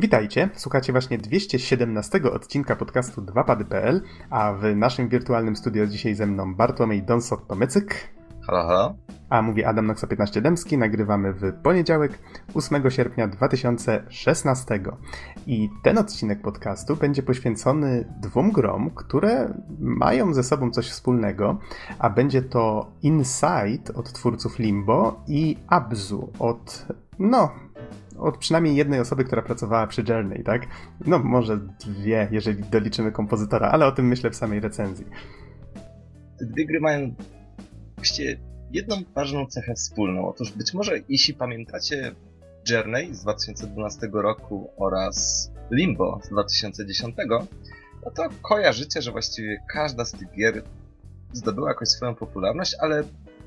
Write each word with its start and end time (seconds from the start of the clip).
Witajcie, 0.00 0.48
słuchacie 0.54 0.92
właśnie 0.92 1.18
217 1.18 2.20
odcinka 2.32 2.76
podcastu 2.76 3.22
2pady.pl, 3.22 4.00
a 4.30 4.52
w 4.52 4.76
naszym 4.76 5.08
wirtualnym 5.08 5.56
studio 5.56 5.86
dzisiaj 5.86 6.14
ze 6.14 6.26
mną 6.26 6.54
Bartłomiej 6.54 7.02
Donsot-Tomycyk. 7.02 7.94
Halo, 8.46 8.66
halo. 8.66 8.94
A 9.30 9.42
mówi 9.42 9.64
Adam 9.64 9.86
Noxa 9.86 10.06
15 10.06 10.42
Dębski, 10.42 10.78
nagrywamy 10.78 11.32
w 11.32 11.52
poniedziałek 11.62 12.18
8 12.54 12.90
sierpnia 12.90 13.28
2016. 13.28 14.80
I 15.46 15.68
ten 15.82 15.98
odcinek 15.98 16.42
podcastu 16.42 16.96
będzie 16.96 17.22
poświęcony 17.22 18.04
dwóm 18.20 18.52
grom, 18.52 18.90
które 18.90 19.54
mają 19.78 20.34
ze 20.34 20.42
sobą 20.42 20.70
coś 20.70 20.90
wspólnego, 20.90 21.58
a 21.98 22.10
będzie 22.10 22.42
to 22.42 22.92
Inside 23.02 23.94
od 23.94 24.12
twórców 24.12 24.58
Limbo 24.58 25.20
i 25.28 25.56
Abzu 25.68 26.32
od, 26.38 26.86
no, 27.18 27.50
od 28.18 28.38
przynajmniej 28.38 28.76
jednej 28.76 29.00
osoby, 29.00 29.24
która 29.24 29.42
pracowała 29.42 29.86
przy 29.86 30.04
Journey, 30.08 30.44
tak? 30.44 30.66
No, 31.06 31.18
może 31.18 31.56
dwie, 31.86 32.28
jeżeli 32.30 32.62
doliczymy 32.62 33.12
kompozytora, 33.12 33.70
ale 33.70 33.86
o 33.86 33.92
tym 33.92 34.08
myślę 34.08 34.30
w 34.30 34.36
samej 34.36 34.60
recenzji. 34.60 35.06
Dwie 36.40 36.66
gry 36.66 36.80
mają 36.80 37.14
właściwie 37.96 38.38
jedną 38.70 38.96
ważną 39.14 39.46
cechę 39.46 39.74
wspólną. 39.74 40.28
Otóż 40.28 40.52
być 40.52 40.74
może, 40.74 40.92
jeśli 41.08 41.34
pamiętacie 41.34 42.14
Journey 42.70 43.14
z 43.14 43.22
2012 43.22 44.08
roku 44.12 44.70
oraz 44.76 45.50
Limbo 45.70 46.20
z 46.24 46.28
2010, 46.28 47.16
no 48.04 48.10
to 48.10 48.28
kojarzycie, 48.42 49.02
że 49.02 49.12
właściwie 49.12 49.62
każda 49.72 50.04
z 50.04 50.12
tych 50.12 50.30
gier 50.30 50.62
zdobyła 51.32 51.68
jakoś 51.68 51.88
swoją 51.88 52.14
popularność, 52.14 52.76
ale 52.80 53.02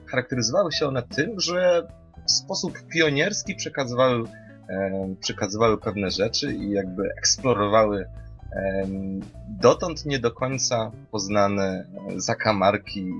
charakteryzowały 0.05 0.71
się 0.71 0.87
one 0.87 1.03
tym, 1.03 1.39
że 1.39 1.87
w 2.27 2.31
sposób 2.31 2.81
pionierski 2.87 3.55
przekazywały 3.55 4.23
przekazywały 5.19 5.77
pewne 5.77 6.11
rzeczy 6.11 6.53
i 6.53 6.71
jakby 6.71 7.09
eksplorowały 7.17 8.05
dotąd 9.61 10.05
nie 10.05 10.19
do 10.19 10.31
końca 10.31 10.91
poznane 11.11 11.85
zakamarki 12.15 13.11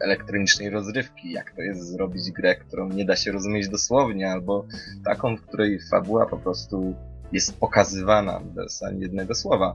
elektronicznej 0.00 0.70
rozrywki, 0.70 1.32
jak 1.32 1.50
to 1.56 1.62
jest 1.62 1.92
zrobić 1.92 2.30
grę, 2.30 2.54
którą 2.56 2.88
nie 2.88 3.04
da 3.04 3.16
się 3.16 3.32
rozumieć 3.32 3.68
dosłownie, 3.68 4.30
albo 4.30 4.66
taką, 5.04 5.36
w 5.36 5.42
której 5.42 5.80
fabuła 5.90 6.26
po 6.26 6.38
prostu 6.38 6.94
jest 7.32 7.58
pokazywana 7.58 8.40
bez 8.40 8.82
ani 8.82 9.00
jednego 9.00 9.34
słowa. 9.34 9.74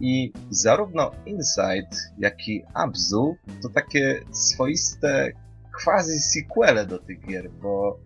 I 0.00 0.32
zarówno 0.50 1.10
Inside, 1.26 1.96
jak 2.18 2.48
i 2.48 2.64
Abzu 2.74 3.36
to 3.62 3.68
takie 3.68 4.20
swoiste 4.32 5.32
quasi-sequele 5.72 6.86
do 6.86 6.98
tych 6.98 7.26
gier, 7.26 7.50
bo 7.50 7.98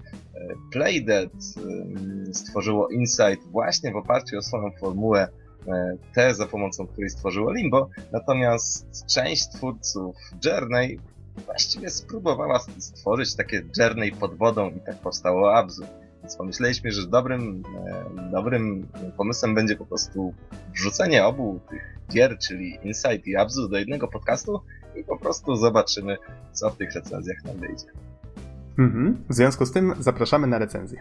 Playdead 0.73 1.31
stworzyło 2.33 2.89
Insight 2.89 3.45
właśnie 3.51 3.93
w 3.93 3.97
oparciu 3.97 4.39
o 4.39 4.43
swoją 4.43 4.71
formułę 4.81 5.29
e, 5.69 5.97
tę, 6.15 6.35
za 6.35 6.47
pomocą 6.47 6.87
której 6.87 7.11
stworzyło 7.11 7.53
Limbo, 7.53 7.89
natomiast 8.13 9.07
część 9.07 9.49
twórców 9.49 10.17
Journey 10.45 10.99
właściwie 11.47 11.91
spróbowała 11.91 12.59
stworzyć 12.79 13.37
takie 13.37 13.63
Journey 13.79 14.13
pod 14.13 14.39
wodą 14.39 14.71
i 14.71 14.81
tak 14.81 14.97
powstało 14.97 15.55
Abzu. 15.55 15.85
Więc 16.23 16.37
pomyśleliśmy, 16.37 16.93
że 16.93 17.07
dobrym, 17.07 17.63
e, 17.87 18.31
dobrym 18.31 18.89
pomysłem 19.17 19.55
będzie 19.55 19.77
po 19.77 19.87
prostu 19.87 20.35
wrzucenie 20.75 21.27
obu 21.27 21.61
tych 21.71 21.99
gier, 22.13 22.39
czyli 22.39 22.79
Insight 22.83 23.27
i 23.27 23.37
Abzu 23.37 23.69
do 23.69 23.79
jednego 23.79 24.09
podcastu 24.09 24.61
i 24.97 25.05
po 25.05 25.19
prostu 25.19 25.57
zobaczymy, 25.57 26.17
co 26.53 26.71
w 26.71 26.77
tych 26.77 26.95
recenzjach 26.95 27.45
nam 27.45 27.57
wyjdzie. 27.57 27.87
Mhm. 28.79 29.25
W 29.29 29.35
związku 29.35 29.67
z 29.67 29.73
tym 29.73 29.95
zapraszamy 29.99 30.47
na 30.47 30.59
recenzję. 30.59 31.01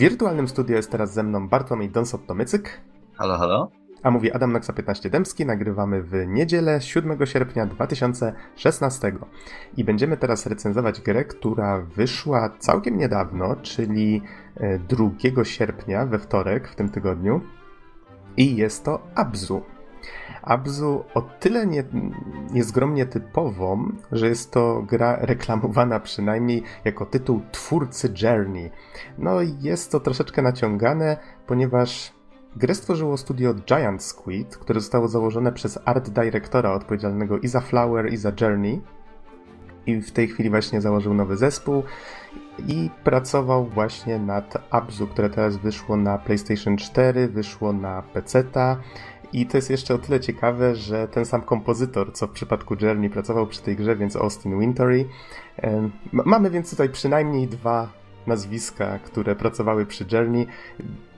Wirtualnym 0.00 0.48
studiu 0.48 0.76
jest 0.76 0.90
teraz 0.90 1.14
ze 1.14 1.22
mną 1.22 1.48
Bartłomiej 1.48 1.90
Donsot-Tomycyk. 1.90 2.68
Halo, 3.14 3.38
halo. 3.38 3.70
A 4.02 4.10
mówi 4.10 4.32
Adam 4.32 4.52
Noxa 4.52 4.72
15 4.72 5.10
Dębski. 5.10 5.46
Nagrywamy 5.46 6.02
w 6.02 6.26
niedzielę 6.26 6.80
7 6.80 7.26
sierpnia 7.26 7.66
2016. 7.66 9.12
I 9.76 9.84
będziemy 9.84 10.16
teraz 10.16 10.46
recenzować 10.46 11.00
grę, 11.00 11.24
która 11.24 11.80
wyszła 11.80 12.50
całkiem 12.58 12.98
niedawno, 12.98 13.56
czyli 13.56 14.22
2 14.88 15.04
e, 15.40 15.44
sierpnia, 15.44 16.06
we 16.06 16.18
wtorek 16.18 16.68
w 16.68 16.74
tym 16.74 16.88
tygodniu. 16.88 17.40
I 18.36 18.56
jest 18.56 18.84
to 18.84 19.02
Abzu. 19.14 19.62
Abzu 20.42 21.04
o 21.14 21.22
tyle 21.22 21.66
nie, 21.66 21.84
niezgromnie 22.50 23.06
typową, 23.06 23.92
że 24.12 24.28
jest 24.28 24.50
to 24.50 24.82
gra 24.82 25.16
reklamowana 25.20 26.00
przynajmniej 26.00 26.62
jako 26.84 27.06
tytuł 27.06 27.40
twórcy 27.52 28.14
Journey. 28.22 28.70
No 29.18 29.36
jest 29.60 29.92
to 29.92 30.00
troszeczkę 30.00 30.42
naciągane, 30.42 31.16
ponieważ 31.46 32.12
grę 32.56 32.74
stworzyło 32.74 33.16
studio 33.16 33.54
Giant 33.54 34.02
Squid, 34.02 34.56
które 34.56 34.80
zostało 34.80 35.08
założone 35.08 35.52
przez 35.52 35.78
art 35.84 36.10
directora 36.10 36.72
odpowiedzialnego 36.72 37.38
i 37.38 37.48
za 37.48 37.60
Flower 37.60 38.12
i 38.12 38.16
za 38.16 38.32
Journey. 38.40 38.80
I 39.86 40.00
w 40.00 40.10
tej 40.12 40.28
chwili 40.28 40.50
właśnie 40.50 40.80
założył 40.80 41.14
nowy 41.14 41.36
zespół 41.36 41.82
i 42.68 42.90
pracował 43.04 43.66
właśnie 43.66 44.18
nad 44.18 44.56
Abzu, 44.70 45.06
które 45.06 45.30
teraz 45.30 45.56
wyszło 45.56 45.96
na 45.96 46.18
PlayStation 46.18 46.76
4, 46.76 47.28
wyszło 47.28 47.72
na 47.72 48.02
PC-ta 48.02 48.76
i 49.32 49.46
to 49.46 49.58
jest 49.58 49.70
jeszcze 49.70 49.94
o 49.94 49.98
tyle 49.98 50.20
ciekawe, 50.20 50.74
że 50.74 51.08
ten 51.08 51.24
sam 51.24 51.42
kompozytor, 51.42 52.12
co 52.12 52.26
w 52.26 52.30
przypadku 52.30 52.76
Journey 52.80 53.10
pracował 53.10 53.46
przy 53.46 53.62
tej 53.62 53.76
grze, 53.76 53.96
więc 53.96 54.16
Austin 54.16 54.60
Wintory. 54.60 55.08
Mamy 56.12 56.50
więc 56.50 56.70
tutaj 56.70 56.88
przynajmniej 56.88 57.48
dwa 57.48 57.88
nazwiska, 58.26 58.98
które 58.98 59.36
pracowały 59.36 59.86
przy 59.86 60.04
Journey. 60.12 60.46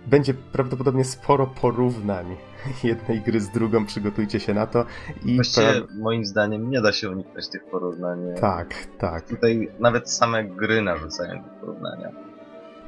Będzie 0.06 0.34
prawdopodobnie 0.34 1.04
sporo 1.04 1.46
porównań 1.46 2.36
jednej 2.84 3.20
gry 3.20 3.40
z 3.40 3.50
drugą, 3.50 3.86
przygotujcie 3.86 4.40
się 4.40 4.54
na 4.54 4.66
to. 4.66 4.84
I 5.24 5.34
Właściwie 5.34 5.72
pra... 5.72 5.94
moim 6.00 6.24
zdaniem 6.24 6.70
nie 6.70 6.80
da 6.80 6.92
się 6.92 7.10
uniknąć 7.10 7.48
tych 7.48 7.64
porównań. 7.64 8.18
Tak, 8.40 8.74
tak. 8.98 9.28
Tutaj 9.28 9.70
nawet 9.78 10.10
same 10.10 10.44
gry 10.44 10.82
narzucają 10.82 11.44
te 11.44 11.50
porównania. 11.60 12.31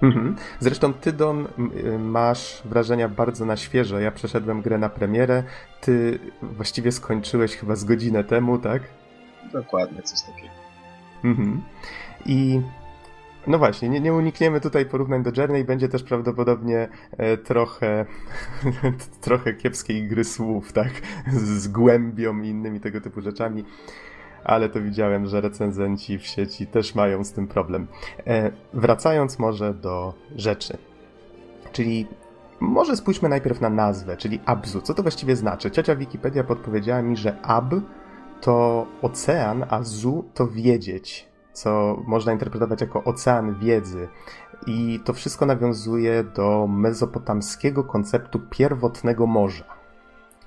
Mhm. 0.03 0.37
Zresztą 0.61 0.93
ty, 0.93 1.13
Don, 1.13 1.47
y, 1.77 1.99
masz 1.99 2.63
wrażenia 2.65 3.09
bardzo 3.09 3.45
na 3.45 3.57
świeżo. 3.57 4.01
Ja 4.01 4.11
przeszedłem 4.11 4.63
grę 4.63 4.79
na 4.79 4.89
premierę. 4.89 5.43
Ty 5.81 6.19
właściwie 6.43 6.93
skończyłeś 6.93 7.57
chyba 7.57 7.77
z 7.77 7.85
godzinę 7.85 8.25
temu, 8.25 8.59
tak? 8.59 8.83
Dokładnie, 9.53 10.03
coś 10.03 10.23
takiego. 10.23 10.55
Mhm. 11.25 11.63
I 12.27 12.61
no 13.47 13.59
właśnie, 13.59 13.89
nie, 13.89 14.01
nie 14.01 14.15
unikniemy 14.15 14.61
tutaj 14.61 14.87
porównań 14.87 15.23
do 15.23 15.31
Journey. 15.37 15.65
Będzie 15.65 15.89
też 15.89 16.03
prawdopodobnie 16.03 16.89
e, 17.19 17.37
trochę, 17.37 18.07
trochę 19.21 19.55
kiepskiej 19.55 20.09
gry 20.09 20.25
słów, 20.25 20.73
tak? 20.73 20.91
Z, 21.33 21.43
z 21.43 21.69
głębią 21.69 22.43
i 22.43 22.49
innymi 22.49 22.81
tego 22.81 23.01
typu 23.01 23.21
rzeczami 23.21 23.65
ale 24.45 24.69
to 24.69 24.81
widziałem, 24.81 25.27
że 25.27 25.41
recenzenci 25.41 26.19
w 26.19 26.27
sieci 26.27 26.67
też 26.67 26.95
mają 26.95 27.25
z 27.25 27.33
tym 27.33 27.49
problem. 27.49 27.87
E, 28.27 28.51
wracając 28.75 29.39
może 29.39 29.75
do 29.75 30.15
rzeczy. 30.37 30.79
Czyli 31.73 32.07
może 32.61 32.97
spójrzmy 32.97 33.29
najpierw 33.29 33.61
na 33.61 33.71
nazwę, 33.71 34.17
czyli 34.17 34.41
Abzu. 34.47 34.81
Co 34.81 34.95
to 34.95 35.03
właściwie 35.03 35.37
znaczy? 35.37 35.71
Ciocia 35.71 35.97
Wikipedia 35.97 36.45
podpowiedziała 36.45 37.03
mi, 37.03 37.17
że 37.17 37.41
Ab 37.43 37.75
to 38.41 38.87
ocean, 39.03 39.65
a 39.71 39.83
Zu 39.83 40.25
to 40.35 40.49
wiedzieć, 40.49 41.29
co 41.53 42.03
można 42.07 42.33
interpretować 42.33 42.81
jako 42.81 43.05
ocean 43.05 43.59
wiedzy. 43.59 44.09
I 44.67 45.01
to 45.05 45.13
wszystko 45.13 45.47
nawiązuje 45.47 46.25
do 46.25 46.67
mezopotamskiego 46.67 47.85
konceptu 47.85 48.41
pierwotnego 48.51 49.27
morza 49.27 49.74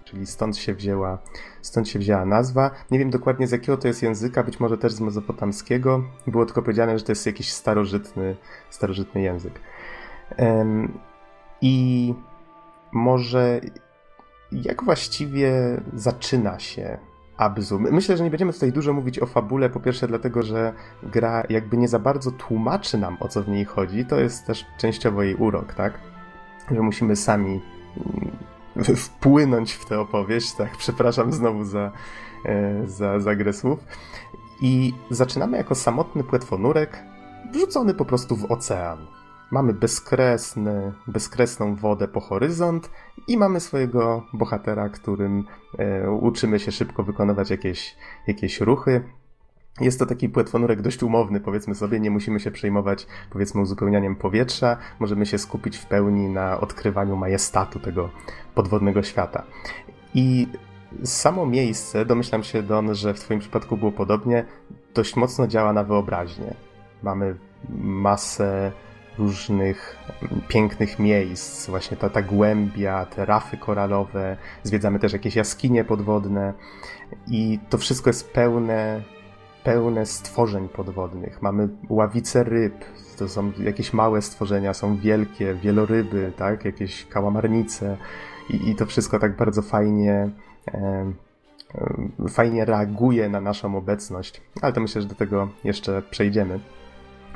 czyli 0.07 0.25
stąd 0.25 0.57
się 0.57 0.73
wzięła, 0.73 1.17
stąd 1.61 1.89
się 1.89 1.99
wzięła 1.99 2.25
nazwa. 2.25 2.71
Nie 2.91 2.99
wiem 2.99 3.09
dokładnie 3.09 3.47
z 3.47 3.51
jakiego 3.51 3.77
to 3.77 3.87
jest 3.87 4.03
języka, 4.03 4.43
być 4.43 4.59
może 4.59 4.77
też 4.77 4.93
z 4.93 5.01
mezopotamskiego. 5.01 6.03
Było 6.27 6.45
tylko 6.45 6.61
powiedziane, 6.61 6.99
że 6.99 7.05
to 7.05 7.11
jest 7.11 7.25
jakiś 7.25 7.53
starożytny, 7.53 8.35
starożytny 8.69 9.21
język. 9.21 9.59
I 11.61 12.13
może 12.91 13.61
jak 14.51 14.83
właściwie 14.83 15.51
zaczyna 15.93 16.59
się 16.59 16.97
Abzu? 17.37 17.79
Myślę, 17.79 18.17
że 18.17 18.23
nie 18.23 18.29
będziemy 18.29 18.53
tutaj 18.53 18.71
dużo 18.71 18.93
mówić 18.93 19.19
o 19.19 19.25
fabule, 19.25 19.69
po 19.69 19.79
pierwsze 19.79 20.07
dlatego, 20.07 20.43
że 20.43 20.73
gra 21.03 21.43
jakby 21.49 21.77
nie 21.77 21.87
za 21.87 21.99
bardzo 21.99 22.31
tłumaczy 22.31 22.97
nam, 22.97 23.17
o 23.19 23.27
co 23.27 23.43
w 23.43 23.47
niej 23.47 23.65
chodzi. 23.65 24.05
To 24.05 24.19
jest 24.19 24.45
też 24.45 24.65
częściowo 24.77 25.23
jej 25.23 25.35
urok, 25.35 25.73
tak? 25.73 25.93
Że 26.71 26.81
musimy 26.81 27.15
sami 27.15 27.61
wpłynąć 28.83 29.71
w 29.73 29.85
tę 29.85 29.99
opowieść, 29.99 30.53
tak, 30.53 30.77
przepraszam 30.77 31.33
znowu 31.33 31.63
za, 31.63 31.91
e, 32.45 32.87
za, 32.87 33.19
za 33.19 33.35
grę 33.35 33.53
słów. 33.53 33.79
I 34.61 34.93
zaczynamy 35.09 35.57
jako 35.57 35.75
samotny 35.75 36.23
płetwonurek, 36.23 37.03
wrzucony 37.53 37.93
po 37.93 38.05
prostu 38.05 38.35
w 38.35 38.51
ocean. 38.51 39.07
Mamy 39.51 39.73
bezkresny, 39.73 40.93
bezkresną 41.07 41.75
wodę 41.75 42.07
po 42.07 42.19
horyzont 42.19 42.91
i 43.27 43.37
mamy 43.37 43.59
swojego 43.59 44.25
bohatera, 44.33 44.89
którym 44.89 45.45
e, 45.77 46.11
uczymy 46.11 46.59
się 46.59 46.71
szybko 46.71 47.03
wykonywać 47.03 47.49
jakieś, 47.49 47.95
jakieś 48.27 48.61
ruchy. 48.61 49.03
Jest 49.81 49.99
to 49.99 50.05
taki 50.05 50.29
płetwonurek 50.29 50.81
dość 50.81 51.03
umowny, 51.03 51.39
powiedzmy 51.39 51.75
sobie, 51.75 51.99
nie 51.99 52.11
musimy 52.11 52.39
się 52.39 52.51
przejmować, 52.51 53.07
powiedzmy, 53.29 53.61
uzupełnianiem 53.61 54.15
powietrza, 54.15 54.77
możemy 54.99 55.25
się 55.25 55.37
skupić 55.37 55.77
w 55.77 55.85
pełni 55.85 56.29
na 56.29 56.59
odkrywaniu 56.59 57.15
majestatu 57.15 57.79
tego 57.79 58.09
podwodnego 58.55 59.03
świata. 59.03 59.43
I 60.13 60.47
samo 61.03 61.45
miejsce, 61.45 62.05
domyślam 62.05 62.43
się, 62.43 62.63
Don, 62.63 62.95
że 62.95 63.13
w 63.13 63.19
Twoim 63.19 63.39
przypadku 63.39 63.77
było 63.77 63.91
podobnie, 63.91 64.45
dość 64.93 65.15
mocno 65.15 65.47
działa 65.47 65.73
na 65.73 65.83
wyobraźnię. 65.83 66.53
Mamy 67.03 67.35
masę 67.79 68.71
różnych 69.17 69.97
pięknych 70.47 70.99
miejsc, 70.99 71.69
właśnie 71.69 71.97
ta, 71.97 72.09
ta 72.09 72.21
głębia, 72.21 73.05
te 73.05 73.25
rafy 73.25 73.57
koralowe, 73.57 74.37
zwiedzamy 74.63 74.99
też 74.99 75.13
jakieś 75.13 75.35
jaskinie 75.35 75.83
podwodne 75.83 76.53
i 77.27 77.59
to 77.69 77.77
wszystko 77.77 78.09
jest 78.09 78.31
pełne, 78.31 79.01
pełne 79.67 80.05
stworzeń 80.05 80.69
podwodnych. 80.69 81.41
Mamy 81.41 81.69
ławice 81.89 82.43
ryb, 82.43 82.73
to 83.17 83.29
są 83.29 83.51
jakieś 83.59 83.93
małe 83.93 84.21
stworzenia, 84.21 84.73
są 84.73 84.97
wielkie, 84.97 85.55
wieloryby, 85.55 86.31
tak, 86.37 86.65
jakieś 86.65 87.05
kałamarnice 87.05 87.97
i, 88.49 88.69
i 88.69 88.75
to 88.75 88.85
wszystko 88.85 89.19
tak 89.19 89.35
bardzo 89.35 89.61
fajnie 89.61 90.29
e, 90.67 91.11
fajnie 92.29 92.65
reaguje 92.65 93.29
na 93.29 93.41
naszą 93.41 93.77
obecność, 93.77 94.41
ale 94.61 94.73
to 94.73 94.81
myślę, 94.81 95.01
że 95.01 95.07
do 95.07 95.15
tego 95.15 95.49
jeszcze 95.63 96.01
przejdziemy. 96.01 96.59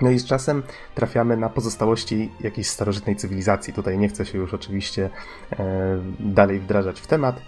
No 0.02 0.10
i 0.10 0.20
z 0.20 0.26
czasem 0.26 0.64
trafiamy 0.96 1.38
na 1.38 1.50
pozostałości 1.50 2.32
jakiejś 2.40 2.68
starożytnej 2.68 3.16
cywilizacji. 3.16 3.74
Tutaj 3.74 3.98
nie 3.98 4.10
chcę 4.10 4.26
się 4.26 4.38
już 4.38 4.54
oczywiście 4.54 5.10
e, 5.52 6.00
dalej 6.20 6.60
wdrażać 6.60 7.02
w 7.02 7.08
temat, 7.08 7.42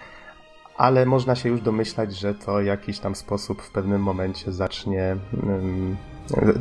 ale 0.77 1.05
można 1.05 1.35
się 1.35 1.49
już 1.49 1.61
domyślać, 1.61 2.15
że 2.15 2.33
to 2.33 2.59
w 2.59 2.65
jakiś 2.65 2.99
tam 2.99 3.15
sposób 3.15 3.61
w 3.61 3.71
pewnym 3.71 4.01
momencie 4.01 4.51
zacznie. 4.51 5.15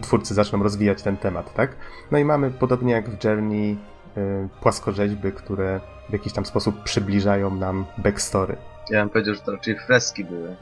twórcy 0.03 0.35
zaczną 0.35 0.63
rozwijać 0.63 1.03
ten 1.03 1.17
temat, 1.17 1.55
tak? 1.55 1.77
No 2.11 2.19
i 2.19 2.25
mamy 2.25 2.51
podobnie 2.51 2.93
jak 2.93 3.11
w 3.11 3.25
Journey 3.25 3.79
e, 4.17 4.49
płaskorzeźby, 4.61 5.33
które 5.33 5.81
w 6.09 6.13
jakiś 6.13 6.33
tam 6.33 6.47
sposób 6.47 6.83
przybliżają 6.83 7.55
nam 7.55 7.85
backstory. 7.99 8.57
Ja 8.91 9.01
bym 9.01 9.11
powiedział, 9.11 9.35
że 9.35 9.41
to 9.41 9.53
raczej 9.53 9.79
freski 9.79 10.25
były. 10.25 10.57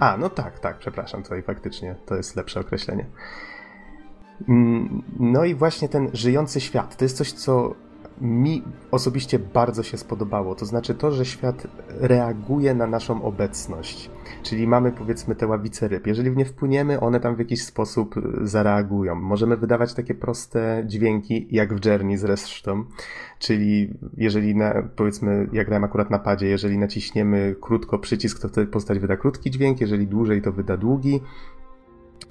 A, 0.00 0.16
no 0.16 0.30
tak, 0.30 0.58
tak, 0.58 0.78
przepraszam, 0.78 1.22
tutaj 1.22 1.42
faktycznie 1.42 1.94
to 2.06 2.16
jest 2.16 2.36
lepsze 2.36 2.60
określenie. 2.60 3.06
Mm, 4.48 5.02
no 5.20 5.44
i 5.44 5.54
właśnie 5.54 5.88
ten 5.88 6.10
żyjący 6.12 6.60
świat 6.60 6.96
to 6.96 7.04
jest 7.04 7.16
coś, 7.16 7.32
co 7.32 7.74
mi 8.20 8.62
osobiście 8.90 9.38
bardzo 9.38 9.82
się 9.82 9.98
spodobało. 9.98 10.54
To 10.54 10.66
znaczy 10.66 10.94
to, 10.94 11.12
że 11.12 11.24
świat 11.24 11.66
reaguje 11.88 12.74
na 12.74 12.86
naszą 12.86 13.22
obecność. 13.22 14.10
Czyli 14.42 14.66
mamy 14.66 14.92
powiedzmy 14.92 15.34
te 15.34 15.46
ławice 15.46 15.88
ryb. 15.88 16.06
Jeżeli 16.06 16.30
w 16.30 16.36
nie 16.36 16.44
wpłyniemy, 16.44 17.00
one 17.00 17.20
tam 17.20 17.36
w 17.36 17.38
jakiś 17.38 17.64
sposób 17.64 18.14
zareagują. 18.42 19.14
Możemy 19.14 19.56
wydawać 19.56 19.94
takie 19.94 20.14
proste 20.14 20.82
dźwięki, 20.86 21.46
jak 21.50 21.74
w 21.74 21.86
Journey 21.86 22.16
zresztą. 22.16 22.84
Czyli 23.38 23.94
jeżeli 24.16 24.54
na, 24.54 24.82
powiedzmy, 24.96 25.48
ja 25.52 25.64
grałem 25.64 25.84
akurat 25.84 26.10
na 26.10 26.18
padzie, 26.18 26.46
jeżeli 26.46 26.78
naciśniemy 26.78 27.56
krótko 27.60 27.98
przycisk, 27.98 28.40
to 28.40 28.48
wtedy 28.48 28.66
postać 28.66 28.98
wyda 28.98 29.16
krótki 29.16 29.50
dźwięk, 29.50 29.80
jeżeli 29.80 30.06
dłużej, 30.06 30.42
to 30.42 30.52
wyda 30.52 30.76
długi. 30.76 31.20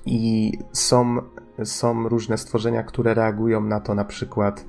I 0.05 0.51
są, 0.71 1.17
są 1.63 2.09
różne 2.09 2.37
stworzenia, 2.37 2.83
które 2.83 3.13
reagują 3.13 3.61
na 3.61 3.79
to, 3.79 3.95
na 3.95 4.05
przykład. 4.05 4.65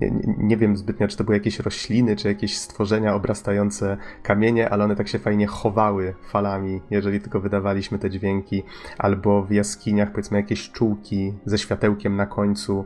Nie, 0.00 0.10
nie, 0.38 0.56
wiem 0.56 0.76
zbytnio, 0.76 1.08
czy 1.08 1.16
to 1.16 1.24
były 1.24 1.36
jakieś 1.36 1.58
rośliny, 1.58 2.16
czy 2.16 2.28
jakieś 2.28 2.58
stworzenia 2.58 3.14
obrastające 3.14 3.96
kamienie, 4.22 4.70
ale 4.70 4.84
one 4.84 4.96
tak 4.96 5.08
się 5.08 5.18
fajnie 5.18 5.46
chowały 5.46 6.14
falami, 6.28 6.80
jeżeli 6.90 7.20
tylko 7.20 7.40
wydawaliśmy 7.40 7.98
te 7.98 8.10
dźwięki, 8.10 8.62
albo 8.98 9.42
w 9.42 9.50
jaskiniach, 9.50 10.10
powiedzmy, 10.10 10.36
jakieś 10.36 10.70
czułki 10.70 11.34
ze 11.44 11.58
światełkiem 11.58 12.16
na 12.16 12.26
końcu. 12.26 12.84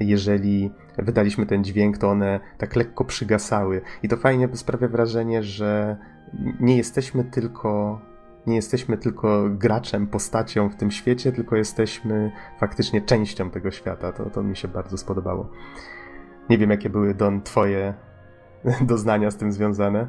Jeżeli 0.00 0.70
wydaliśmy 0.98 1.46
ten 1.46 1.64
dźwięk, 1.64 1.98
to 1.98 2.10
one 2.10 2.40
tak 2.58 2.76
lekko 2.76 3.04
przygasały. 3.04 3.82
I 4.02 4.08
to 4.08 4.16
fajnie 4.16 4.48
sprawia 4.52 4.88
wrażenie, 4.88 5.42
że 5.42 5.96
nie 6.60 6.76
jesteśmy 6.76 7.24
tylko 7.24 8.00
nie 8.46 8.56
jesteśmy 8.56 8.98
tylko 8.98 9.44
graczem, 9.50 10.06
postacią 10.06 10.68
w 10.68 10.76
tym 10.76 10.90
świecie, 10.90 11.32
tylko 11.32 11.56
jesteśmy 11.56 12.32
faktycznie 12.60 13.02
częścią 13.02 13.50
tego 13.50 13.70
świata. 13.70 14.12
To, 14.12 14.30
to 14.30 14.42
mi 14.42 14.56
się 14.56 14.68
bardzo 14.68 14.98
spodobało. 14.98 15.50
Nie 16.50 16.58
wiem, 16.58 16.70
jakie 16.70 16.90
były, 16.90 17.14
Don, 17.14 17.42
twoje 17.42 17.94
doznania 18.80 19.30
z 19.30 19.36
tym 19.36 19.52
związane. 19.52 20.08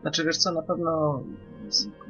Znaczy, 0.00 0.24
wiesz 0.24 0.36
co, 0.36 0.52
na 0.52 0.62
pewno 0.62 1.22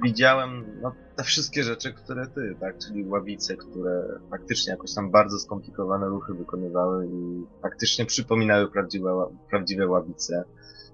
widziałem 0.03 0.65
no, 0.83 0.93
te 1.17 1.25
wszystkie 1.25 1.63
rzeczy, 1.63 1.93
które 1.93 2.27
ty, 2.27 2.57
tak, 2.61 2.79
czyli 2.79 3.09
ławice, 3.09 3.57
które 3.57 4.19
faktycznie 4.31 4.71
jakoś 4.71 4.95
tam 4.95 5.11
bardzo 5.11 5.39
skomplikowane 5.39 6.09
ruchy 6.09 6.35
wykonywały 6.35 7.07
i 7.07 7.45
faktycznie 7.63 8.07
przypominały 8.07 8.71
prawdziwe, 8.71 9.27
prawdziwe 9.51 9.87
ławice 9.87 10.45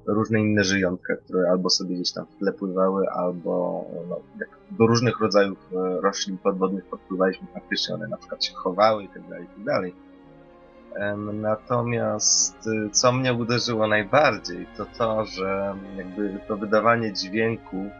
różne 0.06 0.40
inne 0.40 0.64
żyjątka, 0.64 1.16
które 1.16 1.50
albo 1.50 1.70
sobie 1.70 1.94
gdzieś 1.94 2.12
tam 2.12 2.26
w 2.26 2.38
tle 2.38 2.52
pływały, 2.52 3.10
albo 3.10 3.84
no, 4.08 4.20
do 4.70 4.86
różnych 4.86 5.20
rodzajów 5.20 5.58
e, 5.72 6.00
roślin 6.00 6.38
podwodnych 6.38 6.84
podpływaliśmy, 6.84 7.46
faktycznie 7.54 7.94
one 7.94 8.08
na 8.08 8.16
przykład 8.16 8.44
się 8.44 8.54
chowały 8.54 9.04
i 9.04 9.08
tak 9.08 9.28
dalej, 9.28 9.44
i 9.44 9.48
tak 9.48 9.64
dalej. 9.64 9.94
Natomiast 11.32 12.66
y, 12.66 12.90
co 12.90 13.12
mnie 13.12 13.34
uderzyło 13.34 13.86
najbardziej, 13.88 14.66
to 14.76 14.86
to, 14.98 15.24
że 15.24 15.74
jakby 15.96 16.38
to 16.48 16.56
wydawanie 16.56 17.12
dźwięku 17.12 17.90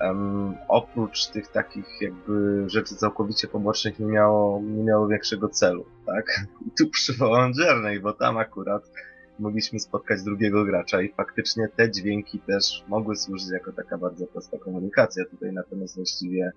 um, 0.00 0.54
oprócz 0.68 1.26
tych 1.26 1.48
takich 1.48 1.86
jakby 2.00 2.64
rzeczy 2.66 2.94
całkowicie 2.94 3.48
pobocznych 3.48 3.98
nie 3.98 4.06
miało, 4.06 4.60
nie 4.62 4.82
miało 4.82 5.08
większego 5.08 5.48
celu, 5.48 5.84
tak? 6.06 6.40
Tu 6.78 6.90
przywołam 6.90 7.52
Journey, 7.56 8.00
bo 8.00 8.12
tam 8.12 8.36
akurat 8.36 8.90
mogliśmy 9.38 9.80
spotkać 9.80 10.22
drugiego 10.22 10.64
gracza 10.64 11.02
i 11.02 11.12
faktycznie 11.12 11.68
te 11.76 11.90
dźwięki 11.90 12.38
też 12.38 12.84
mogły 12.88 13.16
służyć 13.16 13.50
jako 13.50 13.72
taka 13.72 13.98
bardzo 13.98 14.26
prosta 14.26 14.58
komunikacja 14.58 15.24
tutaj, 15.24 15.52
natomiast 15.52 15.96
właściwie 15.96 16.52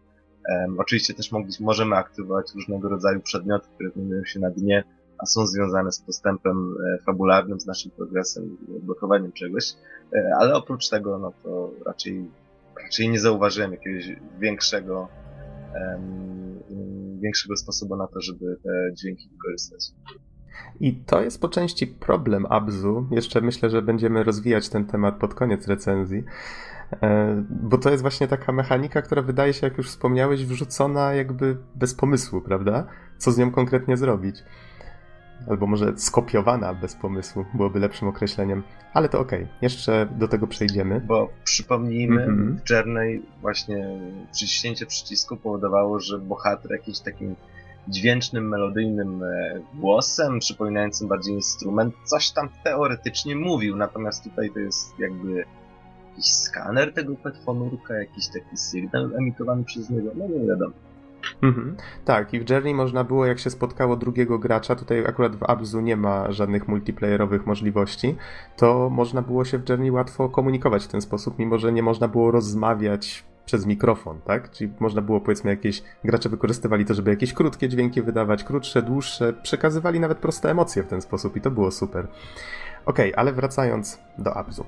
um, 0.49 0.79
oczywiście 0.79 1.13
też 1.13 1.31
mogliśmy, 1.31 1.65
możemy 1.65 1.95
aktywować 1.95 2.51
różnego 2.55 2.89
rodzaju 2.89 3.21
przedmioty, 3.21 3.67
które 3.75 3.89
znajdują 3.89 4.25
się 4.25 4.39
na 4.39 4.49
dnie, 4.49 4.83
a 5.17 5.25
są 5.25 5.47
związane 5.47 5.91
z 5.91 6.01
postępem 6.01 6.75
e, 6.85 6.97
fabularnym, 7.05 7.59
z 7.59 7.65
naszym 7.65 7.91
progresem, 7.91 8.57
blokowaniem 8.67 9.31
czegoś, 9.31 9.73
e, 10.13 10.31
ale 10.39 10.53
oprócz 10.55 10.89
tego, 10.89 11.17
no 11.17 11.33
to 11.43 11.71
raczej, 11.85 12.29
raczej 12.83 13.09
nie 13.09 13.19
zauważyłem 13.19 13.71
jakiegoś 13.71 14.15
większego 14.39 15.07
um, 15.75 16.41
większego 17.21 17.57
sposobu 17.57 17.95
na 17.95 18.07
to, 18.07 18.21
żeby 18.21 18.57
te 18.63 18.93
dźwięki 18.93 19.29
wykorzystać. 19.29 19.91
I 20.79 20.95
to 20.95 21.21
jest 21.21 21.41
po 21.41 21.49
części 21.49 21.87
problem 21.87 22.45
Abzu. 22.49 23.07
Jeszcze 23.11 23.41
myślę, 23.41 23.69
że 23.69 23.81
będziemy 23.81 24.23
rozwijać 24.23 24.69
ten 24.69 24.85
temat 24.85 25.17
pod 25.17 25.33
koniec 25.33 25.67
recenzji. 25.67 26.23
E, 27.03 27.43
bo 27.49 27.77
to 27.77 27.89
jest 27.89 28.01
właśnie 28.01 28.27
taka 28.27 28.51
mechanika, 28.51 29.01
która 29.01 29.21
wydaje 29.21 29.53
się, 29.53 29.67
jak 29.67 29.77
już 29.77 29.87
wspomniałeś, 29.87 30.45
wrzucona 30.45 31.13
jakby 31.13 31.57
bez 31.75 31.95
pomysłu, 31.95 32.41
prawda? 32.41 32.85
Co 33.17 33.31
z 33.31 33.37
nią 33.37 33.51
konkretnie 33.51 33.97
zrobić? 33.97 34.43
Albo 35.49 35.67
może 35.67 35.97
skopiowana 35.97 36.73
bez 36.73 36.95
pomysłu 36.95 37.45
byłoby 37.53 37.79
lepszym 37.79 38.07
określeniem. 38.07 38.63
Ale 38.93 39.09
to 39.09 39.19
okej, 39.19 39.43
okay. 39.43 39.55
jeszcze 39.61 40.07
do 40.17 40.27
tego 40.27 40.47
przejdziemy. 40.47 41.01
Bo 41.07 41.29
przypomnijmy, 41.43 42.23
mm 42.23 42.55
-hmm. 42.55 42.65
w 42.65 42.69
Journey 42.69 43.21
właśnie 43.41 43.99
przyciśnięcie 44.31 44.85
przycisku 44.85 45.37
powodowało, 45.37 45.99
że 45.99 46.19
bohater 46.19 46.71
jakiś 46.71 46.99
takim 46.99 47.35
dźwięcznym, 47.87 48.47
melodyjnym 48.47 49.23
e, 49.23 49.59
głosem, 49.73 50.39
przypominającym 50.39 51.07
bardziej 51.07 51.33
instrument, 51.33 51.95
coś 52.03 52.31
tam 52.31 52.49
teoretycznie 52.63 53.35
mówił, 53.35 53.75
natomiast 53.75 54.23
tutaj 54.23 54.51
to 54.51 54.59
jest 54.59 54.99
jakby 54.99 55.45
jakiś 56.09 56.33
skaner 56.33 56.93
tego 56.93 57.15
petfonurka, 57.15 57.93
jakiś 57.93 58.27
taki 58.27 58.57
sygnał 58.57 59.09
emitowany 59.17 59.63
przez 59.63 59.89
niego, 59.89 60.11
no 60.15 60.27
nie 60.27 60.47
wiadomo. 60.47 60.73
Mhm. 61.41 61.75
Tak, 62.05 62.33
i 62.33 62.39
w 62.39 62.49
Journey 62.49 62.73
można 62.73 63.03
było, 63.03 63.25
jak 63.25 63.39
się 63.39 63.49
spotkało 63.49 63.95
drugiego 63.95 64.39
gracza, 64.39 64.75
tutaj 64.75 65.05
akurat 65.05 65.35
w 65.35 65.43
Abzu 65.43 65.81
nie 65.81 65.97
ma 65.97 66.31
żadnych 66.31 66.67
multiplayerowych 66.67 67.45
możliwości, 67.45 68.15
to 68.57 68.89
można 68.89 69.21
było 69.21 69.45
się 69.45 69.57
w 69.57 69.69
Journey 69.69 69.91
łatwo 69.91 70.29
komunikować 70.29 70.85
w 70.85 70.87
ten 70.87 71.01
sposób, 71.01 71.39
mimo 71.39 71.57
że 71.57 71.71
nie 71.71 71.83
można 71.83 72.07
było 72.07 72.31
rozmawiać 72.31 73.30
przez 73.45 73.65
mikrofon, 73.65 74.21
tak? 74.21 74.51
Czyli 74.51 74.73
można 74.79 75.01
było, 75.01 75.21
powiedzmy, 75.21 75.49
jakieś 75.49 75.83
gracze 76.03 76.29
wykorzystywali 76.29 76.85
to, 76.85 76.93
żeby 76.93 77.11
jakieś 77.11 77.33
krótkie 77.33 77.69
dźwięki 77.69 78.01
wydawać, 78.01 78.43
krótsze, 78.43 78.81
dłuższe, 78.81 79.33
przekazywali 79.33 79.99
nawet 79.99 80.17
proste 80.17 80.51
emocje 80.51 80.83
w 80.83 80.87
ten 80.87 81.01
sposób 81.01 81.35
i 81.35 81.41
to 81.41 81.51
było 81.51 81.71
super. 81.71 82.07
Okej, 82.85 83.11
okay, 83.11 83.19
ale 83.19 83.33
wracając 83.33 83.99
do 84.17 84.33
Abzu. 84.33 84.65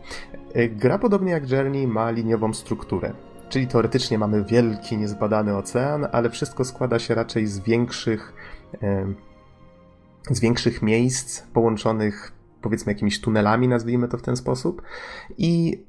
Y, 0.55 0.69
gra 0.69 0.99
podobnie 0.99 1.31
jak 1.31 1.49
Journey 1.49 1.87
ma 1.87 2.11
liniową 2.11 2.53
strukturę. 2.53 3.13
Czyli 3.49 3.67
teoretycznie 3.67 4.17
mamy 4.17 4.43
wielki, 4.43 4.97
niezbadany 4.97 5.57
ocean, 5.57 6.07
ale 6.11 6.29
wszystko 6.29 6.65
składa 6.65 6.99
się 6.99 7.15
raczej 7.15 7.47
z 7.47 7.59
większych, 7.59 8.33
z 10.31 10.39
większych 10.39 10.81
miejsc 10.81 11.41
połączonych 11.41 12.33
powiedzmy 12.63 12.91
jakimiś 12.91 13.21
tunelami, 13.21 13.67
nazwijmy 13.67 14.07
to 14.07 14.17
w 14.17 14.21
ten 14.21 14.35
sposób. 14.35 14.81
I 15.37 15.83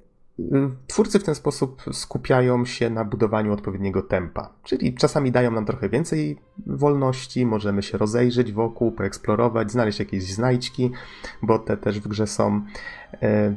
twórcy 0.87 1.19
w 1.19 1.25
ten 1.25 1.35
sposób 1.35 1.83
skupiają 1.93 2.65
się 2.65 2.91
na 2.91 3.05
budowaniu 3.05 3.53
odpowiedniego 3.53 4.03
tempa. 4.03 4.51
Czyli 4.63 4.95
czasami 4.95 5.33
dają 5.33 5.51
nam 5.51 5.67
trochę 5.67 5.89
więcej 5.89 6.39
wolności, 6.67 7.47
możemy 7.47 7.83
się 7.83 7.99
rozejrzeć 7.99 8.53
wokół, 8.53 8.93
poeksplorować, 8.93 9.73
znaleźć 9.73 9.99
jakieś 9.99 10.33
znajdźki, 10.33 10.91
bo 11.43 11.59
te 11.59 11.77
też 11.77 12.01
w 12.01 12.09
grze 12.09 12.27
są. 12.27 12.63
E, 13.23 13.55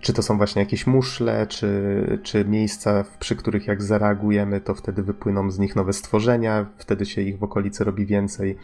czy 0.00 0.12
to 0.12 0.22
są 0.22 0.36
właśnie 0.36 0.62
jakieś 0.62 0.86
muszle, 0.86 1.46
czy, 1.46 2.20
czy 2.22 2.44
miejsca, 2.44 3.04
przy 3.18 3.36
których 3.36 3.66
jak 3.66 3.82
zareagujemy, 3.82 4.60
to 4.60 4.74
wtedy 4.74 5.02
wypłyną 5.02 5.50
z 5.50 5.58
nich 5.58 5.76
nowe 5.76 5.92
stworzenia, 5.92 6.66
wtedy 6.78 7.06
się 7.06 7.22
ich 7.22 7.38
w 7.38 7.42
okolicy 7.42 7.84
robi 7.84 8.06
więcej. 8.06 8.56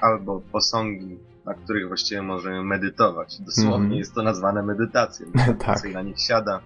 Albo 0.00 0.40
posągi, 0.52 1.18
na 1.46 1.54
których 1.54 1.88
właściwie 1.88 2.22
możemy 2.22 2.64
medytować. 2.64 3.40
Dosłownie 3.40 3.86
mm. 3.86 3.98
jest 3.98 4.14
to 4.14 4.22
nazwane 4.22 4.62
medytacją. 4.62 5.26
tak. 5.66 5.92
na 5.94 6.02
nich 6.02 6.20
siada, 6.20 6.60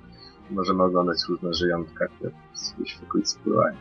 możemy 0.50 0.83
oglądać 0.83 1.19
różne 1.29 1.55
żyjątka, 1.55 2.07
które 2.09 2.31
w 2.31 3.03
okolicy 3.09 3.38
pływają. 3.38 3.76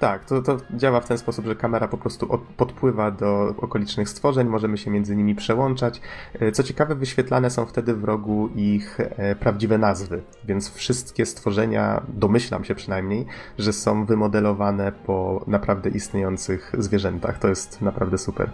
Tak, 0.00 0.24
to, 0.24 0.42
to 0.42 0.56
działa 0.76 1.00
w 1.00 1.08
ten 1.08 1.18
sposób, 1.18 1.46
że 1.46 1.56
kamera 1.56 1.88
po 1.88 1.98
prostu 1.98 2.32
od, 2.32 2.40
podpływa 2.40 3.10
do 3.10 3.54
okolicznych 3.58 4.08
stworzeń, 4.08 4.48
możemy 4.48 4.78
się 4.78 4.90
między 4.90 5.16
nimi 5.16 5.34
przełączać. 5.34 6.00
E, 6.34 6.52
co 6.52 6.62
ciekawe, 6.62 6.94
wyświetlane 6.94 7.50
są 7.50 7.66
wtedy 7.66 7.94
w 7.94 8.04
rogu 8.04 8.48
ich 8.56 9.00
e, 9.00 9.36
prawdziwe 9.36 9.78
nazwy, 9.78 10.22
więc 10.44 10.74
wszystkie 10.74 11.26
stworzenia, 11.26 12.02
domyślam 12.08 12.64
się 12.64 12.74
przynajmniej, 12.74 13.26
że 13.58 13.72
są 13.72 14.04
wymodelowane 14.04 14.92
po 14.92 15.44
naprawdę 15.46 15.90
istniejących 15.90 16.72
zwierzętach. 16.78 17.38
To 17.38 17.48
jest 17.48 17.82
naprawdę 17.82 18.18
super. 18.18 18.50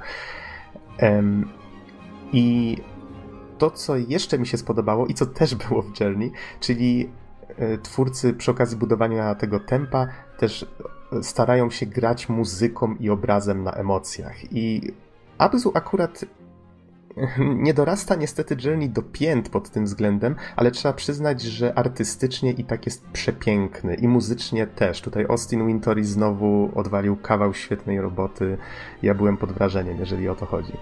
I 2.33 2.77
to, 3.59 3.71
co 3.71 3.97
jeszcze 3.97 4.39
mi 4.39 4.47
się 4.47 4.57
spodobało 4.57 5.07
i 5.07 5.15
co 5.15 5.27
też 5.27 5.55
było 5.69 5.83
w 5.83 6.01
Journey, 6.01 6.33
czyli 6.61 7.11
twórcy 7.83 8.35
przy 8.35 8.51
okazji 8.51 8.77
budowania 8.77 9.35
tego 9.35 9.61
tempa 9.61 10.07
też 10.39 10.67
starają 11.23 11.71
się 11.71 11.87
grać 11.87 12.29
muzyką 12.29 12.95
i 13.01 13.11
obrazem 13.11 13.63
na 13.63 13.73
emocjach. 13.73 14.53
I 14.53 14.93
Abzu 15.39 15.73
akurat 15.75 16.25
nie 17.39 17.75
dorasta 17.75 18.15
niestety 18.15 18.57
Journey 18.65 18.91
do 18.91 19.03
pięt 19.03 19.49
pod 19.49 19.71
tym 19.71 19.85
względem, 19.85 20.35
ale 20.57 20.71
trzeba 20.71 20.93
przyznać, 20.93 21.43
że 21.43 21.79
artystycznie 21.79 22.53
i 22.53 22.65
tak 22.65 22.87
jest 22.87 23.07
przepiękny 23.07 23.95
i 23.95 24.09
muzycznie 24.09 24.67
też. 24.67 25.01
Tutaj 25.01 25.27
Austin 25.29 25.67
Wintory 25.67 26.05
znowu 26.05 26.71
odwalił 26.75 27.17
kawał 27.17 27.55
świetnej 27.55 28.01
roboty. 28.01 28.59
Ja 29.03 29.15
byłem 29.15 29.37
pod 29.37 29.53
wrażeniem, 29.53 29.99
jeżeli 29.99 30.29
o 30.29 30.35
to 30.35 30.47
chodzi. 30.47 30.73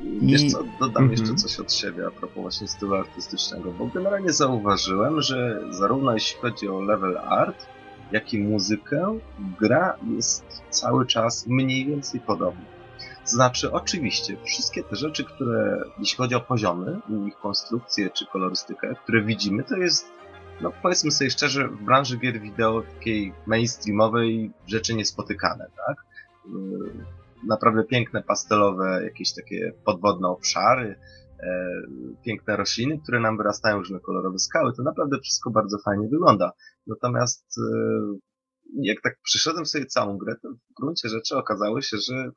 Wiesz 0.00 0.52
co, 0.52 0.64
dodam 0.80 1.04
mm 1.04 1.08
-hmm. 1.08 1.20
jeszcze 1.20 1.34
coś 1.34 1.60
od 1.60 1.72
siebie 1.72 2.06
a 2.06 2.10
propos 2.10 2.36
właśnie 2.36 2.68
stylu 2.68 2.94
artystycznego, 2.94 3.72
bo 3.72 3.86
generalnie 3.86 4.32
zauważyłem, 4.32 5.20
że 5.22 5.62
zarówno 5.70 6.12
jeśli 6.12 6.40
chodzi 6.40 6.68
o 6.68 6.80
level 6.80 7.18
art, 7.18 7.66
jak 8.12 8.34
i 8.34 8.38
muzykę, 8.38 9.18
gra 9.60 9.96
jest 10.16 10.44
cały 10.70 11.06
czas 11.06 11.46
mniej 11.46 11.86
więcej 11.86 12.20
podobna. 12.20 12.64
Znaczy, 13.24 13.72
oczywiście, 13.72 14.36
wszystkie 14.44 14.82
te 14.82 14.96
rzeczy, 14.96 15.24
które, 15.24 15.84
jeśli 15.98 16.16
chodzi 16.16 16.34
o 16.34 16.40
poziomy, 16.40 17.00
ich 17.28 17.36
konstrukcję 17.36 18.10
czy 18.10 18.26
kolorystykę, 18.26 18.94
które 19.02 19.22
widzimy, 19.22 19.64
to 19.64 19.76
jest, 19.76 20.12
no 20.60 20.72
powiedzmy 20.82 21.10
sobie 21.10 21.30
szczerze, 21.30 21.68
w 21.68 21.82
branży 21.82 22.18
gier 22.18 22.40
wideo 22.40 22.82
takiej 22.82 23.32
mainstreamowej 23.46 24.50
rzeczy 24.66 24.94
niespotykane, 24.94 25.66
tak? 25.86 26.04
Naprawdę 27.48 27.84
piękne, 27.84 28.22
pastelowe, 28.22 29.00
jakieś 29.04 29.34
takie 29.34 29.72
podwodne 29.84 30.28
obszary, 30.28 31.00
e, 31.40 31.80
piękne 32.24 32.56
rośliny, 32.56 33.00
które 33.02 33.20
nam 33.20 33.36
wyrastają, 33.36 33.78
różne 33.78 34.00
kolorowe 34.00 34.38
skały, 34.38 34.72
to 34.76 34.82
naprawdę 34.82 35.18
wszystko 35.20 35.50
bardzo 35.50 35.78
fajnie 35.84 36.08
wygląda. 36.08 36.52
Natomiast 36.86 37.46
e, 37.58 38.16
jak 38.82 39.02
tak 39.02 39.18
przeszedłem 39.22 39.66
sobie 39.66 39.86
całą 39.86 40.18
grę, 40.18 40.34
to 40.42 40.48
w 40.48 40.80
gruncie 40.80 41.08
rzeczy 41.08 41.36
okazało 41.36 41.80
się, 41.80 41.96
że 41.96 42.30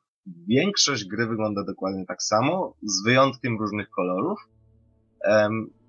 większość 0.48 1.04
gry 1.04 1.26
wygląda 1.26 1.64
dokładnie 1.64 2.06
tak 2.06 2.22
samo, 2.22 2.76
z 2.82 3.04
wyjątkiem 3.04 3.58
różnych 3.58 3.90
kolorów. 3.90 4.38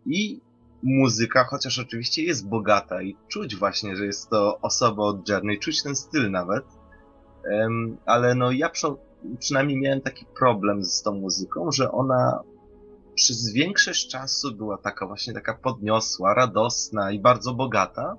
I 0.05 0.41
muzyka, 0.83 1.43
chociaż 1.43 1.79
oczywiście 1.79 2.23
jest 2.23 2.49
bogata 2.49 3.01
i 3.01 3.15
czuć 3.27 3.55
właśnie, 3.55 3.95
że 3.95 4.05
jest 4.05 4.29
to 4.29 4.59
osoba 4.61 5.03
od 5.03 5.29
Journey, 5.29 5.59
czuć 5.59 5.83
ten 5.83 5.95
styl 5.95 6.31
nawet, 6.31 6.65
ale 8.05 8.35
no 8.35 8.51
ja 8.51 8.69
przynajmniej 9.39 9.79
miałem 9.79 10.01
taki 10.01 10.25
problem 10.39 10.83
z 10.83 11.01
tą 11.01 11.11
muzyką, 11.11 11.71
że 11.71 11.91
ona 11.91 12.43
przez 13.15 13.53
większość 13.53 14.07
czasu 14.07 14.55
była 14.55 14.77
taka 14.77 15.07
właśnie 15.07 15.33
taka 15.33 15.53
podniosła, 15.53 16.33
radosna 16.33 17.11
i 17.11 17.19
bardzo 17.19 17.53
bogata 17.53 18.17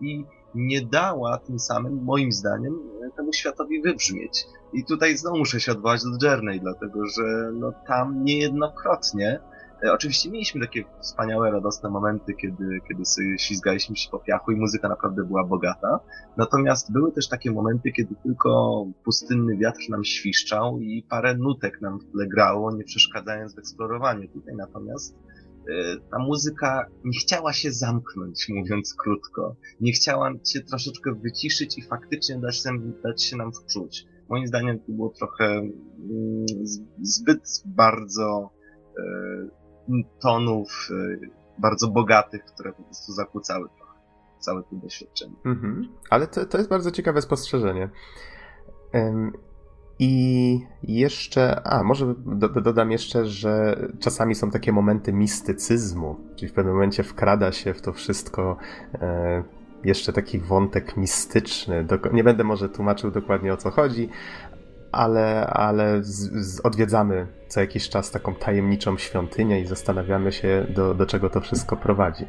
i 0.00 0.24
nie 0.54 0.82
dała 0.82 1.38
tym 1.38 1.58
samym, 1.58 2.04
moim 2.04 2.32
zdaniem, 2.32 2.78
temu 3.16 3.32
światowi 3.32 3.82
wybrzmieć. 3.82 4.46
I 4.72 4.84
tutaj 4.84 5.16
znowu 5.16 5.38
muszę 5.38 5.60
się 5.60 5.72
odwołać 5.72 6.00
do 6.02 6.26
Journey, 6.28 6.60
dlatego 6.60 7.06
że 7.06 7.52
no, 7.52 7.72
tam 7.86 8.24
niejednokrotnie 8.24 9.40
oczywiście 9.82 10.30
mieliśmy 10.30 10.60
takie 10.60 10.84
wspaniałe, 11.00 11.50
radosne 11.50 11.90
momenty, 11.90 12.34
kiedy, 12.34 12.80
kiedy 12.88 13.02
ślizgaliśmy 13.38 13.96
się 13.96 14.10
po 14.10 14.18
piachu 14.18 14.52
i 14.52 14.56
muzyka 14.56 14.88
naprawdę 14.88 15.24
była 15.24 15.44
bogata. 15.44 16.00
Natomiast 16.36 16.92
były 16.92 17.12
też 17.12 17.28
takie 17.28 17.50
momenty, 17.50 17.92
kiedy 17.92 18.14
tylko 18.22 18.84
pustynny 19.04 19.56
wiatr 19.56 19.80
nam 19.88 20.04
świszczał 20.04 20.80
i 20.80 21.02
parę 21.10 21.36
nutek 21.36 21.80
nam 21.80 21.98
w 21.98 22.12
tle 22.12 22.26
grało, 22.26 22.76
nie 22.76 22.84
przeszkadzając 22.84 23.54
w 23.54 23.58
eksplorowaniu. 23.58 24.28
Tutaj 24.28 24.54
natomiast 24.56 25.16
e, 25.68 25.96
ta 26.10 26.18
muzyka 26.18 26.86
nie 27.04 27.18
chciała 27.18 27.52
się 27.52 27.72
zamknąć, 27.72 28.48
mówiąc 28.48 28.94
krótko. 28.94 29.56
Nie 29.80 29.92
chciała 29.92 30.32
się 30.46 30.60
troszeczkę 30.60 31.14
wyciszyć 31.14 31.78
i 31.78 31.82
faktycznie 31.82 32.38
dać, 32.38 32.62
dać 33.04 33.22
się 33.22 33.36
nam 33.36 33.52
wczuć. 33.52 34.06
Moim 34.28 34.46
zdaniem 34.46 34.78
to 34.78 34.92
było 34.92 35.08
trochę 35.08 35.44
mm, 35.44 36.46
zbyt 37.02 37.62
bardzo 37.66 38.50
e, 38.98 39.59
tonów 40.20 40.88
y, 40.90 41.30
bardzo 41.58 41.88
bogatych, 41.88 42.44
które 42.44 42.72
po 42.72 42.82
prostu 42.82 43.12
zakłócały 43.12 43.68
całe 44.40 44.62
to 44.62 44.76
doświadczenie. 44.76 45.34
Mhm. 45.44 45.88
Ale 46.10 46.26
to, 46.26 46.46
to 46.46 46.58
jest 46.58 46.70
bardzo 46.70 46.90
ciekawe 46.90 47.22
spostrzeżenie. 47.22 47.88
I 49.98 50.60
jeszcze, 50.82 51.66
a 51.66 51.82
może 51.82 52.14
do, 52.26 52.48
dodam 52.48 52.90
jeszcze, 52.90 53.26
że 53.26 53.76
czasami 53.98 54.34
są 54.34 54.50
takie 54.50 54.72
momenty 54.72 55.12
mistycyzmu, 55.12 56.16
czyli 56.36 56.48
w 56.48 56.54
pewnym 56.54 56.74
momencie 56.74 57.02
wkrada 57.02 57.52
się 57.52 57.74
w 57.74 57.82
to 57.82 57.92
wszystko 57.92 58.56
e, 58.94 59.42
jeszcze 59.84 60.12
taki 60.12 60.38
wątek 60.38 60.96
mistyczny. 60.96 61.86
nie 62.12 62.24
będę 62.24 62.44
może 62.44 62.68
tłumaczył 62.68 63.10
dokładnie 63.10 63.52
o 63.52 63.56
co 63.56 63.70
chodzi, 63.70 64.08
ale, 64.92 65.46
ale 65.46 66.02
z, 66.02 66.46
z 66.46 66.60
odwiedzamy 66.60 67.26
co 67.48 67.60
jakiś 67.60 67.88
czas 67.88 68.10
taką 68.10 68.34
tajemniczą 68.34 68.98
świątynię 68.98 69.60
i 69.60 69.66
zastanawiamy 69.66 70.32
się, 70.32 70.66
do, 70.68 70.94
do 70.94 71.06
czego 71.06 71.30
to 71.30 71.40
wszystko 71.40 71.76
prowadzi. 71.76 72.26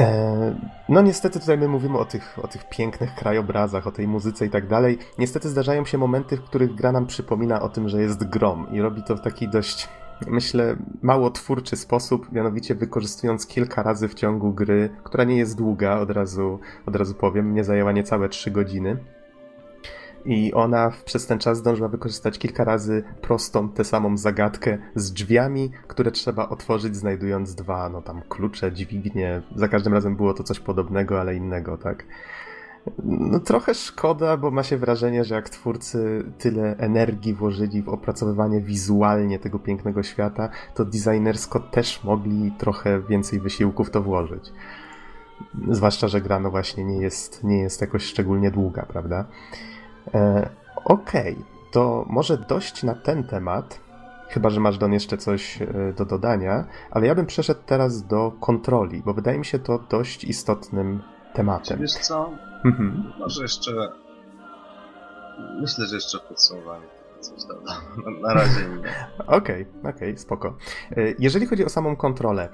E, 0.00 0.56
no 0.88 1.02
niestety 1.02 1.40
tutaj 1.40 1.58
my 1.58 1.68
mówimy 1.68 1.98
o 1.98 2.04
tych, 2.04 2.38
o 2.42 2.48
tych 2.48 2.68
pięknych 2.68 3.14
krajobrazach, 3.14 3.86
o 3.86 3.92
tej 3.92 4.08
muzyce 4.08 4.46
i 4.46 4.50
tak 4.50 4.66
dalej. 4.66 4.98
Niestety 5.18 5.48
zdarzają 5.48 5.84
się 5.84 5.98
momenty, 5.98 6.36
w 6.36 6.42
których 6.42 6.74
gra 6.74 6.92
nam 6.92 7.06
przypomina 7.06 7.62
o 7.62 7.68
tym, 7.68 7.88
że 7.88 8.02
jest 8.02 8.28
grom 8.28 8.66
i 8.72 8.80
robi 8.80 9.02
to 9.02 9.16
w 9.16 9.20
taki 9.20 9.48
dość, 9.48 9.88
myślę, 10.26 10.76
mało 11.02 11.30
twórczy 11.30 11.76
sposób, 11.76 12.32
mianowicie 12.32 12.74
wykorzystując 12.74 13.46
kilka 13.46 13.82
razy 13.82 14.08
w 14.08 14.14
ciągu 14.14 14.52
gry, 14.52 14.90
która 15.04 15.24
nie 15.24 15.36
jest 15.36 15.58
długa, 15.58 15.98
od 15.98 16.10
razu, 16.10 16.58
od 16.86 16.96
razu 16.96 17.14
powiem, 17.14 17.54
nie 17.54 17.64
zajęła 17.64 17.92
niecałe 17.92 18.28
3 18.28 18.50
godziny 18.50 18.96
i 20.24 20.52
ona 20.52 20.92
przez 21.04 21.26
ten 21.26 21.38
czas 21.38 21.58
zdążyła 21.58 21.88
wykorzystać 21.88 22.38
kilka 22.38 22.64
razy 22.64 23.04
prostą, 23.22 23.68
tę 23.68 23.84
samą 23.84 24.16
zagadkę 24.16 24.78
z 24.94 25.12
drzwiami, 25.12 25.70
które 25.86 26.10
trzeba 26.10 26.48
otworzyć, 26.48 26.96
znajdując 26.96 27.54
dwa, 27.54 27.88
no 27.88 28.02
tam 28.02 28.22
klucze, 28.28 28.72
dźwignie. 28.72 29.42
Za 29.56 29.68
każdym 29.68 29.94
razem 29.94 30.16
było 30.16 30.34
to 30.34 30.42
coś 30.42 30.60
podobnego, 30.60 31.20
ale 31.20 31.34
innego, 31.34 31.78
tak. 31.78 32.04
No 33.04 33.40
trochę 33.40 33.74
szkoda, 33.74 34.36
bo 34.36 34.50
ma 34.50 34.62
się 34.62 34.76
wrażenie, 34.76 35.24
że 35.24 35.34
jak 35.34 35.48
twórcy 35.48 36.24
tyle 36.38 36.76
energii 36.76 37.34
włożyli 37.34 37.82
w 37.82 37.88
opracowywanie 37.88 38.60
wizualnie 38.60 39.38
tego 39.38 39.58
pięknego 39.58 40.02
świata, 40.02 40.48
to 40.74 40.84
designersko 40.84 41.60
też 41.60 42.04
mogli 42.04 42.52
trochę 42.58 43.00
więcej 43.00 43.40
wysiłków 43.40 43.90
to 43.90 44.02
włożyć. 44.02 44.52
Zwłaszcza, 45.70 46.08
że 46.08 46.20
gra 46.20 46.40
no 46.40 46.50
właśnie 46.50 46.84
nie 46.84 47.00
jest, 47.00 47.44
nie 47.44 47.58
jest 47.58 47.80
jakoś 47.80 48.04
szczególnie 48.04 48.50
długa, 48.50 48.86
prawda? 48.86 49.24
E, 50.14 50.50
Okej, 50.84 51.32
okay. 51.32 51.44
to 51.72 52.04
może 52.08 52.38
dość 52.38 52.82
na 52.82 52.94
ten 52.94 53.24
temat. 53.24 53.80
Chyba, 54.28 54.50
że 54.50 54.60
masz 54.60 54.78
Don 54.78 54.92
jeszcze 54.92 55.16
coś 55.16 55.62
e, 55.62 55.92
do 55.96 56.04
dodania, 56.04 56.64
ale 56.90 57.06
ja 57.06 57.14
bym 57.14 57.26
przeszedł 57.26 57.60
teraz 57.66 58.06
do 58.06 58.32
kontroli, 58.40 59.02
bo 59.04 59.14
wydaje 59.14 59.38
mi 59.38 59.44
się 59.44 59.58
to 59.58 59.78
dość 59.78 60.24
istotnym 60.24 61.02
tematem. 61.34 61.80
Wiesz 61.80 61.92
co? 61.92 62.30
Mhm. 62.64 63.12
Może 63.18 63.42
jeszcze. 63.42 63.70
Myślę, 65.60 65.86
że 65.86 65.94
jeszcze 65.94 66.18
w 66.18 66.22
podsumowaniu 66.22 66.86
coś 67.20 67.44
dodam. 67.44 67.76
Na 68.22 68.34
razie 68.34 68.60
nie. 68.60 68.78
Okej, 69.18 69.36
okej, 69.36 69.66
okay, 69.80 69.90
okay, 69.94 70.18
spoko. 70.18 70.56
E, 70.96 71.14
jeżeli 71.18 71.46
chodzi 71.46 71.64
o 71.64 71.68
samą 71.68 71.96
kontrolę, 71.96 72.48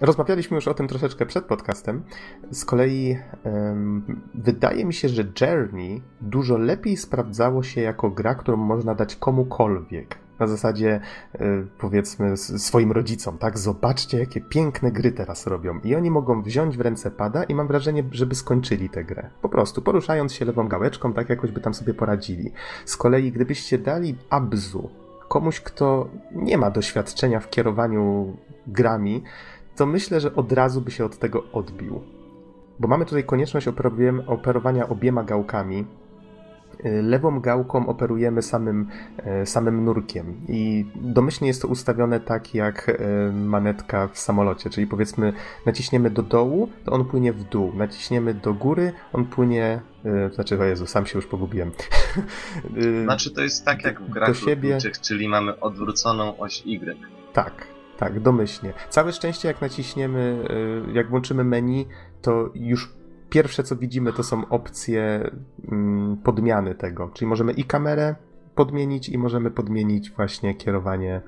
Rozmawialiśmy 0.00 0.54
już 0.54 0.68
o 0.68 0.74
tym 0.74 0.88
troszeczkę 0.88 1.26
przed 1.26 1.44
podcastem. 1.44 2.02
Z 2.50 2.64
kolei 2.64 3.18
um, 3.44 4.22
wydaje 4.34 4.84
mi 4.84 4.94
się, 4.94 5.08
że 5.08 5.24
Journey 5.40 6.02
dużo 6.20 6.58
lepiej 6.58 6.96
sprawdzało 6.96 7.62
się 7.62 7.80
jako 7.80 8.10
gra, 8.10 8.34
którą 8.34 8.56
można 8.56 8.94
dać 8.94 9.16
komukolwiek. 9.16 10.18
Na 10.38 10.46
zasadzie, 10.46 11.00
y, 11.34 11.66
powiedzmy, 11.78 12.36
swoim 12.36 12.92
rodzicom, 12.92 13.38
tak? 13.38 13.58
Zobaczcie, 13.58 14.18
jakie 14.18 14.40
piękne 14.40 14.92
gry 14.92 15.12
teraz 15.12 15.46
robią. 15.46 15.80
I 15.84 15.94
oni 15.94 16.10
mogą 16.10 16.42
wziąć 16.42 16.76
w 16.76 16.80
ręce 16.80 17.10
pada 17.10 17.44
i 17.44 17.54
mam 17.54 17.66
wrażenie, 17.66 18.04
żeby 18.12 18.34
skończyli 18.34 18.90
tę 18.90 19.04
grę. 19.04 19.30
Po 19.42 19.48
prostu, 19.48 19.82
poruszając 19.82 20.32
się 20.32 20.44
lewą 20.44 20.68
gałeczką, 20.68 21.12
tak 21.12 21.28
jakoś 21.28 21.50
by 21.50 21.60
tam 21.60 21.74
sobie 21.74 21.94
poradzili. 21.94 22.52
Z 22.84 22.96
kolei, 22.96 23.32
gdybyście 23.32 23.78
dali 23.78 24.16
Abzu 24.30 24.90
komuś, 25.28 25.60
kto 25.60 26.08
nie 26.32 26.58
ma 26.58 26.70
doświadczenia 26.70 27.40
w 27.40 27.50
kierowaniu 27.50 28.36
grami, 28.66 29.22
to 29.78 29.86
myślę, 29.86 30.20
że 30.20 30.34
od 30.34 30.52
razu 30.52 30.80
by 30.80 30.90
się 30.90 31.04
od 31.04 31.18
tego 31.18 31.44
odbił. 31.52 32.00
Bo 32.78 32.88
mamy 32.88 33.04
tutaj 33.04 33.24
konieczność 33.24 33.68
operowania 34.26 34.88
obiema 34.88 35.24
gałkami. 35.24 35.84
Y, 36.84 37.02
lewą 37.02 37.40
gałką 37.40 37.86
operujemy 37.86 38.42
samym, 38.42 38.88
e, 39.18 39.46
samym 39.46 39.84
nurkiem 39.84 40.40
i 40.48 40.86
domyślnie 40.94 41.48
jest 41.48 41.62
to 41.62 41.68
ustawione 41.68 42.20
tak 42.20 42.54
jak 42.54 42.88
e, 42.88 43.32
manetka 43.32 44.08
w 44.08 44.18
samolocie, 44.18 44.70
czyli 44.70 44.86
powiedzmy 44.86 45.32
naciśniemy 45.66 46.10
do 46.10 46.22
dołu, 46.22 46.68
to 46.84 46.92
on 46.92 47.04
płynie 47.04 47.32
w 47.32 47.44
dół, 47.44 47.72
naciśniemy 47.74 48.34
do 48.34 48.54
góry, 48.54 48.92
on 49.12 49.24
płynie, 49.24 49.80
znaczy 50.34 50.60
o 50.60 50.64
Jezu, 50.64 50.86
sam 50.86 51.06
się 51.06 51.18
już 51.18 51.26
pogubiłem. 51.26 51.70
Znaczy 53.04 53.30
to 53.30 53.42
jest 53.42 53.64
tak 53.64 53.84
jak 53.84 54.00
w 54.00 54.10
grach 54.10 54.36
siebie... 54.36 54.78
czyli 55.02 55.28
mamy 55.28 55.60
odwróconą 55.60 56.38
oś 56.38 56.66
Y. 56.66 56.96
Tak, 57.32 57.66
tak, 57.98 58.20
domyślnie. 58.20 58.72
Całe 58.88 59.12
szczęście, 59.12 59.48
jak 59.48 59.60
naciśniemy, 59.60 60.44
y, 60.90 60.92
jak 60.92 61.10
włączymy 61.10 61.44
menu, 61.44 61.86
to 62.22 62.50
już 62.54 62.92
pierwsze 63.30 63.62
co 63.62 63.76
widzimy 63.76 64.12
to 64.12 64.22
są 64.22 64.48
opcje 64.48 65.30
mm, 65.72 66.16
podmiany 66.16 66.74
tego. 66.74 67.10
Czyli 67.14 67.28
możemy 67.28 67.52
i 67.52 67.64
kamerę 67.64 68.14
podmienić, 68.54 69.08
i 69.08 69.18
możemy 69.18 69.50
podmienić 69.50 70.10
właśnie 70.10 70.54
kierowanie. 70.54 71.22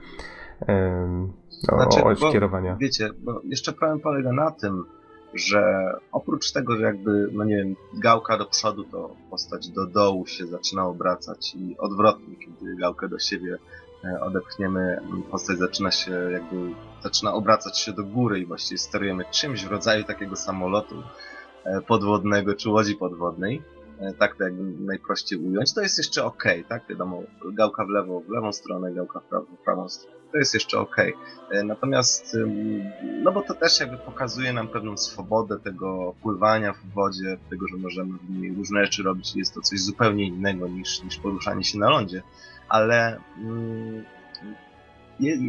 No, 1.72 1.76
znaczy, 1.76 2.04
oś 2.04 2.20
bo, 2.20 2.32
kierowania. 2.32 2.76
Wiecie, 2.80 3.10
bo 3.18 3.40
jeszcze 3.44 3.72
problem 3.72 4.00
polega 4.00 4.32
na 4.32 4.50
tym, 4.50 4.84
że 5.34 5.92
oprócz 6.12 6.52
tego, 6.52 6.76
że 6.76 6.82
jakby, 6.82 7.28
no 7.32 7.44
nie 7.44 7.56
wiem, 7.56 7.76
gałka 7.94 8.38
do 8.38 8.46
przodu, 8.46 8.84
to 8.84 9.16
postać 9.30 9.68
do 9.68 9.86
dołu 9.86 10.26
się 10.26 10.46
zaczyna 10.46 10.86
obracać 10.86 11.54
i 11.54 11.76
odwrotnie, 11.78 12.36
kiedy 12.36 12.76
gałkę 12.76 13.08
do 13.08 13.18
siebie 13.18 13.58
odepchniemy, 14.20 15.00
postać 15.30 15.58
zaczyna 15.58 15.90
się 15.90 16.12
jakby, 16.12 16.56
zaczyna 17.02 17.34
obracać 17.34 17.78
się 17.78 17.92
do 17.92 18.04
góry 18.04 18.40
i 18.40 18.46
właściwie 18.46 18.78
sterujemy 18.78 19.24
czymś 19.30 19.64
w 19.64 19.70
rodzaju 19.70 20.04
takiego 20.04 20.36
samolotu 20.36 21.02
e, 21.64 21.80
podwodnego 21.80 22.54
czy 22.54 22.70
łodzi 22.70 22.94
podwodnej. 22.94 23.62
E, 24.00 24.12
tak 24.12 24.36
to 24.36 24.44
jakby 24.44 24.84
najprościej 24.84 25.38
ująć. 25.38 25.74
To 25.74 25.80
jest 25.80 25.98
jeszcze 25.98 26.24
ok, 26.24 26.44
tak? 26.68 26.86
Wiadomo, 26.88 27.22
gałka 27.52 27.84
w 27.84 27.88
lewo, 27.88 28.20
w 28.20 28.28
lewą 28.28 28.52
stronę, 28.52 28.92
gałka 28.92 29.20
w 29.20 29.24
prawo, 29.24 29.46
w 29.46 29.64
prawą 29.64 29.88
stronę. 29.88 30.20
To 30.32 30.38
jest 30.38 30.54
jeszcze 30.54 30.78
ok. 30.78 30.96
Natomiast, 31.64 32.36
no 33.22 33.32
bo 33.32 33.42
to 33.42 33.54
też 33.54 33.80
jakby 33.80 33.96
pokazuje 33.96 34.52
nam 34.52 34.68
pewną 34.68 34.96
swobodę 34.96 35.58
tego 35.58 36.14
pływania 36.22 36.72
w 36.72 36.94
wodzie, 36.94 37.38
tego, 37.50 37.68
że 37.68 37.76
możemy 37.76 38.18
w 38.18 38.30
niej 38.30 38.54
różne 38.54 38.84
rzeczy 38.84 39.02
robić. 39.02 39.36
Jest 39.36 39.54
to 39.54 39.60
coś 39.60 39.80
zupełnie 39.80 40.26
innego 40.26 40.68
niż, 40.68 41.02
niż 41.02 41.16
poruszanie 41.16 41.64
się 41.64 41.78
na 41.78 41.90
lądzie 41.90 42.22
ale 42.70 43.20
mm, 43.38 44.04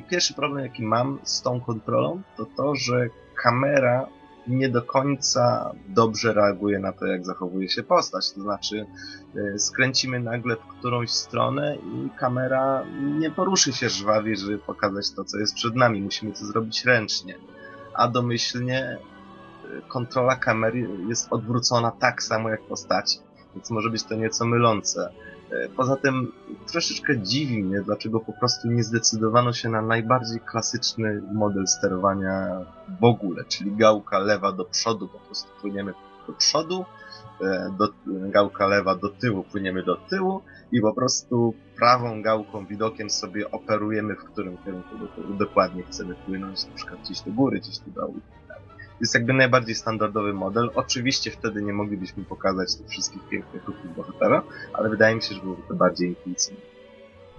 pierwszy 0.09 0.33
problem, 0.33 0.63
jaki 0.63 0.83
mam 0.83 1.19
z 1.23 1.41
tą 1.41 1.61
kontrolą, 1.61 2.21
to 2.37 2.45
to, 2.45 2.75
że 2.75 3.07
kamera 3.43 4.07
nie 4.47 4.69
do 4.69 4.81
końca 4.81 5.71
dobrze 5.87 6.33
reaguje 6.33 6.79
na 6.79 6.91
to, 6.91 7.05
jak 7.05 7.25
zachowuje 7.25 7.69
się 7.69 7.83
postać. 7.83 8.31
To 8.31 8.41
znaczy, 8.41 8.85
e, 9.35 9.59
skręcimy 9.59 10.19
nagle 10.19 10.55
w 10.55 10.67
którąś 10.67 11.09
stronę 11.11 11.75
i 11.75 12.09
kamera 12.09 12.83
nie 13.01 13.31
poruszy 13.31 13.73
się 13.73 13.89
żwawie, 13.89 14.35
żeby 14.35 14.57
pokazać 14.57 15.11
to, 15.11 15.23
co 15.23 15.37
jest 15.37 15.55
przed 15.55 15.75
nami. 15.75 16.01
Musimy 16.01 16.31
to 16.31 16.45
zrobić 16.45 16.85
ręcznie. 16.85 17.35
A 17.93 18.07
domyślnie 18.07 18.79
e, 18.79 18.97
kontrola 19.87 20.35
kamery 20.35 20.89
jest 21.07 21.33
odwrócona 21.33 21.91
tak 21.91 22.23
samo 22.23 22.49
jak 22.49 22.61
postać, 22.61 23.19
więc 23.55 23.71
może 23.71 23.89
być 23.89 24.03
to 24.03 24.15
nieco 24.15 24.45
mylące. 24.45 25.13
E, 25.51 25.69
poza 25.69 25.95
tym 25.95 26.31
troszeczkę 26.71 27.19
dziwi 27.19 27.63
mnie, 27.63 27.81
dlaczego 27.81 28.19
po 28.19 28.33
prostu 28.33 28.67
nie 28.67 28.83
zdecydowano 28.83 29.53
się 29.53 29.69
na 29.69 29.81
najbardziej 29.81 30.39
klasyczny 30.39 31.21
model 31.33 31.67
sterowania 31.67 32.65
w 33.01 33.03
ogóle, 33.03 33.43
czyli 33.45 33.75
gałka 33.75 34.19
lewa 34.19 34.51
do 34.51 34.65
przodu, 34.65 35.07
po 35.07 35.19
prostu 35.19 35.49
płyniemy 35.61 35.93
do 36.27 36.33
przodu, 36.33 36.85
e, 37.41 37.73
do, 37.79 37.89
gałka 38.05 38.67
lewa 38.67 38.95
do 38.95 39.09
tyłu, 39.09 39.43
płyniemy 39.43 39.83
do 39.83 39.95
tyłu 39.95 40.41
i 40.71 40.81
po 40.81 40.93
prostu 40.93 41.53
prawą 41.75 42.21
gałką, 42.21 42.65
widokiem 42.65 43.09
sobie 43.09 43.51
operujemy, 43.51 44.15
w 44.15 44.23
którym 44.23 44.57
kierunku 44.65 44.95
dokładnie 45.39 45.83
chcemy 45.83 46.15
płynąć, 46.15 46.67
na 46.67 46.75
przykład 46.75 46.99
gdzieś 47.01 47.21
do 47.21 47.31
góry, 47.31 47.59
gdzieś 47.59 47.79
do 47.79 47.91
dołu 48.01 48.15
jest 49.01 49.13
jakby 49.13 49.33
najbardziej 49.33 49.75
standardowy 49.75 50.33
model. 50.33 50.69
Oczywiście 50.75 51.31
wtedy 51.31 51.61
nie 51.61 51.73
moglibyśmy 51.73 52.23
pokazać 52.23 52.75
tych 52.75 52.87
wszystkich 52.87 53.21
pięknych 53.29 53.67
ruchów 53.67 53.95
bohatera, 53.95 54.43
ale 54.73 54.89
wydaje 54.89 55.15
mi 55.15 55.21
się, 55.21 55.35
że 55.35 55.41
byłoby 55.41 55.61
to 55.67 55.73
bardziej 55.75 56.09
intuicyjne. 56.09 56.61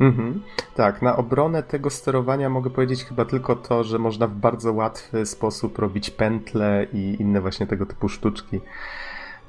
Mhm. 0.01 0.43
Tak, 0.75 1.03
na 1.03 1.17
obronę 1.17 1.63
tego 1.63 1.91
sterowania 1.91 2.51
mogę 2.51 2.71
powiedzieć 2.71 3.05
chyba 3.05 3.25
tylko 3.25 3.57
to, 3.57 3.85
że 3.85 3.99
można 3.99 4.27
w 4.27 4.35
bardzo 4.35 4.73
łatwy 4.73 5.27
sposób 5.27 5.79
robić 5.79 6.11
pętle 6.11 6.87
i 6.93 7.17
inne 7.21 7.41
właśnie 7.41 7.67
tego 7.67 7.87
typu 7.87 8.09
sztuczki. 8.09 8.61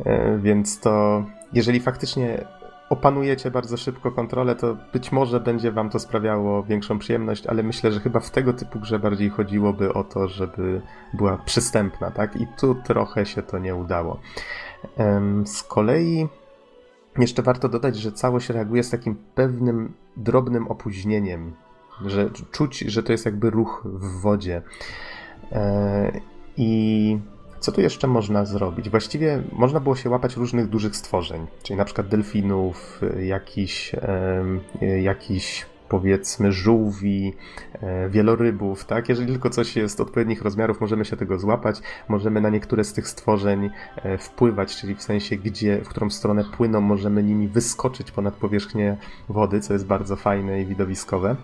E, 0.06 0.38
więc 0.38 0.80
to, 0.80 1.26
jeżeli 1.54 1.80
faktycznie 1.80 2.46
opanujecie 2.94 3.52
bardzo 3.52 3.78
szybko 3.78 4.12
kontrolę, 4.12 4.56
to 4.56 4.78
być 4.94 5.12
może 5.12 5.40
będzie 5.40 5.72
wam 5.72 5.90
to 5.90 6.00
sprawiało 6.00 6.64
większą 6.64 7.00
przyjemność, 7.00 7.48
ale 7.48 7.64
myślę, 7.64 7.92
że 7.92 8.00
chyba 8.00 8.20
w 8.20 8.32
tego 8.32 8.54
typu 8.54 8.80
grze 8.80 9.00
bardziej 9.00 9.30
chodziłoby 9.30 9.94
o 9.94 10.04
to, 10.04 10.28
żeby 10.28 10.82
była 11.14 11.38
przystępna, 11.38 12.12
tak? 12.12 12.36
I 12.36 12.48
tu 12.58 12.76
trochę 12.76 13.26
się 13.26 13.44
to 13.44 13.60
nie 13.60 13.76
udało. 13.76 14.20
Z 15.46 15.64
kolei 15.64 16.28
jeszcze 17.18 17.42
warto 17.42 17.70
dodać, 17.70 17.98
że 17.98 18.12
całość 18.12 18.50
reaguje 18.50 18.84
z 18.84 18.90
takim 18.90 19.16
pewnym 19.36 19.94
drobnym 20.18 20.68
opóźnieniem, 20.68 21.54
że 22.06 22.30
czuć, 22.52 22.80
że 22.80 23.04
to 23.04 23.12
jest 23.12 23.26
jakby 23.26 23.50
ruch 23.50 23.84
w 23.86 24.22
wodzie. 24.22 24.62
E, 25.52 26.12
I 26.58 27.20
co 27.64 27.72
tu 27.72 27.82
jeszcze 27.82 28.08
można 28.08 28.46
zrobić? 28.46 28.90
Właściwie 28.90 29.44
można 29.52 29.80
było 29.80 29.96
się 29.96 30.10
łapać 30.10 30.38
różnych 30.38 30.68
dużych 30.70 30.96
stworzeń, 30.96 31.48
czyli 31.64 31.78
na 31.78 31.86
przykład 31.86 32.08
delfinów, 32.08 33.02
jakiś, 33.18 33.92
jakiś 35.02 35.66
powiedzmy 35.90 36.52
żółwi, 36.52 37.34
e, 37.82 38.10
wielorybów, 38.10 38.86
tak? 38.86 39.10
Jeżeli 39.10 39.28
tylko 39.28 39.50
coś 39.50 39.76
jest 39.76 40.02
odpowiednich 40.02 40.42
rozmiarów, 40.42 40.82
możemy 40.82 41.06
się 41.06 41.18
tego 41.18 41.40
złapać, 41.40 41.82
możemy 42.08 42.42
na 42.42 42.50
niektóre 42.50 42.84
z 42.84 42.94
tych 42.94 43.08
stworzeń 43.08 43.70
e, 43.96 44.18
wpływać, 44.18 44.76
czyli 44.76 44.96
w 44.96 45.02
sensie 45.02 45.38
gdzie, 45.38 45.82
w 45.82 45.90
którą 45.90 46.10
stronę 46.10 46.44
płyną, 46.58 46.82
możemy 46.82 47.24
nimi 47.24 47.48
wyskoczyć 47.48 48.12
ponad 48.12 48.34
powierzchnię 48.34 48.98
wody, 49.30 49.60
co 49.60 49.74
jest 49.74 49.86
bardzo 49.86 50.16
fajne 50.16 50.62
i 50.62 50.66
widowiskowe 50.66 51.36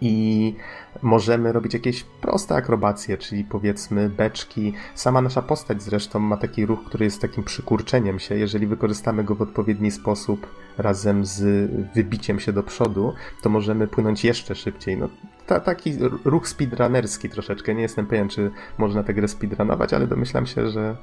i 0.00 0.54
możemy 1.02 1.52
robić 1.52 1.74
jakieś 1.74 2.04
proste 2.04 2.54
akrobacje, 2.54 3.18
czyli 3.18 3.44
powiedzmy 3.44 4.08
beczki. 4.08 4.72
Sama 4.94 5.22
nasza 5.22 5.42
postać 5.42 5.82
zresztą 5.82 6.18
ma 6.18 6.36
taki 6.36 6.66
ruch, 6.66 6.84
który 6.84 7.04
jest 7.04 7.20
takim 7.20 7.44
przykurczeniem 7.44 8.18
się. 8.18 8.36
Jeżeli 8.36 8.66
wykorzystamy 8.66 9.24
go 9.24 9.34
w 9.34 9.42
odpowiedni 9.42 9.90
sposób 9.90 10.46
razem 10.78 11.24
z 11.24 11.70
wybiciem 11.94 12.40
się 12.40 12.52
do 12.52 12.62
przodu, 12.62 13.12
to 13.42 13.50
możemy 13.50 13.88
płynąć 13.88 14.24
jeszcze 14.24 14.54
szybciej. 14.54 14.96
No, 14.96 15.08
ta, 15.46 15.60
taki 15.60 15.92
ruch 16.24 16.48
speedrunnerski 16.48 17.30
troszeczkę. 17.30 17.74
Nie 17.74 17.82
jestem 17.82 18.06
pewien, 18.06 18.28
czy 18.28 18.50
można 18.78 19.02
tę 19.02 19.14
grę 19.14 19.28
speedrunować, 19.28 19.92
ale 19.94 20.06
domyślam 20.06 20.46
się, 20.46 20.68
że 20.68 20.96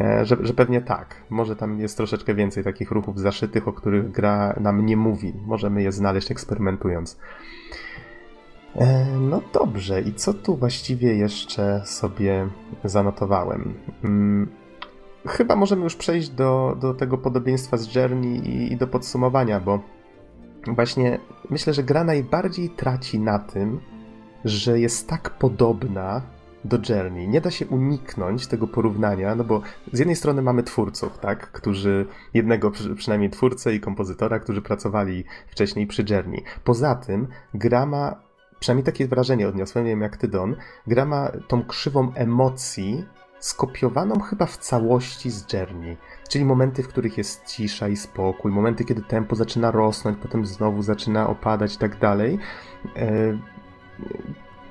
e, 0.00 0.24
że, 0.24 0.36
że, 0.40 0.54
pewnie 0.54 0.80
tak. 0.80 1.16
Może 1.30 1.56
tam 1.56 1.80
jest 1.80 1.96
troszeczkę 1.96 2.34
więcej 2.34 2.64
takich 2.64 2.90
ruchów 2.90 3.20
zaszytych, 3.20 3.68
o 3.68 3.72
których 3.72 4.10
gra 4.10 4.56
nam 4.60 4.86
nie 4.86 4.96
mówi. 4.96 5.32
Możemy 5.46 5.82
je 5.82 5.92
znaleźć 5.92 6.30
eksperymentując. 6.30 7.18
E, 8.76 9.06
no 9.20 9.42
dobrze, 9.52 10.00
i 10.00 10.14
co 10.14 10.34
tu 10.34 10.56
właściwie 10.56 11.14
jeszcze 11.14 11.82
sobie 11.84 12.48
zanotowałem? 12.84 13.74
Hmm, 14.02 14.48
chyba 15.26 15.56
możemy 15.56 15.84
już 15.84 15.96
przejść 15.96 16.28
do, 16.28 16.76
do 16.80 16.94
tego 16.94 17.18
podobieństwa 17.18 17.76
z 17.76 17.94
Journey 17.94 18.48
i, 18.48 18.72
i 18.72 18.76
do 18.76 18.86
podsumowania, 18.86 19.60
bo 19.60 19.80
właśnie 20.66 21.18
myślę, 21.50 21.74
że 21.74 21.82
gra 21.82 22.04
najbardziej 22.04 22.70
traci 22.70 23.18
na 23.18 23.38
tym, 23.38 23.80
że 24.44 24.80
jest 24.80 25.08
tak 25.08 25.30
podobna 25.30 26.22
do 26.64 26.78
Journey. 26.88 27.28
Nie 27.28 27.40
da 27.40 27.50
się 27.50 27.66
uniknąć 27.66 28.46
tego 28.46 28.66
porównania, 28.66 29.34
no 29.34 29.44
bo 29.44 29.62
z 29.92 29.98
jednej 29.98 30.16
strony 30.16 30.42
mamy 30.42 30.62
twórców, 30.62 31.18
tak, 31.18 31.52
którzy, 31.52 32.06
jednego 32.34 32.70
przynajmniej 32.96 33.30
twórcę 33.30 33.74
i 33.74 33.80
kompozytora, 33.80 34.38
którzy 34.38 34.62
pracowali 34.62 35.24
wcześniej 35.48 35.86
przy 35.86 36.04
Journey. 36.10 36.42
Poza 36.64 36.94
tym 36.94 37.28
gra 37.54 37.86
ma, 37.86 38.16
przynajmniej 38.62 38.84
takie 38.84 39.08
wrażenie 39.08 39.48
odniosłem, 39.48 39.84
nie 39.84 39.90
wiem 39.90 40.00
jak 40.00 40.16
ty 40.16 40.28
Don, 40.28 40.56
gra 40.86 41.04
ma 41.04 41.32
tą 41.48 41.64
krzywą 41.64 42.12
emocji 42.14 43.04
skopiowaną 43.38 44.20
chyba 44.20 44.46
w 44.46 44.56
całości 44.56 45.30
z 45.30 45.52
Journey. 45.52 45.96
Czyli 46.28 46.44
momenty, 46.44 46.82
w 46.82 46.88
których 46.88 47.18
jest 47.18 47.46
cisza 47.46 47.88
i 47.88 47.96
spokój, 47.96 48.52
momenty, 48.52 48.84
kiedy 48.84 49.02
tempo 49.02 49.36
zaczyna 49.36 49.70
rosnąć, 49.70 50.18
potem 50.22 50.46
znowu 50.46 50.82
zaczyna 50.82 51.28
opadać 51.28 51.74
i 51.74 51.78
tak 51.78 51.98
dalej. 51.98 52.38
E, 52.96 53.38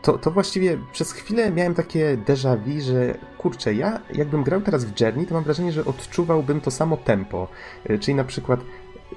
to, 0.02 0.18
to 0.18 0.32
właściwie 0.32 0.78
przez 0.92 1.12
chwilę 1.12 1.52
miałem 1.52 1.74
takie 1.74 2.18
déjà 2.18 2.58
vu, 2.58 2.82
że 2.82 3.18
kurczę, 3.38 3.74
ja 3.74 4.00
jakbym 4.14 4.44
grał 4.44 4.62
teraz 4.62 4.86
w 4.86 5.02
Journey, 5.02 5.26
to 5.26 5.34
mam 5.34 5.44
wrażenie, 5.44 5.72
że 5.72 5.86
odczuwałbym 5.86 6.62
to 6.62 6.72
samo 6.72 6.98
tempo. 6.98 7.48
E, 7.84 8.00
czyli 8.00 8.16
na 8.16 8.24
przykład 8.24 8.60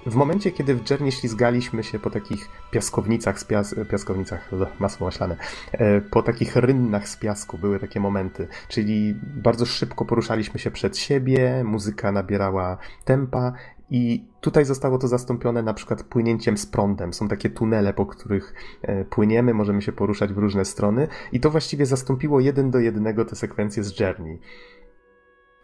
w 0.07 0.15
momencie, 0.15 0.51
kiedy 0.51 0.75
w 0.75 0.91
Journey 0.91 1.13
ślizgaliśmy 1.13 1.83
się 1.83 1.99
po 1.99 2.11
takich 2.11 2.49
piaskownicach 2.71 3.39
z 3.39 3.45
pias 3.45 3.75
piaskownicach, 3.91 4.51
masło 4.79 5.07
maślane, 5.07 5.37
e, 5.73 6.01
po 6.01 6.23
takich 6.23 6.57
rynnach 6.57 7.09
z 7.09 7.17
piasku 7.17 7.59
były 7.59 7.79
takie 7.79 8.01
momenty, 8.01 8.49
czyli 8.69 9.15
bardzo 9.23 9.67
szybko 9.67 10.05
poruszaliśmy 10.05 10.61
się 10.61 10.71
przed 10.71 10.99
siebie, 10.99 11.65
muzyka 11.65 12.13
nabierała 12.13 12.79
tempa 13.05 13.53
i 13.91 14.25
tutaj 14.41 14.65
zostało 14.65 14.99
to 14.99 15.09
zastąpione 15.09 15.63
na 15.63 15.75
przykład 15.75 16.03
płynięciem 16.03 16.59
z 16.59 16.67
prądem. 16.67 17.13
Są 17.13 17.29
takie 17.29 17.51
tunele, 17.51 17.93
po 17.93 18.07
których 18.07 18.55
e, 18.83 19.05
płyniemy, 19.05 19.55
możemy 19.55 19.83
się 19.83 19.93
poruszać 19.93 20.33
w 20.33 20.39
różne 20.39 20.65
strony 20.65 21.09
i 21.33 21.41
to 21.41 21.51
właściwie 21.51 21.87
zastąpiło 21.87 22.41
jeden 22.41 22.71
do 22.71 22.79
jednego 22.79 23.25
te 23.25 23.37
sekwencje 23.37 23.85
z 23.85 24.01
Journey. 24.01 24.41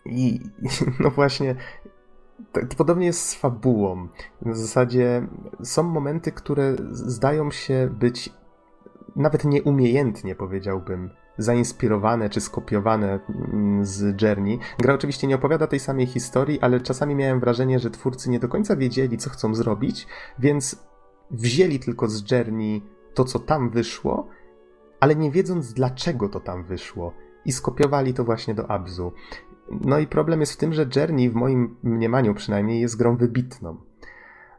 I 0.07 0.41
no 1.01 1.11
właśnie, 1.11 1.55
to 2.53 2.77
podobnie 2.77 3.07
jest 3.07 3.29
z 3.29 3.35
fabułą. 3.35 4.09
W 4.43 4.57
zasadzie 4.57 5.27
są 5.63 5.83
momenty, 5.83 6.33
które 6.33 6.77
zdają 6.91 7.51
się 7.51 7.89
być 7.93 8.33
nawet 9.17 9.45
nieumiejętnie, 9.45 10.35
powiedziałbym, 10.35 11.11
zainspirowane 11.39 12.31
czy 12.31 12.41
skopiowane 12.41 13.21
mm, 13.29 13.85
z 13.85 14.23
Journey. 14.23 14.59
Gra 14.79 14.95
oczywiście 14.95 15.27
nie 15.27 15.35
opowiada 15.35 15.67
tej 15.67 15.81
samej 15.81 16.07
historii, 16.07 16.61
ale 16.61 16.81
czasami 16.81 17.15
miałem 17.15 17.41
wrażenie, 17.41 17.79
że 17.79 17.91
twórcy 17.91 18.31
nie 18.31 18.41
do 18.41 18.49
końca 18.49 18.77
wiedzieli, 18.77 19.19
co 19.19 19.31
chcą 19.31 19.55
zrobić, 19.55 20.07
więc 20.39 20.85
wzięli 21.31 21.81
tylko 21.81 22.09
z 22.09 22.31
Journey 22.31 22.83
to, 23.15 23.25
co 23.25 23.39
tam 23.39 23.71
wyszło, 23.71 24.29
ale 25.01 25.17
nie 25.17 25.31
wiedząc, 25.31 25.73
dlaczego 25.73 26.29
to 26.29 26.41
tam 26.41 26.65
wyszło. 26.65 27.13
I 27.45 27.53
skopiowali 27.53 28.15
to 28.15 28.25
właśnie 28.25 28.55
do 28.55 28.71
Abzu. 28.71 29.13
No 29.71 29.99
i 29.99 30.07
problem 30.07 30.41
jest 30.41 30.53
w 30.53 30.57
tym, 30.57 30.73
że 30.73 30.87
Journey, 30.97 31.31
w 31.31 31.35
moim 31.35 31.77
mniemaniu 31.83 32.35
przynajmniej, 32.35 32.81
jest 32.81 32.97
grą 32.97 33.17
wybitną. 33.17 33.77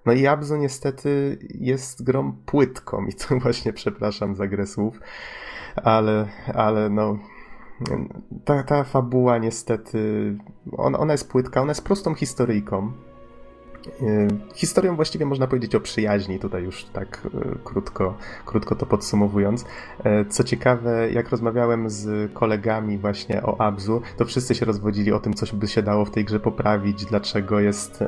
No 0.05 0.13
i 0.13 0.27
Abzu 0.27 0.57
niestety 0.57 1.39
jest 1.49 2.03
grą 2.03 2.33
płytką 2.45 3.05
i 3.05 3.13
to 3.13 3.35
właśnie 3.39 3.73
przepraszam 3.73 4.35
za 4.35 4.47
grę 4.47 4.67
słów, 4.67 4.99
ale, 5.75 6.27
ale 6.53 6.89
no 6.89 7.17
ta, 8.45 8.63
ta 8.63 8.83
fabuła 8.83 9.37
niestety, 9.37 10.37
ona, 10.71 10.99
ona 10.99 11.13
jest 11.13 11.31
płytka, 11.31 11.61
ona 11.61 11.71
jest 11.71 11.85
prostą 11.85 12.15
historyjką, 12.15 12.91
historią 14.53 14.95
właściwie 14.95 15.25
można 15.25 15.47
powiedzieć 15.47 15.75
o 15.75 15.79
przyjaźni, 15.79 16.39
tutaj 16.39 16.63
już 16.63 16.83
tak 16.83 17.21
e, 17.25 17.55
krótko, 17.63 18.17
krótko 18.45 18.75
to 18.75 18.85
podsumowując. 18.85 19.65
E, 20.03 20.25
co 20.25 20.43
ciekawe, 20.43 21.11
jak 21.11 21.29
rozmawiałem 21.29 21.89
z 21.89 22.33
kolegami 22.33 22.97
właśnie 22.97 23.43
o 23.43 23.61
Abzu, 23.61 24.01
to 24.17 24.25
wszyscy 24.25 24.55
się 24.55 24.65
rozwodzili 24.65 25.11
o 25.11 25.19
tym, 25.19 25.33
coś 25.33 25.51
by 25.51 25.67
się 25.67 25.81
dało 25.81 26.05
w 26.05 26.11
tej 26.11 26.25
grze 26.25 26.39
poprawić, 26.39 27.05
dlaczego 27.05 27.59
jest 27.59 28.03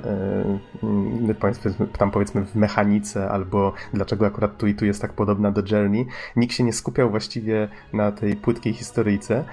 tam 1.97 2.11
powiedzmy 2.11 2.45
w 2.45 2.55
mechanice, 2.55 3.29
albo 3.29 3.73
dlaczego 3.93 4.25
akurat 4.25 4.57
tu 4.57 4.67
i 4.67 4.75
tu 4.75 4.85
jest 4.85 5.01
tak 5.01 5.13
podobna 5.13 5.51
do 5.51 5.61
Journey. 5.71 6.05
Nikt 6.35 6.55
się 6.55 6.63
nie 6.63 6.73
skupiał 6.73 7.09
właściwie 7.09 7.67
na 7.93 8.11
tej 8.11 8.35
płytkiej 8.35 8.73
historyjce, 8.73 9.45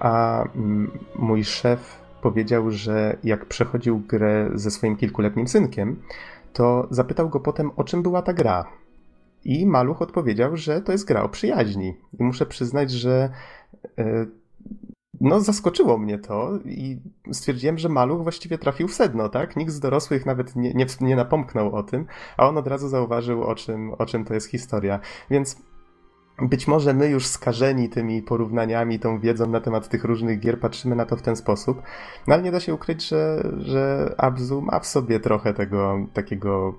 a 0.00 0.44
mój 1.16 1.44
szef 1.44 2.07
powiedział, 2.22 2.70
że 2.70 3.16
jak 3.24 3.46
przechodził 3.46 3.98
grę 3.98 4.50
ze 4.54 4.70
swoim 4.70 4.96
kilkuletnim 4.96 5.48
synkiem, 5.48 6.02
to 6.52 6.88
zapytał 6.90 7.28
go 7.28 7.40
potem, 7.40 7.70
o 7.76 7.84
czym 7.84 8.02
była 8.02 8.22
ta 8.22 8.32
gra. 8.32 8.64
I 9.44 9.66
maluch 9.66 10.02
odpowiedział, 10.02 10.56
że 10.56 10.80
to 10.80 10.92
jest 10.92 11.04
gra 11.04 11.22
o 11.22 11.28
przyjaźni. 11.28 11.96
I 12.20 12.24
muszę 12.24 12.46
przyznać, 12.46 12.90
że 12.90 13.30
e, 13.98 14.26
no, 15.20 15.40
zaskoczyło 15.40 15.98
mnie 15.98 16.18
to 16.18 16.58
i 16.64 17.00
stwierdziłem, 17.32 17.78
że 17.78 17.88
maluch 17.88 18.22
właściwie 18.22 18.58
trafił 18.58 18.88
w 18.88 18.94
sedno, 18.94 19.28
tak? 19.28 19.56
Nikt 19.56 19.72
z 19.72 19.80
dorosłych 19.80 20.26
nawet 20.26 20.56
nie, 20.56 20.74
nie, 20.74 20.86
nie 21.00 21.16
napomknął 21.16 21.74
o 21.74 21.82
tym, 21.82 22.06
a 22.36 22.48
on 22.48 22.58
od 22.58 22.66
razu 22.66 22.88
zauważył, 22.88 23.44
o 23.44 23.54
czym, 23.54 23.92
o 23.92 24.06
czym 24.06 24.24
to 24.24 24.34
jest 24.34 24.50
historia. 24.50 25.00
Więc 25.30 25.56
być 26.42 26.68
może 26.68 26.94
my 26.94 27.08
już 27.08 27.26
skażeni 27.26 27.88
tymi 27.88 28.22
porównaniami, 28.22 28.98
tą 28.98 29.20
wiedzą 29.20 29.46
na 29.46 29.60
temat 29.60 29.88
tych 29.88 30.04
różnych 30.04 30.40
gier 30.40 30.60
patrzymy 30.60 30.96
na 30.96 31.06
to 31.06 31.16
w 31.16 31.22
ten 31.22 31.36
sposób, 31.36 31.82
no 32.26 32.34
ale 32.34 32.42
nie 32.42 32.52
da 32.52 32.60
się 32.60 32.74
ukryć, 32.74 33.08
że, 33.08 33.52
że 33.58 34.14
Abzu 34.18 34.62
ma 34.62 34.80
w 34.80 34.86
sobie 34.86 35.20
trochę 35.20 35.54
tego 35.54 35.98
takiego 36.12 36.74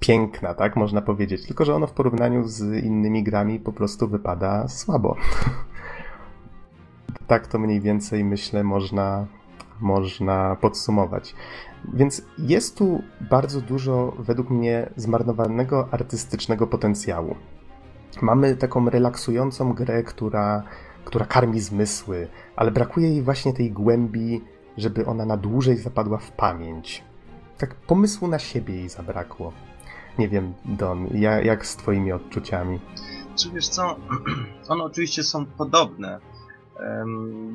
piękna, 0.00 0.54
tak 0.54 0.76
można 0.76 1.02
powiedzieć, 1.02 1.46
tylko 1.46 1.64
że 1.64 1.74
ono 1.74 1.86
w 1.86 1.92
porównaniu 1.92 2.48
z 2.48 2.84
innymi 2.84 3.22
grami 3.22 3.60
po 3.60 3.72
prostu 3.72 4.08
wypada 4.08 4.68
słabo. 4.68 5.16
tak 7.26 7.46
to 7.46 7.58
mniej 7.58 7.80
więcej 7.80 8.24
myślę 8.24 8.64
można, 8.64 9.26
można 9.80 10.56
podsumować. 10.60 11.34
Więc 11.94 12.22
jest 12.38 12.78
tu 12.78 13.02
bardzo 13.30 13.60
dużo, 13.60 14.12
według 14.18 14.50
mnie, 14.50 14.90
zmarnowanego 14.96 15.88
artystycznego 15.90 16.66
potencjału. 16.66 17.36
Mamy 18.22 18.56
taką 18.56 18.90
relaksującą 18.90 19.72
grę, 19.72 20.02
która, 20.02 20.62
która 21.04 21.26
karmi 21.26 21.60
zmysły, 21.60 22.28
ale 22.56 22.70
brakuje 22.70 23.08
jej 23.08 23.22
właśnie 23.22 23.52
tej 23.52 23.72
głębi, 23.72 24.44
żeby 24.76 25.06
ona 25.06 25.24
na 25.24 25.36
dłużej 25.36 25.76
zapadła 25.76 26.18
w 26.18 26.32
pamięć. 26.32 27.04
Tak 27.58 27.74
pomysłu 27.74 28.28
na 28.28 28.38
siebie 28.38 28.74
jej 28.74 28.88
zabrakło. 28.88 29.52
Nie 30.18 30.28
wiem, 30.28 30.54
Don, 30.64 31.08
ja, 31.12 31.40
jak 31.40 31.66
z 31.66 31.76
twoimi 31.76 32.12
odczuciami? 32.12 32.80
Czy 33.36 33.50
wiesz 33.50 33.68
co, 33.68 33.96
one 34.68 34.84
oczywiście 34.84 35.22
są 35.22 35.46
podobne, 35.46 36.20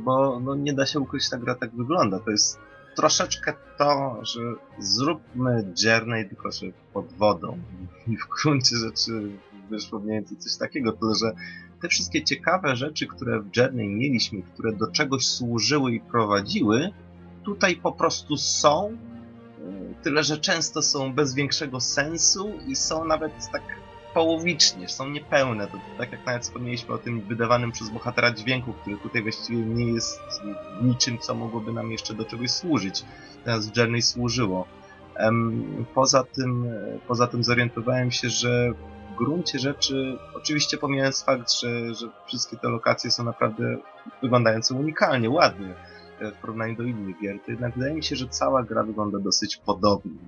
bo 0.04 0.40
no, 0.40 0.56
nie 0.56 0.74
da 0.74 0.86
się 0.86 1.00
ukryć, 1.00 1.30
ta 1.30 1.38
gra 1.38 1.56
tak 1.56 1.76
wygląda. 1.76 2.20
To 2.20 2.32
jest 2.32 2.60
troszeczkę 2.96 3.54
to, 3.78 4.20
że 4.22 4.40
zróbmy 4.80 5.74
Journey 5.84 6.30
tylko, 6.30 6.52
że 6.52 6.66
pod 6.94 7.14
wodą. 7.14 7.58
I 8.08 8.18
w 8.18 8.28
gruncie 8.28 8.76
rzeczy 8.76 9.32
wyszło 9.74 10.00
mniej 10.00 10.16
więcej 10.16 10.38
coś 10.38 10.58
takiego, 10.58 10.94
tyle 10.94 11.16
że 11.16 11.32
te 11.82 11.88
wszystkie 11.88 12.24
ciekawe 12.24 12.76
rzeczy, 12.76 13.08
które 13.08 13.40
w 13.40 13.58
Journey 13.58 13.88
mieliśmy, 13.88 14.42
które 14.42 14.74
do 14.74 14.92
czegoś 14.92 15.26
służyły 15.26 15.92
i 15.92 16.00
prowadziły, 16.00 16.90
tutaj 17.44 17.76
po 17.76 17.92
prostu 17.92 18.38
są, 18.38 18.98
e, 19.60 20.04
tyle 20.04 20.24
że 20.24 20.38
często 20.38 20.82
są 20.82 21.14
bez 21.14 21.34
większego 21.34 21.80
sensu 21.80 22.52
i 22.68 22.76
są 22.76 23.06
nawet 23.06 23.34
tak 23.52 23.64
połowicznie, 24.14 24.90
są 24.90 25.10
niepełne. 25.10 25.68
To, 25.68 25.78
tak 25.98 26.12
jak 26.12 26.26
nawet 26.26 26.44
wspomnieliśmy 26.44 26.94
o 26.94 26.98
tym 26.98 27.22
wydawanym 27.22 27.72
przez 27.72 27.90
bohatera 27.90 28.32
dźwięku, 28.32 28.74
który 28.74 28.98
tutaj 28.98 29.22
właściwie 29.22 29.66
nie 29.66 29.86
jest 29.86 30.22
niczym, 30.82 31.18
co 31.18 31.36
mogłoby 31.36 31.74
nam 31.74 31.92
jeszcze 31.92 32.14
do 32.14 32.26
czegoś 32.26 32.52
służyć. 32.52 33.06
Teraz 33.44 33.70
w 33.70 33.78
Journey 33.78 34.02
służyło. 34.02 34.68
Poza 35.94 36.24
tym, 36.24 36.68
poza 37.08 37.28
tym 37.28 37.44
zorientowałem 37.44 38.12
się, 38.12 38.30
że 38.30 38.74
w 39.14 39.18
gruncie 39.18 39.60
rzeczy, 39.60 40.18
oczywiście 40.34 40.78
pomijając 40.78 41.24
fakt, 41.24 41.52
że, 41.52 41.94
że 41.94 42.10
wszystkie 42.28 42.58
te 42.58 42.70
lokacje 42.70 43.12
są 43.12 43.24
naprawdę 43.24 43.78
wyglądające 44.22 44.76
unikalnie, 44.76 45.30
ładnie 45.30 45.76
e, 46.20 46.32
w 46.32 46.36
porównaniu 46.36 46.76
do 46.76 46.84
innych 46.84 47.20
gier, 47.22 47.40
to 47.46 47.52
jednak 47.52 47.74
wydaje 47.74 47.94
mi 47.94 48.04
się, 48.04 48.16
że 48.16 48.28
cała 48.28 48.64
gra 48.64 48.84
wygląda 48.84 49.20
dosyć 49.20 49.58
podobnie. 49.58 50.20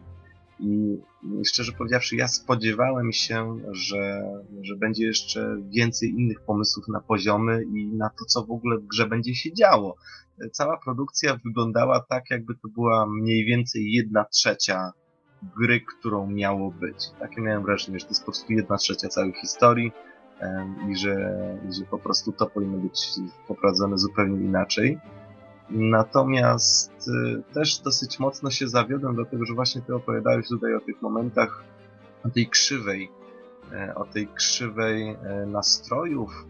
I 0.60 0.98
szczerze 1.46 1.72
powiedziawszy, 1.72 2.16
ja 2.16 2.28
spodziewałem 2.28 3.12
się, 3.12 3.60
że, 3.72 4.24
że 4.62 4.76
będzie 4.76 5.06
jeszcze 5.06 5.58
więcej 5.70 6.10
innych 6.10 6.42
pomysłów 6.42 6.88
na 6.88 7.02
poziomy 7.02 7.64
i 7.64 7.88
na 7.88 8.10
to, 8.10 8.26
co 8.26 8.46
w 8.46 8.52
ogóle 8.52 8.78
w 8.78 8.88
grze 8.88 9.08
będzie 9.08 9.36
się 9.36 9.54
działo. 9.54 9.96
E, 10.42 10.50
cała 10.50 10.80
produkcja 10.84 11.38
wyglądała 11.46 12.06
tak, 12.10 12.24
jakby 12.30 12.54
to 12.54 12.68
była 12.74 13.06
mniej 13.06 13.46
więcej 13.46 13.92
jedna 13.92 14.26
trzecia 14.26 14.92
gry, 15.58 15.82
którą 15.82 16.28
miało 16.28 16.72
być. 16.72 17.10
Takie 17.20 17.42
miałem 17.42 17.64
wrażenie, 17.64 18.00
że 18.00 18.06
to 18.06 18.12
jest 18.12 18.22
po 18.22 18.32
prostu 18.32 18.54
jedna 18.54 18.78
trzecia 18.78 19.08
całej 19.08 19.34
historii 19.34 19.92
i 20.90 20.96
że, 20.96 21.16
że 21.72 21.86
po 21.86 21.98
prostu 21.98 22.32
to 22.32 22.46
powinno 22.46 22.78
być 22.78 23.10
poprowadzone 23.48 23.98
zupełnie 23.98 24.46
inaczej. 24.46 25.00
Natomiast 25.70 27.08
y, 27.08 27.54
też 27.54 27.80
dosyć 27.80 28.20
mocno 28.20 28.50
się 28.50 28.68
zawiodłem, 28.68 29.16
dlatego 29.16 29.46
że 29.46 29.54
właśnie 29.54 29.82
ty 29.82 29.96
opowiadałeś 29.96 30.48
tutaj 30.48 30.76
o 30.76 30.80
tych 30.80 31.02
momentach, 31.02 31.64
o 32.24 32.30
tej 32.30 32.48
krzywej, 32.48 33.12
o 33.96 34.06
tej 34.06 34.28
krzywej 34.28 35.18
nastrojów, 35.48 36.46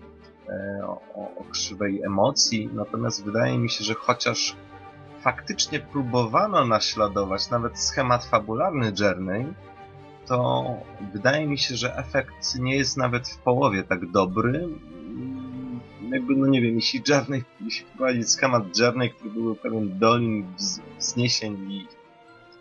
o, 0.83 1.35
o 1.35 1.43
krzywej 1.51 2.03
emocji. 2.03 2.69
Natomiast 2.73 3.25
wydaje 3.25 3.57
mi 3.57 3.69
się, 3.69 3.83
że 3.83 3.93
chociaż 3.93 4.55
faktycznie 5.25 5.79
próbowano 5.79 6.65
naśladować 6.65 7.49
nawet 7.49 7.79
schemat 7.79 8.25
fabularny 8.25 8.93
Journey, 8.99 9.45
to 10.25 10.65
wydaje 11.13 11.47
mi 11.47 11.57
się, 11.57 11.75
że 11.75 11.97
efekt 11.97 12.59
nie 12.59 12.75
jest 12.75 12.97
nawet 12.97 13.29
w 13.29 13.37
połowie 13.37 13.83
tak 13.83 14.11
dobry. 14.11 14.67
Jakby, 16.11 16.35
no 16.35 16.47
nie 16.47 16.61
wiem, 16.61 16.75
jeśli 16.75 17.01
Journey, 17.07 17.43
jeśli 17.61 17.85
wprowadzić 17.85 18.29
schemat 18.29 18.63
Journey, 18.79 19.09
który 19.09 19.29
był 19.29 19.55
pewien 19.55 19.99
dolin 19.99 20.45
wzniesień 20.99 21.71
i 21.71 21.87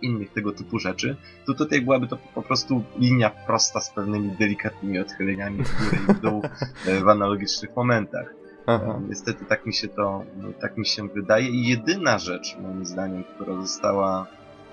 innych 0.02 0.32
tego 0.32 0.52
typu 0.52 0.78
rzeczy, 0.78 1.16
to 1.46 1.54
tutaj 1.54 1.82
byłaby 1.82 2.08
to 2.08 2.16
po 2.34 2.42
prostu 2.42 2.84
linia 2.98 3.30
prosta 3.30 3.80
z 3.80 3.90
pewnymi 3.90 4.30
delikatnymi 4.30 4.98
odchyleniami 4.98 5.64
w 5.64 5.78
górę 5.78 5.98
i 6.08 6.12
w 6.12 6.20
dół 6.20 6.42
e, 6.88 7.00
w 7.00 7.08
analogicznych 7.08 7.76
momentach. 7.76 8.43
Aha. 8.66 9.00
Niestety 9.08 9.44
tak 9.44 9.66
mi 9.66 9.74
się 9.74 9.88
to, 9.88 10.24
tak 10.60 10.76
mi 10.76 10.86
się 10.86 11.08
wydaje 11.08 11.48
i 11.48 11.68
jedyna 11.68 12.18
rzecz, 12.18 12.56
moim 12.62 12.86
zdaniem, 12.86 13.24
która 13.24 13.60
została 13.60 14.26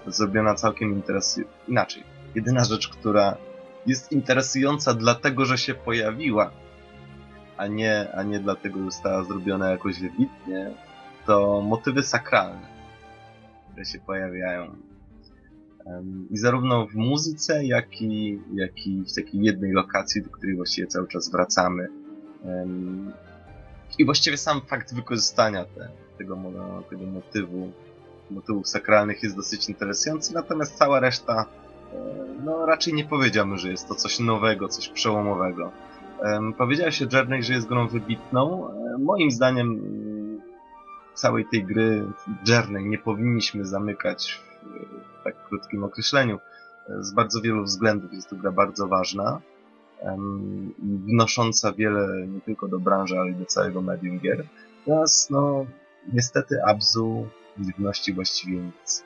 zrobiona 0.07 0.55
całkiem 0.55 0.93
interesująca, 0.93 1.53
inaczej, 1.67 2.03
jedyna 2.35 2.63
rzecz, 2.63 2.87
która 2.89 3.37
jest 3.85 4.11
interesująca 4.11 4.93
dlatego, 4.93 5.45
że 5.45 5.57
się 5.57 5.73
pojawiła, 5.73 6.51
a 7.57 7.67
nie, 7.67 8.11
a 8.15 8.23
nie 8.23 8.39
dlatego, 8.39 8.79
że 8.79 8.85
została 8.85 9.23
zrobiona 9.23 9.69
jakoś 9.69 9.99
wybitnie, 9.99 10.71
to 11.25 11.61
motywy 11.61 12.03
sakralne, 12.03 12.67
które 13.69 13.85
się 13.85 13.99
pojawiają. 13.99 14.75
I 16.29 16.37
zarówno 16.37 16.87
w 16.87 16.95
muzyce, 16.95 17.65
jak 17.65 18.01
i, 18.01 18.39
jak 18.53 18.87
i 18.87 19.03
w 19.03 19.15
takiej 19.15 19.41
jednej 19.41 19.71
lokacji, 19.71 20.21
do 20.21 20.29
której 20.29 20.55
właściwie 20.55 20.87
cały 20.87 21.07
czas 21.07 21.31
wracamy. 21.31 21.87
I 24.01 24.05
właściwie 24.05 24.37
sam 24.37 24.61
fakt 24.61 24.93
wykorzystania 24.93 25.65
te, 25.65 25.89
tego, 26.17 26.37
tego 26.89 27.05
motywu, 27.05 27.71
motywów 28.31 28.67
sakralnych 28.67 29.23
jest 29.23 29.35
dosyć 29.35 29.69
interesujący, 29.69 30.33
natomiast 30.33 30.77
cała 30.77 30.99
reszta, 30.99 31.45
e, 31.93 31.97
no 32.43 32.65
raczej 32.65 32.93
nie 32.93 33.05
powiedziałbym, 33.05 33.57
że 33.57 33.69
jest 33.69 33.87
to 33.87 33.95
coś 33.95 34.19
nowego, 34.19 34.67
coś 34.67 34.89
przełomowego. 34.89 35.71
Powiedziałeś 36.57 37.01
o 37.01 37.05
Journey, 37.13 37.43
że 37.43 37.53
jest 37.53 37.67
grą 37.67 37.87
wybitną. 37.87 38.69
E, 38.69 38.97
moim 38.97 39.31
zdaniem 39.31 39.67
mm, 39.67 40.41
całej 41.13 41.45
tej 41.45 41.63
gry 41.63 42.05
Journey 42.47 42.85
nie 42.85 42.97
powinniśmy 42.97 43.65
zamykać 43.65 44.41
w 45.19 45.23
tak 45.23 45.47
krótkim 45.47 45.83
określeniu. 45.83 46.39
E, 46.89 47.03
z 47.03 47.13
bardzo 47.13 47.41
wielu 47.41 47.63
względów 47.63 48.13
jest 48.13 48.29
to 48.29 48.35
gra 48.35 48.51
bardzo 48.51 48.87
ważna 48.87 49.41
wnosząca 51.07 51.73
wiele 51.73 52.27
nie 52.27 52.41
tylko 52.41 52.67
do 52.67 52.79
branży, 52.79 53.19
ale 53.19 53.31
i 53.31 53.35
do 53.35 53.45
całego 53.45 53.81
medium 53.81 54.19
gier. 54.19 54.47
Teraz, 54.85 55.27
no, 55.29 55.65
niestety 56.13 56.63
Abzu 56.65 57.27
nie 57.57 57.73
wnosi 57.77 58.13
właściwie 58.13 58.57
nic. 58.57 59.03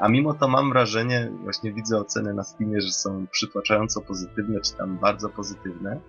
A 0.00 0.08
mimo 0.08 0.34
to 0.34 0.48
mam 0.48 0.70
wrażenie, 0.70 1.32
właśnie 1.42 1.72
widzę 1.72 1.98
oceny 1.98 2.34
na 2.34 2.44
Steamie, 2.44 2.80
że 2.80 2.92
są 2.92 3.26
przytłaczająco 3.30 4.00
pozytywne, 4.00 4.60
czy 4.60 4.74
tam 4.74 4.98
bardzo 4.98 5.28
pozytywne. 5.28 6.00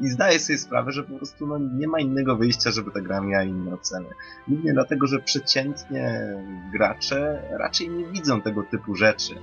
I 0.00 0.08
zdaję 0.08 0.38
sobie 0.38 0.58
sprawę, 0.58 0.92
że 0.92 1.02
po 1.02 1.16
prostu 1.16 1.46
no, 1.46 1.58
nie 1.58 1.88
ma 1.88 2.00
innego 2.00 2.36
wyjścia, 2.36 2.70
żeby 2.70 2.90
ta 2.90 3.00
gra 3.00 3.20
miała 3.20 3.42
inne 3.42 3.74
oceny. 3.74 4.06
Głównie 4.48 4.72
dlatego, 4.72 5.06
że 5.06 5.18
przeciętnie 5.18 6.34
gracze 6.72 7.42
raczej 7.50 7.90
nie 7.90 8.06
widzą 8.06 8.40
tego 8.40 8.62
typu 8.62 8.94
rzeczy. 8.94 9.34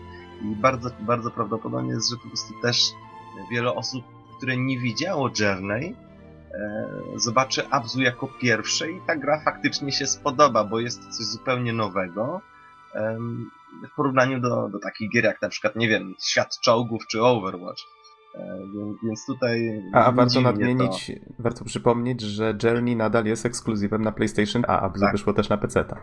I 0.42 0.56
bardzo, 0.56 0.90
bardzo 1.00 1.32
prawdopodobnie 1.32 1.92
jest, 1.92 2.10
że 2.10 2.18
po 2.18 2.28
prostu 2.28 2.54
też 2.62 2.92
wiele 3.52 3.76
osób, 3.76 4.04
które 4.38 4.58
nie 4.58 4.80
widziało 4.80 5.30
Journey, 5.40 5.96
e, 6.54 6.90
zobaczy 7.16 7.70
Abzu 7.70 8.02
jako 8.02 8.28
pierwsze 8.42 8.92
i 8.92 9.02
ta 9.08 9.16
gra 9.16 9.42
faktycznie 9.46 9.92
się 9.92 10.08
spodoba, 10.08 10.64
bo 10.64 10.80
jest 10.80 11.10
coś 11.10 11.26
zupełnie 11.26 11.74
nowego 11.74 12.42
w 13.92 13.96
porównaniu 13.96 14.40
do, 14.40 14.70
do 14.70 14.80
takich 14.80 15.12
gier 15.12 15.24
jak 15.24 15.42
na 15.42 15.50
przykład, 15.50 15.76
nie 15.76 15.88
wiem, 15.88 16.16
Świat 16.20 16.60
Czołgów 16.60 17.08
czy 17.08 17.24
Overwatch. 17.24 17.82
E, 18.36 18.60
więc 19.04 19.26
tutaj. 19.26 19.84
A, 19.94 20.12
warto 20.12 20.42
nadmienić, 20.42 21.08
to... 21.08 21.34
warto 21.40 21.66
przypomnieć, 21.66 22.22
że 22.22 22.58
Journey 22.64 22.96
nadal 22.96 23.26
jest 23.26 23.46
ekskluzywem 23.46 24.02
na 24.02 24.12
PlayStation, 24.12 24.64
a 24.68 24.80
Abzu 24.80 25.02
tak. 25.02 25.12
wyszło 25.12 25.34
też 25.34 25.50
na 25.50 25.58
PC. 25.58 25.80
E, 25.80 25.96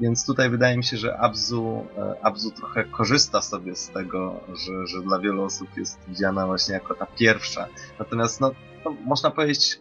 więc 0.00 0.26
tutaj 0.26 0.50
wydaje 0.50 0.76
mi 0.76 0.84
się, 0.84 0.96
że 0.96 1.18
Abzu, 1.18 1.86
e, 1.98 2.24
Abzu 2.24 2.50
trochę 2.50 2.84
korzysta 2.84 3.42
sobie 3.42 3.76
z 3.76 3.88
tego, 3.88 4.40
że, 4.48 4.86
że 4.86 5.02
dla 5.02 5.18
wielu 5.18 5.44
osób 5.44 5.76
jest 5.76 5.98
widziana 6.08 6.46
właśnie 6.46 6.74
jako 6.74 6.94
ta 6.94 7.06
pierwsza. 7.06 7.66
Natomiast 7.98 8.40
no, 8.40 8.50
no 8.84 8.96
można 9.04 9.30
powiedzieć 9.30 9.78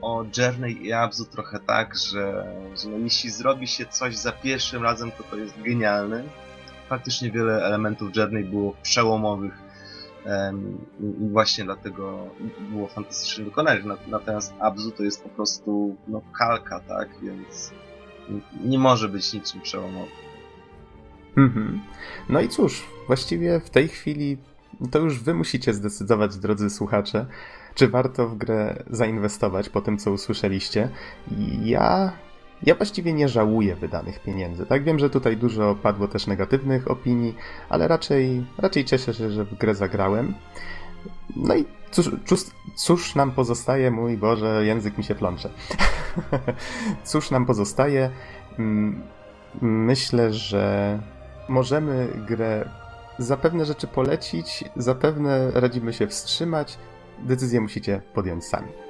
o 0.00 0.24
Journey 0.38 0.86
i 0.86 0.92
Abzu 0.92 1.24
trochę 1.24 1.58
tak, 1.58 1.96
że, 1.96 2.54
że 2.82 2.88
no, 2.88 2.98
jeśli 2.98 3.30
zrobi 3.30 3.66
się 3.66 3.86
coś 3.86 4.16
za 4.16 4.32
pierwszym 4.32 4.82
razem, 4.82 5.10
to 5.10 5.22
to 5.22 5.36
jest 5.36 5.62
genialne. 5.62 6.24
Faktycznie 6.88 7.30
wiele 7.30 7.64
elementów 7.64 8.16
Journey 8.16 8.44
było 8.44 8.74
przełomowych 8.82 9.66
i 11.00 11.28
właśnie 11.28 11.64
dlatego 11.64 12.30
było 12.58 12.88
fantastycznie 12.88 13.44
wykonane. 13.44 13.80
Natomiast 14.06 14.54
Abzu 14.58 14.90
to 14.90 15.02
jest 15.02 15.22
po 15.22 15.28
prostu 15.28 15.96
no, 16.08 16.22
kalka, 16.38 16.80
tak? 16.80 17.08
Więc 17.22 17.72
nie 18.64 18.78
może 18.78 19.08
być 19.08 19.32
niczym 19.32 19.60
przełomowym. 19.60 20.26
Mhm. 21.36 21.80
No 22.28 22.40
i 22.40 22.48
cóż, 22.48 22.84
właściwie 23.06 23.60
w 23.60 23.70
tej 23.70 23.88
chwili 23.88 24.38
to 24.90 24.98
już 24.98 25.20
wy 25.20 25.34
musicie 25.34 25.74
zdecydować, 25.74 26.36
drodzy 26.36 26.70
słuchacze, 26.70 27.26
czy 27.74 27.88
warto 27.88 28.28
w 28.28 28.36
grę 28.36 28.84
zainwestować 28.90 29.68
po 29.68 29.80
tym, 29.80 29.98
co 29.98 30.10
usłyszeliście. 30.10 30.88
Ja, 31.62 32.12
ja 32.62 32.74
właściwie 32.74 33.12
nie 33.12 33.28
żałuję 33.28 33.76
wydanych 33.76 34.22
pieniędzy. 34.22 34.66
Tak 34.66 34.84
wiem, 34.84 34.98
że 34.98 35.10
tutaj 35.10 35.36
dużo 35.36 35.74
padło 35.74 36.08
też 36.08 36.26
negatywnych 36.26 36.90
opinii, 36.90 37.34
ale 37.68 37.88
raczej, 37.88 38.46
raczej 38.58 38.84
cieszę 38.84 39.14
się, 39.14 39.30
że 39.30 39.44
w 39.44 39.54
grę 39.54 39.74
zagrałem. 39.74 40.34
No 41.36 41.56
i 41.56 41.64
cóż, 41.96 42.10
cóż, 42.26 42.40
cóż 42.74 43.14
nam 43.14 43.32
pozostaje, 43.32 43.90
mój 43.90 44.16
Boże, 44.16 44.66
język 44.66 44.98
mi 44.98 45.04
się 45.04 45.14
plącze. 45.14 45.50
cóż 47.04 47.30
nam 47.30 47.46
pozostaje? 47.46 48.10
Mm, 48.58 49.02
myślę, 49.62 50.32
że 50.32 50.98
możemy 51.48 52.08
grę 52.28 52.70
zapewne 53.18 53.64
rzeczy 53.64 53.86
polecić, 53.86 54.64
zapewne 54.76 55.50
radzimy 55.50 55.92
się 55.92 56.06
wstrzymać. 56.06 56.78
Decyzję 57.18 57.60
musicie 57.60 58.02
podjąć 58.14 58.44
sami. 58.44 58.85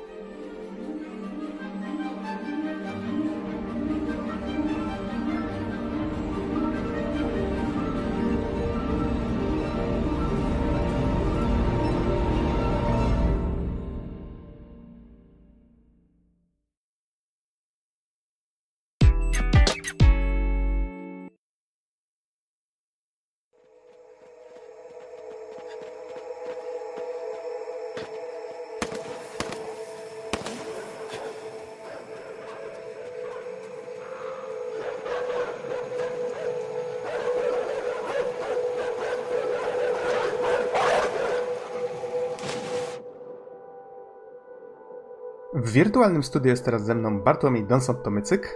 Wirtualnym 45.77 46.23
studiu 46.23 46.51
jest 46.51 46.65
teraz 46.65 46.85
ze 46.85 46.95
mną 46.95 47.21
Bartłomiej 47.21 47.65
Donsot-Tomycyk. 47.65 48.47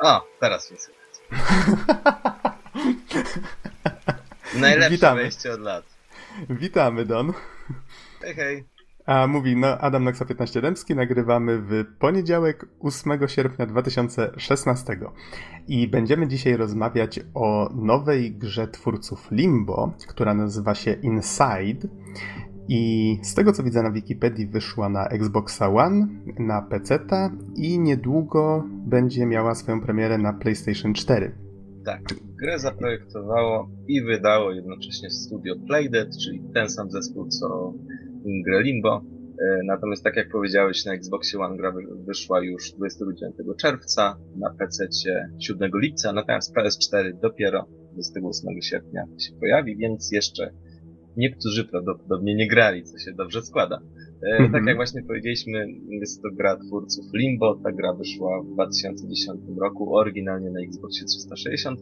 O, 0.00 0.26
teraz 0.40 0.70
mnie 0.70 0.80
słychać. 0.80 1.20
Najlepsze 4.54 4.90
Witamy. 4.90 5.22
wejście 5.22 5.52
od 5.52 5.60
lat. 5.60 5.84
Witamy, 6.50 7.04
Don. 7.04 7.32
Hej, 8.20 8.34
hej. 8.34 8.64
A 9.06 9.26
mówi, 9.26 9.56
no 9.56 9.78
Adam 9.78 10.04
Noxa 10.04 10.24
15 10.24 10.60
Dębski, 10.60 10.94
nagrywamy 10.94 11.58
w 11.58 11.84
poniedziałek 11.98 12.66
8 12.80 13.28
sierpnia 13.28 13.66
2016 13.66 14.98
i 15.68 15.88
będziemy 15.88 16.28
dzisiaj 16.28 16.56
rozmawiać 16.56 17.20
o 17.34 17.70
nowej 17.74 18.32
grze 18.32 18.68
twórców 18.68 19.28
Limbo, 19.30 19.92
która 20.08 20.34
nazywa 20.34 20.74
się 20.74 20.92
Inside 20.92 21.88
I 22.68 23.18
z 23.22 23.34
tego 23.34 23.52
co 23.52 23.62
widzę 23.62 23.82
na 23.82 23.90
Wikipedii 23.90 24.46
wyszła 24.46 24.88
na 24.88 25.08
Xboxa 25.08 25.68
One, 25.68 26.06
na 26.38 26.62
PC 26.62 26.98
i 27.56 27.78
niedługo 27.78 28.64
będzie 28.68 29.26
miała 29.26 29.54
swoją 29.54 29.80
premierę 29.80 30.18
na 30.18 30.32
PlayStation 30.32 30.94
4. 30.94 31.32
Tak, 31.84 32.02
grę 32.42 32.58
zaprojektowało 32.58 33.68
i 33.88 34.02
wydało 34.02 34.52
jednocześnie 34.52 35.10
studio 35.10 35.54
Playdead, 35.66 36.08
czyli 36.24 36.42
ten 36.54 36.70
sam 36.70 36.90
zespół 36.90 37.28
co 37.28 37.72
grę 38.46 38.62
Limbo. 38.62 39.04
E, 39.40 39.60
natomiast 39.64 40.04
tak 40.04 40.16
jak 40.16 40.30
powiedziałeś, 40.30 40.84
na 40.84 40.94
Xboxie 40.94 41.38
One 41.40 41.56
gra 41.56 41.72
wyszła 42.06 42.44
już 42.44 42.72
29 42.72 43.34
czerwca, 43.60 44.18
na 44.36 44.50
PC 44.50 44.88
7 45.38 45.70
lipca, 45.74 46.12
natomiast 46.12 46.54
PS4 46.56 47.12
dopiero 47.22 47.66
28 47.92 48.62
sierpnia 48.62 49.04
się 49.18 49.32
pojawi, 49.40 49.76
więc 49.76 50.12
jeszcze 50.12 50.50
niektórzy 51.16 51.64
prawdopodobnie 51.64 52.34
nie 52.34 52.48
grali, 52.48 52.82
co 52.82 52.98
się 52.98 53.12
dobrze 53.12 53.42
składa. 53.42 53.80
Mm 54.22 54.48
-hmm. 54.48 54.52
Tak 54.52 54.66
jak 54.66 54.76
właśnie 54.76 55.02
powiedzieliśmy, 55.02 55.66
jest 55.88 56.22
to 56.22 56.28
gra 56.32 56.56
twórców 56.56 57.04
Limbo. 57.14 57.60
Ta 57.64 57.72
gra 57.72 57.92
wyszła 57.92 58.42
w 58.42 58.54
2010 58.54 59.40
roku, 59.60 59.96
oryginalnie 59.96 60.50
na 60.50 60.60
Xboxie 60.60 61.06
360. 61.06 61.80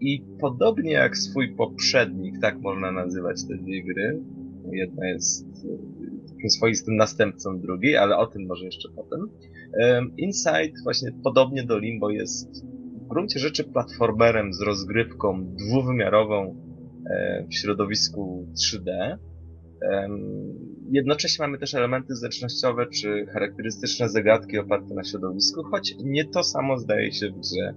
I 0.00 0.24
podobnie 0.40 0.92
jak 0.92 1.16
swój 1.16 1.54
poprzednik, 1.56 2.34
tak 2.40 2.60
można 2.60 2.92
nazywać 2.92 3.46
te 3.48 3.56
dwie 3.56 3.84
gry, 3.84 4.20
jedna 4.72 5.08
jest 5.08 5.46
e, 6.44 6.50
swoistym 6.50 6.96
następcą 6.96 7.60
drugiej, 7.60 7.96
ale 7.96 8.16
o 8.16 8.26
tym 8.26 8.46
może 8.46 8.64
jeszcze 8.64 8.88
potem. 8.96 9.28
Inside 10.16 10.72
właśnie 10.84 11.12
podobnie 11.24 11.62
do 11.64 11.78
Limbo 11.78 12.10
jest 12.10 12.64
w 13.04 13.08
gruncie 13.08 13.38
rzeczy 13.38 13.64
platformerem 13.64 14.52
z 14.52 14.60
rozgrywką 14.60 15.46
dwuwymiarową 15.56 16.56
e, 17.10 17.46
w 17.50 17.54
środowisku 17.54 18.46
3D. 18.58 19.18
Jednocześnie 20.90 21.46
mamy 21.46 21.58
też 21.58 21.74
elementy 21.74 22.16
zręcznościowe 22.16 22.86
czy 22.86 23.26
charakterystyczne 23.32 24.08
zagadki 24.08 24.58
oparte 24.58 24.94
na 24.94 25.04
środowisku, 25.04 25.62
choć 25.64 25.94
nie 26.04 26.24
to 26.24 26.44
samo 26.44 26.78
zdaje 26.78 27.12
się 27.12 27.30
w 27.30 27.40
grze 27.40 27.74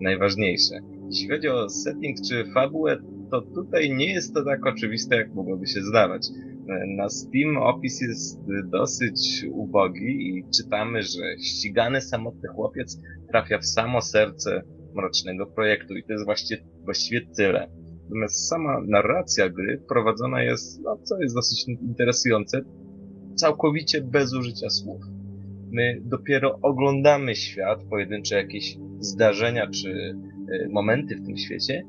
najważniejsze. 0.00 0.74
Jeśli 1.10 1.28
chodzi 1.28 1.48
o 1.48 1.68
setting 1.68 2.16
czy 2.28 2.44
fabułę, 2.54 2.96
to 3.34 3.62
tutaj 3.62 3.90
nie 3.94 4.12
jest 4.12 4.34
to 4.34 4.44
tak 4.44 4.66
oczywiste, 4.66 5.16
jak 5.16 5.34
mogłoby 5.34 5.66
się 5.66 5.82
zdawać. 5.82 6.28
Na 6.96 7.08
Steam 7.08 7.56
opis 7.56 8.00
jest 8.00 8.40
dosyć 8.70 9.46
ubogi 9.52 10.28
i 10.28 10.44
czytamy, 10.56 11.02
że 11.02 11.38
ścigany 11.38 12.00
samotny 12.00 12.48
chłopiec 12.48 13.00
trafia 13.28 13.58
w 13.58 13.66
samo 13.66 14.00
serce 14.00 14.62
mrocznego 14.94 15.46
projektu 15.46 15.96
i 15.96 16.04
to 16.04 16.12
jest 16.12 16.24
właściwie, 16.24 16.62
właściwie 16.84 17.26
tyle. 17.36 17.70
Natomiast 18.02 18.48
sama 18.48 18.80
narracja 18.86 19.48
gry 19.48 19.82
prowadzona 19.88 20.42
jest, 20.42 20.80
no 20.82 20.96
co 21.02 21.20
jest 21.20 21.34
dosyć 21.34 21.68
interesujące, 21.68 22.60
całkowicie 23.34 24.00
bez 24.00 24.34
użycia 24.34 24.70
słów. 24.70 25.02
My 25.72 26.00
dopiero 26.04 26.58
oglądamy 26.62 27.34
świat, 27.34 27.84
pojedyncze 27.90 28.36
jakieś 28.36 28.76
zdarzenia 28.98 29.70
czy 29.70 29.88
y, 29.88 30.68
momenty 30.70 31.16
w 31.16 31.26
tym 31.26 31.36
świecie, 31.36 31.82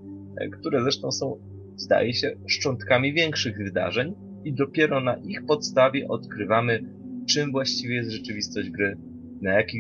które 0.60 0.84
zresztą 0.84 1.12
są, 1.12 1.40
zdaje 1.76 2.14
się, 2.14 2.36
szczątkami 2.48 3.14
większych 3.14 3.58
wydarzeń 3.58 4.16
i 4.44 4.54
dopiero 4.54 5.02
na 5.02 5.16
ich 5.16 5.46
podstawie 5.46 6.08
odkrywamy, 6.08 6.84
czym 7.30 7.52
właściwie 7.52 7.96
jest 7.96 8.12
rzeczywistość 8.12 8.70
gry, 8.70 8.98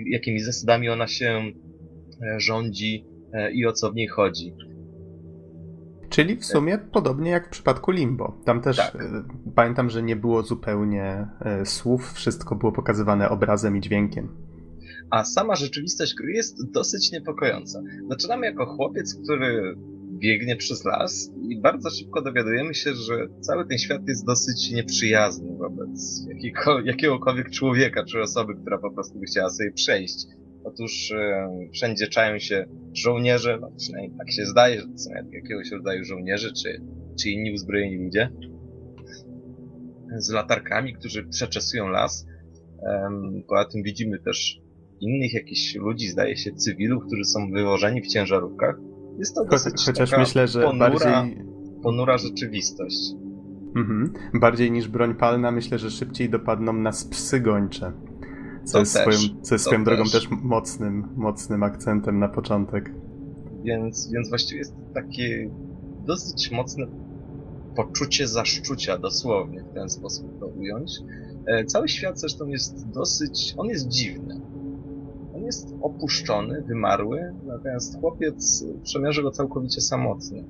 jakimi 0.06 0.40
zasadami 0.40 0.90
ona 0.90 1.08
się 1.08 1.52
e, 2.22 2.40
rządzi 2.40 3.06
e, 3.34 3.52
i 3.52 3.66
o 3.66 3.72
co 3.72 3.92
w 3.92 3.96
niej 3.96 4.08
chodzi. 4.08 4.54
Czyli 6.10 6.36
w 6.36 6.46
sumie 6.46 6.78
podobnie 6.78 7.32
jak 7.32 7.48
w 7.48 7.50
przypadku 7.50 7.92
Limbo. 7.92 8.42
Tam 8.46 8.62
też 8.62 8.78
tak. 8.78 8.96
E, 8.96 9.00
pamiętam, 9.56 9.90
że 9.90 10.04
nie 10.04 10.16
było 10.16 10.44
zupełnie 10.44 11.28
słów, 11.66 12.14
wszystko 12.14 12.56
było 12.56 12.72
pokazywane 12.72 13.30
obrazem 13.30 13.78
i 13.78 13.82
dźwiękiem. 13.82 14.30
A 15.10 15.24
sama 15.24 15.56
rzeczywistość 15.56 16.16
gry 16.16 16.32
jest 16.32 16.72
dosyć 16.72 17.12
niepokojąca. 17.12 17.82
Zaczynamy 18.10 18.46
jako 18.46 18.66
chłopiec, 18.66 19.16
który 19.24 19.76
biegnie 20.16 20.56
przez 20.56 20.86
las 20.86 21.32
i 21.50 21.62
bardzo 21.62 21.90
szybko 21.90 22.22
dowiadujemy 22.22 22.74
się, 22.74 22.94
że 22.94 23.28
cały 23.42 23.68
ten 23.68 23.78
świat 23.78 24.08
jest 24.08 24.26
dosyć 24.26 24.72
nieprzyjazny 24.72 25.58
wobec 25.58 26.26
jakiegokolwiek 26.86 27.50
człowieka 27.50 28.04
czy 28.06 28.22
osoby, 28.22 28.54
która 28.62 28.78
po 28.78 28.92
prostu 28.92 29.20
by 29.20 29.26
chciała 29.26 29.50
sobie 29.50 29.72
przejść 29.72 30.26
Otóż 30.66 31.12
e, 31.12 31.50
wszędzie 31.74 32.08
czają 32.08 32.40
się 32.40 32.66
żołnierze, 32.94 33.58
no 33.62 33.72
przynajmniej 33.78 34.18
tak 34.18 34.32
się 34.32 34.46
zdaje, 34.46 34.82
że 34.82 34.88
to 34.88 34.98
są 34.98 35.10
jakiegoś 35.32 35.72
rodzaju 35.72 36.04
żołnierze, 36.04 36.52
czy, 36.64 36.82
czy 37.20 37.30
inni 37.30 37.54
uzbrojeni 37.54 37.98
ludzie 37.98 38.30
z 40.18 40.30
latarkami, 40.30 40.94
którzy 40.94 41.28
przeczesują 41.28 41.88
las. 41.88 42.26
Poza 43.48 43.66
tym 43.66 43.84
widzimy 43.84 44.20
też 44.20 44.60
innych 45.02 45.34
jakichś 45.34 45.76
ludzi, 45.76 46.08
zdaje 46.08 46.38
się, 46.38 46.52
cywilów, 46.52 47.04
którzy 47.08 47.24
są 47.24 47.52
wywożeni 47.52 48.02
w 48.02 48.08
ciężarówkach. 48.08 48.76
Jest 49.18 49.36
to 49.36 49.46
dosyć 49.46 49.74
Cho 49.86 49.86
Chociaż 49.86 50.18
myślę, 50.18 50.48
że 50.48 50.64
ponura, 50.64 50.90
bardziej... 50.90 51.46
ponura 51.84 52.18
rzeczywistość. 52.18 53.12
Mhm. 53.76 54.14
Bardziej 54.34 54.72
niż 54.72 54.88
broń 54.88 55.16
palna, 55.16 55.52
myślę, 55.52 55.80
że 55.80 55.92
szybciej 55.92 56.30
dopadną 56.30 56.74
nas 56.74 57.06
psy 57.06 57.40
gończe. 57.40 57.92
Co 58.64 58.80
jest, 58.80 58.94
też, 58.94 59.02
swoją, 59.02 59.42
co 59.42 59.56
jest 59.56 59.66
swoją 59.66 59.84
drogą 59.84 60.04
też. 60.04 60.12
też 60.12 60.28
mocnym, 60.30 61.08
mocnym 61.16 61.64
akcentem 61.64 62.20
na 62.20 62.30
początek. 62.30 62.92
Więc, 63.64 64.12
więc 64.12 64.30
właściwie 64.30 64.58
jest 64.58 64.76
takie 64.94 65.50
dosyć 66.06 66.52
mocne 66.52 66.88
poczucie 67.76 68.28
zaszczucia, 68.28 68.98
dosłownie 68.98 69.64
w 69.64 69.74
ten 69.74 69.90
sposób 69.90 70.40
to 70.40 70.48
ująć. 70.48 70.92
E, 71.48 71.66
cały 71.66 71.88
świat 71.88 72.20
zresztą 72.20 72.48
jest 72.48 72.90
dosyć, 72.90 73.54
on 73.58 73.68
jest 73.68 73.88
dziwny. 73.88 74.42
Jest 75.46 75.76
opuszczony, 75.82 76.62
wymarły, 76.62 77.34
natomiast 77.46 78.00
chłopiec 78.00 78.66
przemierza 78.84 79.22
go 79.22 79.32
całkowicie 79.32 79.82
samotnie. 79.82 80.44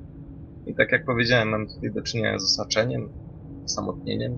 I 0.66 0.76
tak 0.76 0.92
jak 0.92 1.06
powiedziałem, 1.06 1.50
mam 1.50 1.68
tutaj 1.68 1.92
do 1.92 2.02
czynienia 2.02 2.40
z 2.40 2.44
osaczeniem, 2.44 3.10
osamotnieniem, 3.66 4.38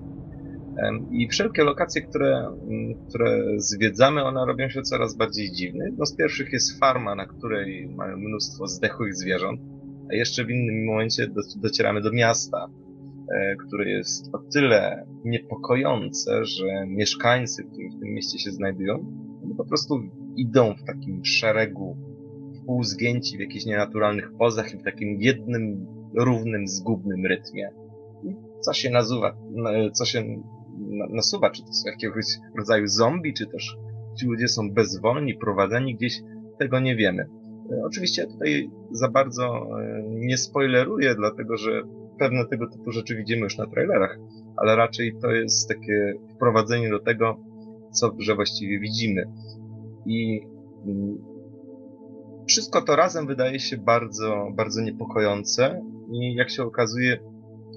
i 1.10 1.28
wszelkie 1.28 1.64
lokacje, 1.64 2.02
które, 2.02 2.46
mm, 2.46 2.94
które 3.08 3.42
zwiedzamy, 3.56 4.24
one 4.24 4.46
robią 4.46 4.68
się 4.68 4.82
coraz 4.82 5.16
bardziej 5.16 5.52
dziwne. 5.52 5.84
No 5.98 6.06
z 6.06 6.16
pierwszych 6.16 6.52
jest 6.52 6.78
farma, 6.80 7.14
na 7.14 7.26
której 7.26 7.88
mają 7.88 8.16
mnóstwo 8.16 8.66
zdechłych 8.66 9.14
zwierząt, 9.14 9.60
a 10.10 10.14
jeszcze 10.14 10.44
w 10.44 10.50
innym 10.50 10.84
momencie 10.86 11.28
docieramy 11.56 12.00
do 12.00 12.12
miasta, 12.12 12.66
e, 13.34 13.56
które 13.56 13.90
jest 13.90 14.34
o 14.34 14.38
tyle 14.52 15.06
niepokojące, 15.24 16.44
że 16.44 16.86
mieszkańcy, 16.86 17.64
którzy 17.64 17.88
w 17.88 18.00
tym 18.00 18.08
mieście 18.08 18.38
się 18.38 18.50
znajdują, 18.50 19.04
po 19.56 19.64
prostu 19.64 20.00
idą 20.38 20.74
w 20.74 20.84
takim 20.84 21.24
szeregu, 21.24 21.96
półzgięci 22.66 23.36
w 23.36 23.40
jakichś 23.40 23.64
nienaturalnych 23.64 24.32
pozach 24.38 24.74
i 24.74 24.78
w 24.78 24.82
takim 24.82 25.16
jednym, 25.20 25.86
równym, 26.14 26.66
zgubnym 26.66 27.26
rytmie. 27.26 27.70
I 28.24 28.36
co 28.60 28.72
się 28.72 28.90
nazywa, 28.90 29.36
co 29.92 30.04
się 30.04 30.42
nasuwa, 31.10 31.50
czy 31.50 31.62
to 31.62 31.72
są 31.72 31.90
jakiegoś 31.90 32.24
rodzaju 32.58 32.86
zombie, 32.86 33.34
czy 33.34 33.46
też 33.46 33.76
ci 34.18 34.26
ludzie 34.26 34.48
są 34.48 34.70
bezwolni, 34.70 35.34
prowadzeni 35.34 35.94
gdzieś, 35.94 36.20
tego 36.58 36.80
nie 36.80 36.96
wiemy. 36.96 37.22
E, 37.72 37.82
oczywiście 37.84 38.26
tutaj 38.26 38.70
za 38.90 39.08
bardzo 39.08 39.66
e, 39.80 40.02
nie 40.08 40.38
spoileruję, 40.38 41.14
dlatego 41.14 41.56
że 41.56 41.82
pewne 42.18 42.46
tego 42.46 42.66
typu 42.70 42.92
rzeczy 42.92 43.16
widzimy 43.16 43.42
już 43.42 43.58
na 43.58 43.66
trailerach, 43.66 44.18
ale 44.56 44.76
raczej 44.76 45.14
to 45.22 45.30
jest 45.30 45.68
takie 45.68 46.14
wprowadzenie 46.34 46.90
do 46.90 46.98
tego, 46.98 47.36
co 47.92 48.10
grze 48.10 48.34
właściwie 48.34 48.80
widzimy. 48.80 49.24
I 50.08 50.40
wszystko 52.48 52.82
to 52.82 52.96
razem 52.96 53.26
wydaje 53.26 53.60
się 53.60 53.76
bardzo, 53.76 54.48
bardzo 54.56 54.80
niepokojące 54.80 55.82
i 56.12 56.34
jak 56.34 56.50
się 56.50 56.62
okazuje, 56.62 57.18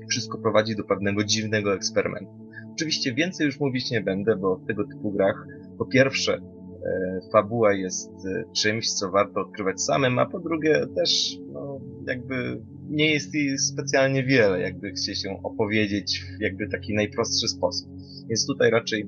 wszystko 0.10 0.38
prowadzi 0.38 0.76
do 0.76 0.84
pewnego 0.84 1.24
dziwnego 1.24 1.74
eksperymentu. 1.74 2.32
Oczywiście 2.72 3.14
więcej 3.14 3.46
już 3.46 3.60
mówić 3.60 3.92
nie 3.92 4.02
będę, 4.02 4.36
bo 4.36 4.56
w 4.56 4.68
tego 4.68 4.84
typu 4.88 5.12
grach 5.12 5.48
po 5.78 5.86
pierwsze 5.86 6.34
e, 6.34 7.20
fabuła 7.32 7.74
jest 7.74 8.12
e, 8.26 8.44
czymś, 8.56 8.94
co 8.94 9.12
warto 9.12 9.42
odkrywać 9.42 9.82
samym, 9.82 10.20
a 10.20 10.26
po 10.26 10.40
drugie 10.40 10.86
też 10.96 11.38
no, 11.54 11.80
jakby 12.08 12.62
nie 12.90 13.12
jest 13.12 13.36
jej 13.36 13.58
specjalnie 13.58 14.24
wiele, 14.24 14.62
jakby 14.62 14.92
chcie 14.92 15.16
się 15.16 15.40
opowiedzieć 15.44 16.24
w 16.38 16.42
jakby 16.42 16.70
taki 16.70 16.94
najprostszy 16.94 17.48
sposób. 17.48 17.90
Więc 18.30 18.48
tutaj 18.48 18.72
raczej 18.72 19.08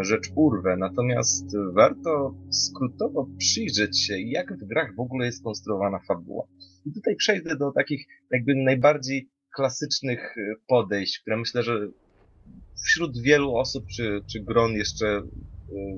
rzecz 0.00 0.30
urwę, 0.34 0.76
natomiast 0.76 1.56
warto 1.74 2.34
skrótowo 2.50 3.28
przyjrzeć 3.38 4.00
się, 4.00 4.18
jak 4.18 4.52
w 4.58 4.66
grach 4.66 4.94
w 4.96 5.00
ogóle 5.00 5.26
jest 5.26 5.44
konstruowana 5.44 5.98
fabuła. 6.08 6.46
I 6.86 6.92
tutaj 6.92 7.16
przejdę 7.16 7.56
do 7.56 7.72
takich 7.72 8.06
jakby 8.30 8.54
najbardziej 8.54 9.28
klasycznych 9.56 10.34
podejść, 10.68 11.18
które 11.18 11.36
myślę, 11.36 11.62
że 11.62 11.88
wśród 12.84 13.18
wielu 13.22 13.56
osób 13.56 13.86
czy, 13.86 14.20
czy 14.32 14.40
gron 14.40 14.72
jeszcze 14.72 15.06
e, 15.06 15.22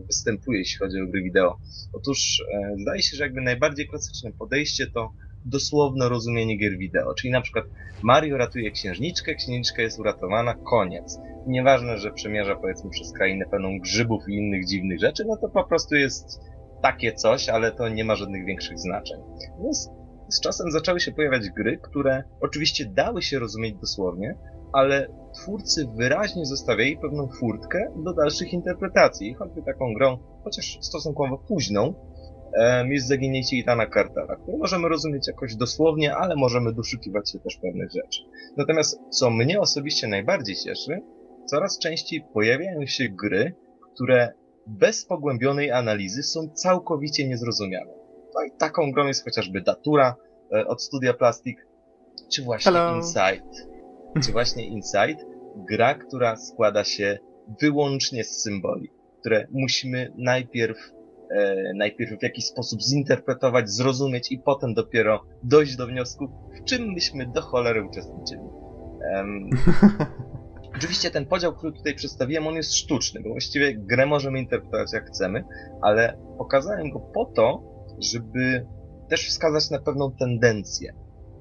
występuje, 0.07 0.59
jeśli 0.59 0.79
chodzi 0.79 1.01
o 1.01 1.07
gry 1.07 1.23
wideo. 1.23 1.59
Otóż 1.93 2.45
e, 2.55 2.77
zdaje 2.83 3.03
się, 3.03 3.17
że 3.17 3.25
jakby 3.25 3.41
najbardziej 3.41 3.89
klasyczne 3.89 4.33
podejście 4.33 4.87
to 4.87 5.13
dosłowne 5.45 6.09
rozumienie 6.09 6.57
gier 6.57 6.79
wideo, 6.79 7.15
czyli 7.15 7.31
na 7.33 7.41
przykład 7.41 7.65
Mario 8.03 8.37
ratuje 8.37 8.71
księżniczkę, 8.71 9.35
księżniczka 9.35 9.83
jest 9.83 9.99
uratowana, 9.99 10.55
koniec. 10.55 11.19
Nieważne, 11.47 11.99
że 11.99 12.11
przemierza 12.11 12.57
powiedzmy 12.57 12.91
przez 12.91 13.13
krainę 13.13 13.45
pełną 13.51 13.79
grzybów 13.79 14.23
i 14.29 14.35
innych 14.35 14.67
dziwnych 14.67 15.01
rzeczy, 15.01 15.25
no 15.27 15.37
to 15.37 15.49
po 15.49 15.65
prostu 15.65 15.95
jest 15.95 16.41
takie 16.83 17.13
coś, 17.13 17.49
ale 17.49 17.73
to 17.73 17.89
nie 17.89 18.05
ma 18.05 18.17
żadnych 18.17 18.45
większych 18.45 18.79
znaczeń. 18.79 19.21
Więc 19.63 19.91
z 20.29 20.41
czasem 20.41 20.71
zaczęły 20.71 21.01
się 21.01 21.13
pojawiać 21.13 21.51
gry, 21.51 21.79
które 21.83 22.23
oczywiście 22.41 22.85
dały 22.87 23.23
się 23.23 23.39
rozumieć 23.39 23.75
dosłownie, 23.75 24.39
ale 24.73 25.09
twórcy 25.35 25.87
wyraźnie 25.97 26.47
zostawiali 26.47 26.99
pewną 26.99 27.29
furtkę 27.41 27.93
do 28.05 28.15
dalszych 28.15 28.53
interpretacji. 28.53 29.35
Choćby 29.35 29.63
taką 29.63 29.95
grą, 29.95 30.19
chociaż 30.45 30.79
stosunkowo 30.81 31.39
późną, 31.39 31.95
jest 32.89 33.09
zaginięcie 33.09 33.57
Itana 33.57 33.87
Cartera, 33.95 34.37
które 34.37 34.59
możemy 34.59 34.89
rozumieć 34.89 35.29
jakoś 35.29 35.57
dosłownie, 35.57 36.17
ale 36.17 36.37
możemy 36.37 36.73
doszukiwać 36.73 37.31
się 37.31 37.39
też 37.39 37.57
pewnych 37.57 37.91
rzeczy. 37.91 38.23
Natomiast 38.57 39.01
co 39.11 39.31
mnie 39.31 39.61
osobiście 39.61 40.09
najbardziej 40.09 40.57
cieszy, 40.57 41.01
coraz 41.51 41.79
częściej 41.79 42.25
pojawiają 42.35 42.87
się 42.87 43.09
gry, 43.09 43.55
które 43.95 44.33
bez 44.67 45.07
pogłębionej 45.07 45.71
analizy 45.71 46.23
są 46.23 46.49
całkowicie 46.55 47.29
niezrozumiane. 47.29 47.93
No 48.35 48.43
i 48.43 48.51
taką 48.59 48.93
grą 48.93 49.07
jest 49.07 49.25
chociażby 49.25 49.61
Datura 49.61 50.17
e, 50.53 50.67
od 50.67 50.83
Studia 50.83 51.15
Plastic, 51.15 51.59
czy 52.33 52.43
właśnie 52.43 52.73
Hello. 52.73 52.97
Inside. 52.97 53.71
Czy 54.25 54.33
właśnie 54.33 54.67
Inside, 54.67 55.25
gra, 55.57 55.95
która 55.95 56.37
składa 56.37 56.85
się 56.85 57.19
wyłącznie 57.61 58.25
z 58.25 58.43
symboli, 58.43 58.91
które 59.21 59.47
musimy 59.51 60.13
najpierw 60.17 60.79
e, 61.31 61.55
najpierw 61.77 62.19
w 62.21 62.23
jakiś 62.23 62.45
sposób 62.45 62.83
zinterpretować, 62.83 63.71
zrozumieć 63.71 64.33
i 64.33 64.39
potem 64.39 64.75
dopiero 64.75 65.25
dojść 65.43 65.77
do 65.77 65.87
wniosku, 65.87 66.29
w 66.61 66.65
czym 66.65 66.93
myśmy 66.93 67.27
do 67.27 67.41
cholery 67.43 67.85
uczestniczyli. 67.85 68.43
Um, 69.15 69.51
Oczywiście 70.77 71.11
ten 71.11 71.27
podział, 71.27 71.53
który 71.53 71.73
tutaj 71.73 71.95
przedstawiłem, 71.95 72.47
on 72.47 72.55
jest 72.55 72.75
sztuczny, 72.75 73.21
bo 73.21 73.29
właściwie 73.29 73.75
grę 73.75 74.07
możemy 74.07 74.39
interpretować 74.39 74.93
jak 74.93 75.07
chcemy, 75.07 75.45
ale 75.83 76.19
pokazałem 76.39 76.91
go 76.91 77.01
po 77.01 77.25
to, 77.25 77.63
żeby 77.99 78.67
też 79.09 79.29
wskazać 79.29 79.71
na 79.71 79.79
pewną 79.79 80.13
tendencję, 80.13 80.95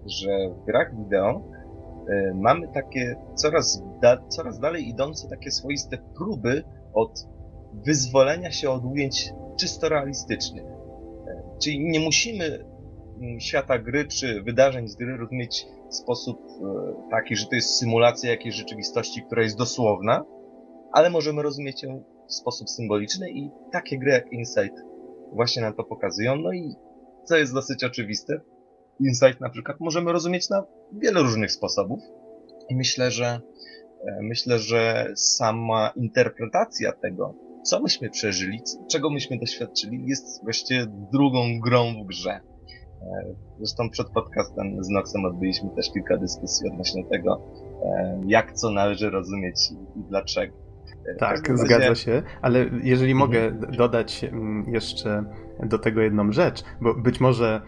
że 0.05 0.49
w 0.49 0.65
grach 0.65 0.97
wideo 0.97 1.43
y, 2.09 2.33
mamy 2.35 2.67
takie 2.73 3.15
coraz, 3.35 3.83
da, 4.01 4.17
coraz 4.27 4.59
dalej 4.59 4.89
idące 4.89 5.29
takie 5.29 5.51
swoiste 5.51 5.97
próby 6.15 6.63
od 6.93 7.27
wyzwolenia 7.85 8.51
się 8.51 8.69
od 8.69 8.85
ujęć 8.85 9.33
czysto 9.59 9.89
realistycznych. 9.89 10.63
Y, 10.63 11.59
czyli 11.63 11.79
nie 11.79 11.99
musimy 11.99 12.65
mm, 13.21 13.39
świata 13.39 13.79
gry 13.79 14.07
czy 14.07 14.43
wydarzeń 14.43 14.87
z 14.87 14.95
gry 14.95 15.17
rozumieć 15.17 15.65
w 15.89 15.95
sposób 15.95 16.39
e, 16.39 17.09
taki, 17.11 17.35
że 17.35 17.45
to 17.45 17.55
jest 17.55 17.69
symulacja 17.69 18.31
jakiejś 18.31 18.55
rzeczywistości, 18.55 19.23
która 19.23 19.43
jest 19.43 19.57
dosłowna, 19.57 20.25
ale 20.91 21.09
możemy 21.09 21.41
rozumieć 21.41 21.83
ją 21.83 22.03
w 22.27 22.33
sposób 22.33 22.69
symboliczny 22.69 23.31
i 23.31 23.51
takie 23.71 23.99
gry 23.99 24.11
jak 24.11 24.33
Insight 24.33 24.75
właśnie 25.33 25.61
nam 25.61 25.73
to 25.73 25.83
pokazują. 25.83 26.35
No 26.35 26.53
i 26.53 26.75
co 27.23 27.37
jest 27.37 27.53
dosyć 27.53 27.83
oczywiste, 27.83 28.41
Insight 28.99 29.41
na 29.41 29.49
przykład 29.49 29.79
możemy 29.79 30.11
rozumieć 30.11 30.49
na 30.49 30.63
wiele 30.93 31.21
różnych 31.21 31.51
sposobów 31.51 31.99
i 32.69 32.75
myślę, 32.75 33.11
że 33.11 33.25
e, 33.25 33.41
myślę, 34.21 34.59
że 34.59 35.11
sama 35.15 35.91
interpretacja 35.95 36.91
tego, 36.91 37.35
co 37.63 37.79
myśmy 37.79 38.09
przeżyli, 38.09 38.61
czego 38.91 39.09
myśmy 39.09 39.39
doświadczyli, 39.39 40.07
jest 40.07 40.43
właściwie 40.43 40.85
drugą 41.13 41.59
grą 41.59 42.03
w 42.03 42.07
grze. 42.07 42.39
E, 43.01 43.35
zresztą 43.57 43.89
przed 43.89 44.09
podcastem 44.09 44.83
z 44.83 44.89
Noxem 44.89 45.25
odbyliśmy 45.25 45.69
też 45.69 45.91
kilka 45.93 46.17
dyskusji 46.17 46.69
odnośnie 46.71 47.05
tego, 47.05 47.41
e, 47.83 48.21
jak 48.25 48.53
co 48.53 48.71
należy 48.71 49.09
rozumieć 49.09 49.71
i 49.71 50.03
dlaczego. 50.09 50.53
E, 51.07 51.15
tak, 51.15 51.57
zgadza 51.57 51.95
się, 51.95 52.23
ale 52.41 52.65
jeżeli 52.83 53.11
mhm. 53.11 53.17
mogę 53.17 53.51
dodać 53.77 54.23
mm, 54.23 54.73
jeszcze 54.73 55.23
do 55.63 55.79
tego 55.79 56.01
jedną 56.01 56.31
rzecz, 56.31 56.63
bo 56.81 56.93
być 56.93 57.21
może 57.21 57.61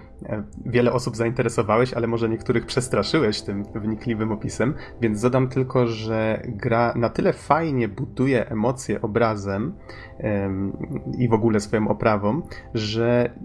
wiele 0.66 0.94
osób 0.94 1.16
zainteresowałeś, 1.16 1.94
ale 1.94 2.08
może 2.08 2.30
niektórych 2.30 2.66
przestraszyłeś 2.66 3.42
tym 3.42 3.64
wnikliwym 3.76 4.32
opisem, 4.32 4.74
więc 5.02 5.22
dodam 5.22 5.50
tylko, 5.50 5.88
że 5.88 6.42
gra 6.46 6.94
na 6.96 7.10
tyle 7.10 7.34
fajnie 7.34 7.88
buduje 7.88 8.50
emocje 8.50 9.02
obrazem 9.02 9.74
i 11.18 11.30
w 11.30 11.34
ogóle 11.34 11.60
swoją 11.60 11.88
oprawą, 11.88 12.42
że 12.74 13.36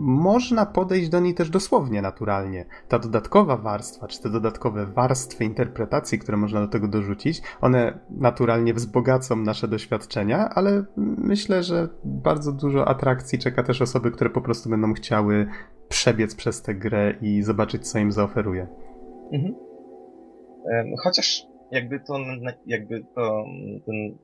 można 0.00 0.66
podejść 0.66 1.08
do 1.08 1.20
niej 1.20 1.34
też 1.34 1.50
dosłownie, 1.50 2.02
naturalnie. 2.02 2.64
Ta 2.88 2.98
dodatkowa 2.98 3.56
warstwa, 3.56 4.08
czy 4.08 4.22
te 4.22 4.30
dodatkowe 4.30 4.86
warstwy 4.86 5.44
interpretacji, 5.44 6.18
które 6.18 6.36
można 6.36 6.60
do 6.60 6.68
tego 6.68 6.88
dorzucić, 6.88 7.42
one 7.60 7.98
naturalnie 8.10 8.74
wzbogacą 8.74 9.36
nasze 9.36 9.68
doświadczenia, 9.68 10.48
ale 10.54 10.84
myślę, 10.96 11.62
że 11.62 11.88
bardzo 12.04 12.52
dużo 12.52 12.88
atrakcji 12.88 13.38
czeka 13.38 13.62
też 13.62 13.82
osoby, 13.82 14.10
które 14.10 14.30
po 14.30 14.40
prostu 14.40 14.70
będą 14.70 14.92
chciały 14.92 15.46
przebiec 15.88 16.34
przez 16.34 16.62
tę 16.62 16.74
grę 16.74 17.14
i 17.22 17.42
zobaczyć, 17.42 17.88
co 17.88 17.98
im 17.98 18.12
zaoferuje. 18.12 18.66
Mhm. 19.32 19.54
Chociaż 21.02 21.46
jakby 21.70 22.00
to, 22.00 22.18
jakby 22.66 23.04
to 23.14 23.44
ten 23.86 24.18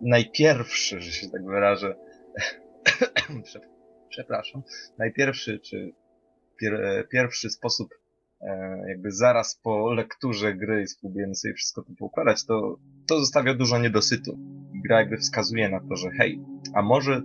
najpierwszy, 0.00 1.00
że 1.00 1.12
się 1.12 1.30
tak 1.30 1.44
wyrażę, 1.44 1.96
przepraszam, 4.12 4.62
najpierwszy, 4.98 5.58
czy 5.58 5.92
pier, 6.60 7.06
pierwszy 7.10 7.50
sposób, 7.50 7.88
e, 8.40 8.78
jakby 8.88 9.10
zaraz 9.10 9.60
po 9.62 9.92
lekturze 9.92 10.54
gry 10.54 10.82
i 10.82 10.86
spróbujemy 10.86 11.34
sobie 11.34 11.54
wszystko 11.54 11.82
to 11.82 11.92
poukładać, 11.98 12.46
to, 12.46 12.76
to 13.08 13.20
zostawia 13.20 13.54
dużo 13.54 13.78
niedosytu. 13.78 14.38
Gra 14.84 15.00
jakby 15.00 15.16
wskazuje 15.16 15.68
na 15.68 15.80
to, 15.80 15.96
że 15.96 16.10
hej, 16.10 16.40
a 16.74 16.82
może 16.82 17.22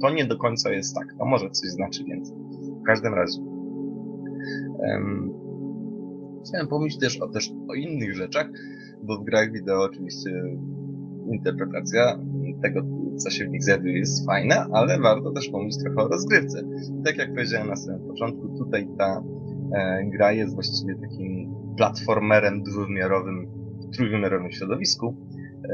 to 0.00 0.10
nie 0.10 0.24
do 0.24 0.38
końca 0.38 0.72
jest 0.72 0.94
tak, 0.94 1.06
to 1.18 1.24
może 1.24 1.50
coś 1.50 1.70
znaczy 1.70 2.04
więcej. 2.04 2.36
W 2.82 2.86
każdym 2.86 3.14
razie. 3.14 3.38
Chciałem 6.46 6.68
pomyśleć 6.68 7.00
też 7.00 7.20
o, 7.20 7.28
też 7.28 7.50
o 7.68 7.74
innych 7.74 8.14
rzeczach, 8.14 8.46
bo 9.02 9.18
w 9.18 9.24
grach 9.24 9.52
wideo 9.52 9.82
oczywiście 9.82 10.30
interpretacja 11.32 12.18
tego, 12.62 12.82
co 13.20 13.30
się 13.30 13.44
w 13.44 13.48
nich 13.48 13.64
znajduje, 13.64 13.98
jest 13.98 14.26
fajne, 14.26 14.66
ale 14.72 14.98
warto 14.98 15.32
też 15.32 15.48
pomyśleć 15.48 15.84
trochę 15.84 16.02
o 16.02 16.08
rozgrywce. 16.08 16.62
Tak 17.04 17.18
jak 17.18 17.28
powiedziałem 17.28 17.68
na 17.68 17.76
samym 17.76 18.08
początku, 18.08 18.48
tutaj 18.58 18.88
ta 18.98 19.22
e, 19.74 20.04
gra 20.04 20.32
jest 20.32 20.54
właściwie 20.54 20.94
takim 20.94 21.54
platformerem 21.76 22.62
dwuwymiarowym, 22.62 23.46
trójwymiarowym 23.96 24.50
środowisku. 24.50 25.16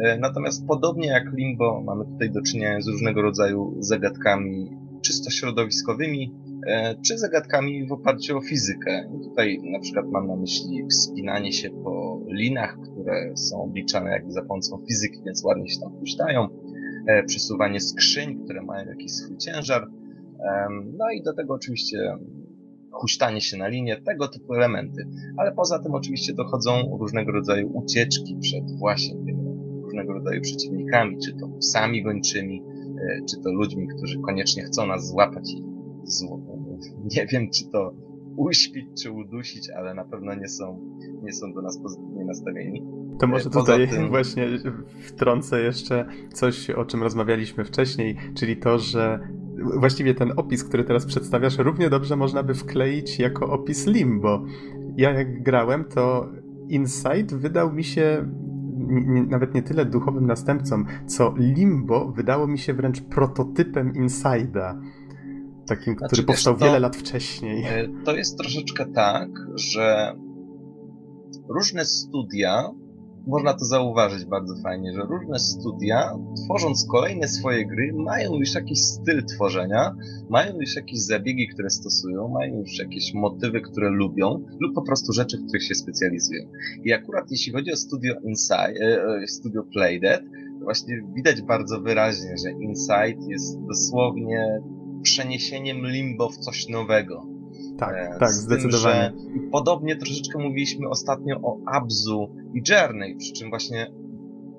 E, 0.05 0.19
natomiast 0.19 0.67
podobnie 0.67 1.09
jak 1.09 1.25
Limbo, 1.33 1.83
mamy 1.87 2.05
tutaj 2.05 2.31
do 2.31 2.43
czynienia 2.43 2.81
z 2.81 2.89
różnego 2.89 3.23
rodzaju 3.23 3.77
zagadkami 3.79 4.71
czysto 5.03 5.31
środowiskowymi, 5.31 6.35
e, 6.67 6.95
czy 7.07 7.19
zagadkami 7.19 7.89
w 7.89 7.93
oparciu 7.93 8.39
o 8.39 8.41
fizykę. 8.41 9.11
I 9.17 9.29
tutaj 9.29 9.61
na 9.73 9.81
przykład 9.81 10.07
mam 10.11 10.27
na 10.27 10.37
myśli 10.37 10.87
wspinanie 10.91 11.53
się 11.53 11.71
po 11.71 12.21
linach, 12.33 12.79
które 12.81 13.37
są 13.37 13.63
obliczane 13.63 14.11
jakby 14.11 14.33
za 14.33 14.43
pomocą 14.43 14.85
fizyki, 14.89 15.23
więc 15.27 15.45
ładnie 15.45 15.69
się 15.69 15.81
tam 15.81 15.93
puszczają 15.93 16.49
przesuwanie 17.27 17.81
skrzyń, 17.81 18.45
które 18.45 18.63
mają 18.63 18.89
jakiś 18.89 19.13
swój 19.13 19.37
ciężar. 19.37 19.87
No 20.99 21.11
i 21.11 21.23
do 21.23 21.35
tego 21.35 21.55
oczywiście 21.55 22.19
huśtanie 22.91 23.41
się 23.41 23.57
na 23.57 23.69
linię, 23.69 24.03
tego 24.03 24.29
typu 24.29 24.55
elementy. 24.55 25.07
Ale 25.37 25.53
poza 25.53 25.79
tym 25.79 25.95
oczywiście 25.95 26.35
dochodzą 26.35 26.99
różnego 27.01 27.33
rodzaju 27.33 27.71
ucieczki 27.75 28.37
przed 28.41 28.79
właśnie 28.79 29.35
różnego 29.83 30.13
rodzaju 30.13 30.41
przeciwnikami, 30.41 31.17
czy 31.25 31.33
to 31.33 31.49
psami 31.49 32.03
gończymi, 32.03 32.63
e, 33.01 33.25
czy 33.31 33.41
to 33.41 33.53
ludźmi, 33.53 33.89
którzy 33.97 34.21
koniecznie 34.21 34.65
chcą 34.65 34.87
nas 34.87 35.09
złapać 35.09 35.53
i 35.53 35.63
nie 37.15 37.27
wiem, 37.27 37.51
czy 37.51 37.71
to 37.71 37.95
uśpić, 38.37 38.87
czy 39.03 39.11
udusić, 39.11 39.71
ale 39.71 39.95
na 39.95 40.05
pewno 40.05 40.35
nie 40.35 40.49
są, 40.49 40.81
nie 41.23 41.33
są 41.33 41.53
do 41.53 41.63
nas 41.63 41.79
pozytywnie 41.83 42.25
nastawieni. 42.25 42.83
To 43.21 43.27
może 43.27 43.51
tutaj 43.51 43.89
tym... 43.89 44.09
właśnie 44.15 44.47
wtrącę 45.07 45.61
jeszcze 45.61 46.07
coś, 46.33 46.71
o 46.71 46.85
czym 46.85 47.03
rozmawialiśmy 47.03 47.65
wcześniej, 47.65 48.17
czyli 48.35 48.57
to, 48.57 48.79
że 48.79 49.29
właściwie 49.77 50.15
ten 50.15 50.33
opis, 50.37 50.65
który 50.65 50.85
teraz 50.85 51.07
przedstawiasz, 51.07 51.59
równie 51.59 51.91
dobrze 51.91 52.17
można 52.17 52.43
by 52.43 52.55
wkleić 52.55 53.19
jako 53.19 53.51
opis 53.51 53.87
Limbo. 53.87 54.45
Ja 54.97 55.11
jak 55.11 55.43
grałem, 55.43 55.85
to 55.85 56.29
Insight 56.69 57.35
wydał 57.35 57.73
mi 57.73 57.85
się 57.85 58.33
nawet 59.29 59.55
nie 59.55 59.63
tyle 59.63 59.85
duchowym 59.85 60.27
następcą, 60.27 60.85
co 61.07 61.35
Limbo 61.37 62.13
wydało 62.13 62.47
mi 62.47 62.59
się 62.59 62.75
wręcz 62.75 63.01
prototypem 63.01 63.93
Inside'a. 63.93 64.81
Takim, 65.67 65.95
znaczy, 65.95 66.07
który 66.07 66.23
powstał 66.23 66.57
to, 66.57 66.65
wiele 66.65 66.79
lat 66.79 66.97
wcześniej. 66.97 67.65
E, 67.65 67.89
to 68.05 68.17
jest 68.17 68.39
troszeczkę 68.39 68.87
tak, 68.87 69.29
że 69.55 70.17
różne 71.49 71.85
studia 71.85 72.71
można 73.27 73.55
to 73.55 73.65
zauważyć 73.65 74.25
bardzo 74.25 74.55
fajnie, 74.63 74.93
że 74.93 75.01
różne 75.01 75.39
studia, 75.39 76.19
tworząc 76.45 76.87
kolejne 76.91 77.29
swoje 77.29 77.67
gry, 77.67 77.93
mają 77.93 78.35
już 78.35 78.55
jakiś 78.55 78.79
styl 78.81 79.25
tworzenia, 79.25 79.95
mają 80.31 80.61
już 80.61 80.77
jakieś 80.77 80.99
zabiegi, 80.99 81.49
które 81.49 81.71
stosują, 81.71 82.29
mają 82.29 82.59
już 82.59 82.79
jakieś 82.79 83.15
motywy, 83.15 83.61
które 83.61 83.91
lubią, 83.91 84.45
lub 84.61 84.75
po 84.75 84.83
prostu 84.83 85.13
rzeczy, 85.13 85.39
w 85.39 85.47
których 85.47 85.65
się 85.65 85.75
specjalizują. 85.75 86.49
I 86.85 86.93
akurat 86.93 87.31
jeśli 87.31 87.53
chodzi 87.53 87.73
o 87.73 87.77
studio 87.77 88.15
Inside, 88.25 88.81
e, 88.81 89.05
e, 89.23 89.27
studio 89.27 89.63
Playdead, 89.73 90.23
właśnie 90.63 91.03
widać 91.17 91.43
bardzo 91.43 91.81
wyraźnie, 91.81 92.35
że 92.45 92.51
Inside 92.51 93.33
jest 93.33 93.61
dosłownie 93.69 94.61
przeniesieniem 95.03 95.87
limbo 95.87 96.29
w 96.29 96.37
coś 96.37 96.69
nowego 96.69 97.36
tak, 97.79 97.97
e, 97.97 98.19
tak, 98.19 98.31
zdecydowanie. 98.31 99.13
Tym, 99.33 99.51
podobnie 99.51 99.97
troszeczkę 99.97 100.39
mówiliśmy 100.39 100.89
ostatnio 100.89 101.41
o 101.43 101.59
Abzu 101.67 102.35
i 102.55 102.63
Journey, 102.69 103.17
przy 103.17 103.33
czym 103.33 103.51
właśnie 103.51 103.93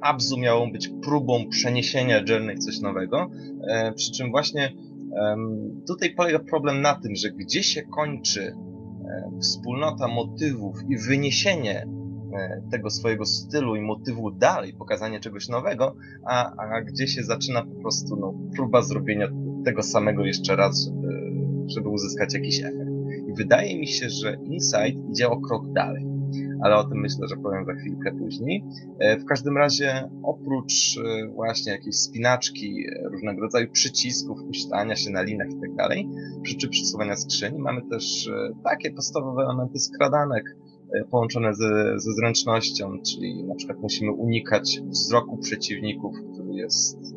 Abzu 0.01 0.38
miało 0.38 0.72
być 0.72 0.91
próbą 1.03 1.49
przeniesienia 1.49 2.22
Journey 2.30 2.55
w 2.55 2.59
coś 2.59 2.80
nowego, 2.80 3.30
e, 3.68 3.93
przy 3.93 4.11
czym 4.11 4.32
właśnie 4.32 4.74
tutaj 5.88 6.15
polega 6.15 6.39
problem 6.39 6.82
na 6.82 6.95
tym, 6.95 7.15
że 7.15 7.32
gdzie 7.32 7.63
się 7.63 7.82
kończy 7.84 8.41
e, 8.41 9.39
wspólnota 9.41 10.07
motywów 10.07 10.76
i 10.89 10.97
wyniesienie 10.97 11.88
tego 12.72 12.89
swojego 12.89 13.26
stylu 13.26 13.76
i 13.76 13.82
motywu 13.82 14.32
dalej, 14.32 14.74
pokazanie 14.74 15.20
czegoś 15.20 15.49
nowego, 15.49 15.95
a, 16.26 16.51
a 16.57 16.82
gdzie 16.82 17.07
się 17.07 17.24
zaczyna 17.24 17.65
po 17.65 17.82
prostu 17.82 18.15
no, 18.15 18.34
próba 18.55 18.82
zrobienia 18.82 19.28
tego 19.65 19.84
samego 19.84 20.26
jeszcze 20.26 20.55
raz, 20.55 20.86
żeby, 20.86 21.07
żeby 21.68 21.89
uzyskać 21.89 22.34
jakiś 22.34 22.59
efekt 22.59 22.86
wydaje 23.38 23.79
mi 23.79 23.88
się, 23.88 24.09
że 24.09 24.38
Insight 24.43 25.09
idzie 25.09 25.29
o 25.29 25.41
krok 25.41 25.73
dalej. 25.73 26.07
Ale 26.63 26.75
o 26.75 26.83
tym 26.83 26.99
myślę, 26.99 27.27
że 27.27 27.35
powiem 27.35 27.65
za 27.65 27.73
chwilkę 27.73 28.11
później. 28.19 28.63
E, 28.99 29.19
w 29.19 29.25
każdym 29.25 29.57
razie, 29.57 30.09
oprócz 30.23 30.97
e, 30.97 31.27
właśnie 31.27 31.71
jakiejś 31.71 31.95
spinaczki, 31.95 32.85
e, 32.88 33.09
różnego 33.09 33.41
rodzaju 33.41 33.71
przycisków, 33.71 34.43
puszczania 34.47 34.95
się 34.95 35.11
na 35.11 35.21
linach 35.21 35.47
i 35.49 35.61
tak 35.61 35.75
dalej, 35.75 36.09
przy 36.43 36.69
przesuwania 36.69 37.15
skrzyni, 37.15 37.59
mamy 37.59 37.81
też 37.89 38.29
takie 38.63 38.91
podstawowe 38.91 39.43
elementy 39.43 39.79
skradanek, 39.79 40.57
połączone 41.11 41.53
ze, 41.53 41.99
ze 41.99 42.13
zręcznością, 42.13 43.01
czyli 43.01 43.43
na 43.43 43.55
przykład 43.55 43.79
musimy 43.81 44.11
unikać 44.11 44.81
wzroku 44.89 45.38
przeciwników, 45.38 46.15
który 46.33 46.53
jest 46.53 47.15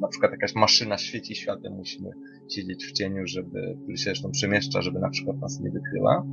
na 0.00 0.08
przykład 0.08 0.32
jakaś 0.32 0.54
maszyna 0.54 0.98
świeci 0.98 1.34
światłem, 1.34 1.72
musimy 1.72 2.10
siedzieć 2.50 2.86
w 2.86 2.92
cieniu, 2.92 3.22
żeby, 3.26 3.78
który 3.82 3.96
się 3.96 4.04
zresztą 4.04 4.30
przemieszcza, 4.30 4.82
żeby 4.82 4.98
na 4.98 5.10
przykład 5.10 5.38
nas 5.38 5.60
nie 5.60 5.70
wykryła. 5.70 6.26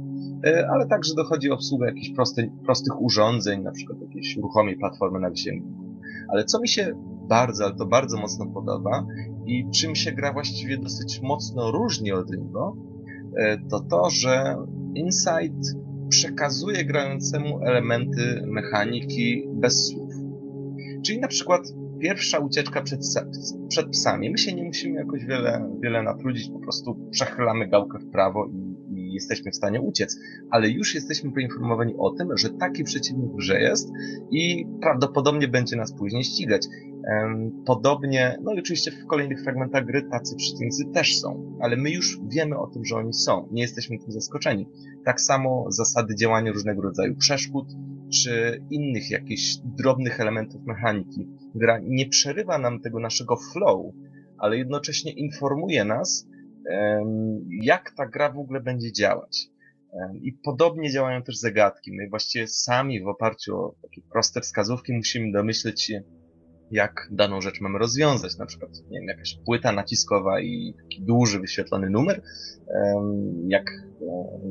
E, 0.46 0.68
ale 0.70 0.88
także 0.88 1.16
dochodzi 1.16 1.52
o 1.52 1.54
obsługę 1.54 1.88
jakichś 1.88 2.10
prosty, 2.10 2.52
prostych 2.66 3.02
urządzeń, 3.02 3.64
na 3.64 3.72
przykład 3.72 4.02
jakiejś 4.02 4.38
ruchomej 4.38 4.78
platformy 4.78 5.20
na 5.20 5.32
wisienniku. 5.32 5.98
Ale 6.30 6.46
co 6.46 6.62
mi 6.62 6.68
się 6.68 6.94
bardzo, 7.30 7.66
ale 7.66 7.76
to 7.76 7.86
bardzo 7.86 8.18
mocno 8.18 8.46
podoba 8.46 9.06
i 9.46 9.66
czym 9.74 9.96
się 9.96 10.12
gra 10.12 10.34
właściwie 10.34 10.78
dosyć 10.78 11.22
mocno 11.22 11.72
różni 11.72 12.12
od 12.12 12.32
Limbo, 12.32 12.76
e, 13.38 13.58
to 13.70 13.80
to, 13.80 14.10
że 14.10 14.56
Insight 14.96 15.78
przekazuje 16.10 16.86
grającemu 16.86 17.60
elementy 17.64 18.42
mechaniki 18.46 19.44
bez 19.54 19.88
słów. 19.88 20.14
Czyli 21.06 21.20
na 21.20 21.28
przykład 21.28 21.62
pierwsza 22.00 22.40
ucieczka 22.40 22.82
przed, 22.82 23.02
przed 23.70 23.90
psami. 23.90 24.30
My 24.30 24.38
się 24.38 24.56
nie 24.56 24.64
musimy 24.64 24.96
jakoś 24.96 25.26
wiele, 25.26 25.70
wiele 25.84 26.04
natrudzić, 26.04 26.50
po 26.50 26.60
prostu 26.60 27.10
przechylamy 27.12 27.68
gałkę 27.68 28.00
w 28.00 28.12
prawo 28.12 28.46
i, 28.46 28.78
i 28.96 29.14
jesteśmy 29.14 29.52
w 29.52 29.56
stanie 29.56 29.82
uciec. 29.82 30.20
Ale 30.52 30.70
już 30.70 30.96
jesteśmy 30.96 31.32
poinformowani 31.32 31.94
o 31.98 32.10
tym, 32.10 32.38
że 32.38 32.50
taki 32.50 32.84
przeciwnik 32.84 33.32
grze 33.36 33.62
jest 33.62 33.92
i 34.32 34.66
prawdopodobnie 34.82 35.48
będzie 35.48 35.76
nas 35.76 35.94
później 35.94 36.24
ścigać. 36.24 36.68
Podobnie, 37.66 38.38
no 38.44 38.54
i 38.54 38.60
oczywiście 38.60 38.92
w 38.92 39.08
kolejnych 39.08 39.44
fragmentach 39.44 39.86
gry 39.86 40.02
tacy 40.12 40.36
przeciwnicy 40.36 40.86
też 40.94 41.20
są, 41.20 41.58
ale 41.62 41.78
my 41.78 41.92
już 41.92 42.20
wiemy 42.28 42.58
o 42.58 42.68
tym, 42.68 42.86
że 42.86 42.96
oni 42.96 43.14
są. 43.14 43.48
Nie 43.52 43.62
jesteśmy 43.62 44.00
tym 44.00 44.12
zaskoczeni. 44.12 44.70
Tak 45.06 45.22
samo 45.22 45.66
zasady 45.70 46.16
działania 46.16 46.52
różnego 46.52 46.82
rodzaju 46.82 47.16
przeszkód, 47.16 47.68
czy 48.14 48.62
innych 48.72 49.12
jakichś 49.12 49.56
drobnych 49.64 50.20
elementów 50.20 50.62
mechaniki. 50.66 51.28
Gra 51.56 51.80
nie 51.84 52.10
przerywa 52.10 52.58
nam 52.58 52.82
tego 52.82 53.00
naszego 53.00 53.38
flow, 53.54 53.94
ale 54.38 54.58
jednocześnie 54.58 55.12
informuje 55.12 55.86
nas, 55.86 56.28
jak 57.62 57.92
ta 57.98 58.08
gra 58.08 58.32
w 58.32 58.40
ogóle 58.40 58.62
będzie 58.62 58.92
działać. 58.92 59.48
I 60.22 60.34
podobnie 60.34 60.92
działają 60.92 61.24
też 61.24 61.38
zagadki. 61.38 61.92
My 61.92 62.10
właściwie 62.10 62.48
sami 62.48 63.04
w 63.04 63.08
oparciu 63.08 63.56
o 63.56 63.76
takie 63.82 64.02
proste 64.12 64.42
wskazówki 64.42 64.94
musimy 64.94 65.32
domyśleć 65.32 65.82
się, 65.82 66.04
jak 66.72 67.08
daną 67.12 67.42
rzecz 67.42 67.62
mamy 67.62 67.80
rozwiązać. 67.80 68.38
Na 68.38 68.46
przykład, 68.46 68.72
nie 68.92 69.00
wiem, 69.00 69.08
jakaś 69.08 69.40
płyta 69.46 69.72
naciskowa 69.72 70.42
i 70.42 70.74
taki 70.84 71.02
duży 71.02 71.40
wyświetlony 71.40 71.90
numer. 71.90 72.22
Jak, 73.48 73.72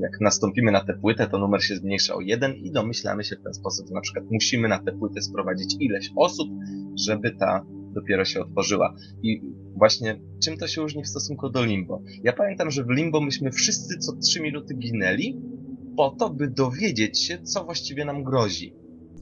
jak 0.01 0.21
nastąpimy 0.21 0.73
na 0.73 0.85
tę 0.85 0.95
płytę, 0.95 1.27
to 1.27 1.39
numer 1.39 1.65
się 1.65 1.77
zmniejsza 1.77 2.15
o 2.15 2.21
jeden 2.21 2.55
i 2.55 2.71
domyślamy 2.71 3.25
się 3.25 3.37
w 3.37 3.43
ten 3.43 3.55
sposób, 3.55 3.89
że 3.89 3.95
na 3.95 4.01
przykład 4.01 4.25
musimy 4.31 4.69
na 4.69 4.79
tę 4.79 4.93
płytę 4.93 5.23
sprowadzić 5.23 5.77
ileś 5.81 6.11
osób, 6.17 6.49
żeby 7.07 7.31
ta 7.31 7.67
dopiero 7.95 8.25
się 8.25 8.41
otworzyła. 8.41 8.95
I 9.23 9.41
właśnie 9.77 10.21
czym 10.45 10.57
to 10.57 10.67
się 10.67 10.81
różni 10.81 11.03
w 11.03 11.09
stosunku 11.09 11.51
do 11.51 11.65
Limbo? 11.65 12.03
Ja 12.23 12.33
pamiętam, 12.33 12.71
że 12.71 12.85
w 12.85 12.91
Limbo 12.91 13.21
myśmy 13.21 13.51
wszyscy 13.51 13.99
co 13.99 14.13
trzy 14.17 14.41
minuty 14.41 14.75
ginęli 14.75 15.41
po 15.97 16.11
to, 16.11 16.31
by 16.31 16.49
dowiedzieć 16.49 17.25
się, 17.25 17.43
co 17.43 17.65
właściwie 17.65 18.05
nam 18.05 18.25
grozi. 18.25 18.75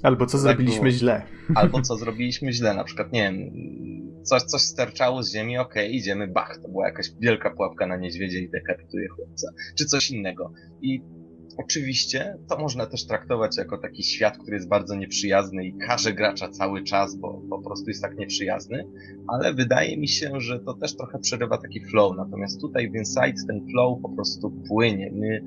Albo 0.04 0.26
co 0.26 0.32
tak 0.32 0.40
zrobiliśmy 0.40 0.80
było. 0.80 0.92
źle. 0.92 1.22
Albo 1.54 1.82
co 1.82 1.96
zrobiliśmy 2.02 2.52
źle, 2.52 2.74
na 2.74 2.84
przykład, 2.84 3.12
nie 3.12 3.22
wiem, 3.22 3.50
coś, 4.22 4.42
coś 4.42 4.62
sterczało 4.62 5.22
z 5.22 5.32
ziemi, 5.32 5.58
okej, 5.58 5.86
okay, 5.86 5.96
idziemy, 5.96 6.28
bach, 6.28 6.58
to 6.62 6.68
była 6.68 6.86
jakaś 6.86 7.06
wielka 7.20 7.50
pułapka 7.50 7.86
na 7.86 7.96
niedźwiedzie 7.96 8.38
i 8.38 8.50
dekapituje 8.50 9.08
chłopca. 9.08 9.48
Czy 9.78 9.84
coś 9.84 10.10
innego. 10.10 10.52
I 10.82 11.02
oczywiście 11.56 12.36
to 12.48 12.58
można 12.58 12.86
też 12.86 13.06
traktować 13.06 13.56
jako 13.56 13.78
taki 13.78 14.02
świat, 14.02 14.38
który 14.38 14.56
jest 14.56 14.68
bardzo 14.68 14.94
nieprzyjazny 14.94 15.66
i 15.66 15.78
każe 15.78 16.12
gracza 16.12 16.48
cały 16.48 16.82
czas, 16.82 17.16
bo 17.16 17.42
po 17.50 17.62
prostu 17.62 17.88
jest 17.88 18.02
tak 18.02 18.16
nieprzyjazny, 18.16 18.84
ale 19.28 19.54
wydaje 19.54 19.96
mi 19.96 20.08
się, 20.08 20.40
że 20.40 20.60
to 20.60 20.74
też 20.74 20.96
trochę 20.96 21.18
przerywa 21.18 21.58
taki 21.58 21.80
flow. 21.80 22.16
Natomiast 22.16 22.60
tutaj 22.60 22.90
w 22.90 22.94
Insight 22.94 23.46
ten 23.48 23.66
flow 23.70 24.02
po 24.02 24.08
prostu 24.08 24.50
płynie. 24.68 25.10
My, 25.14 25.44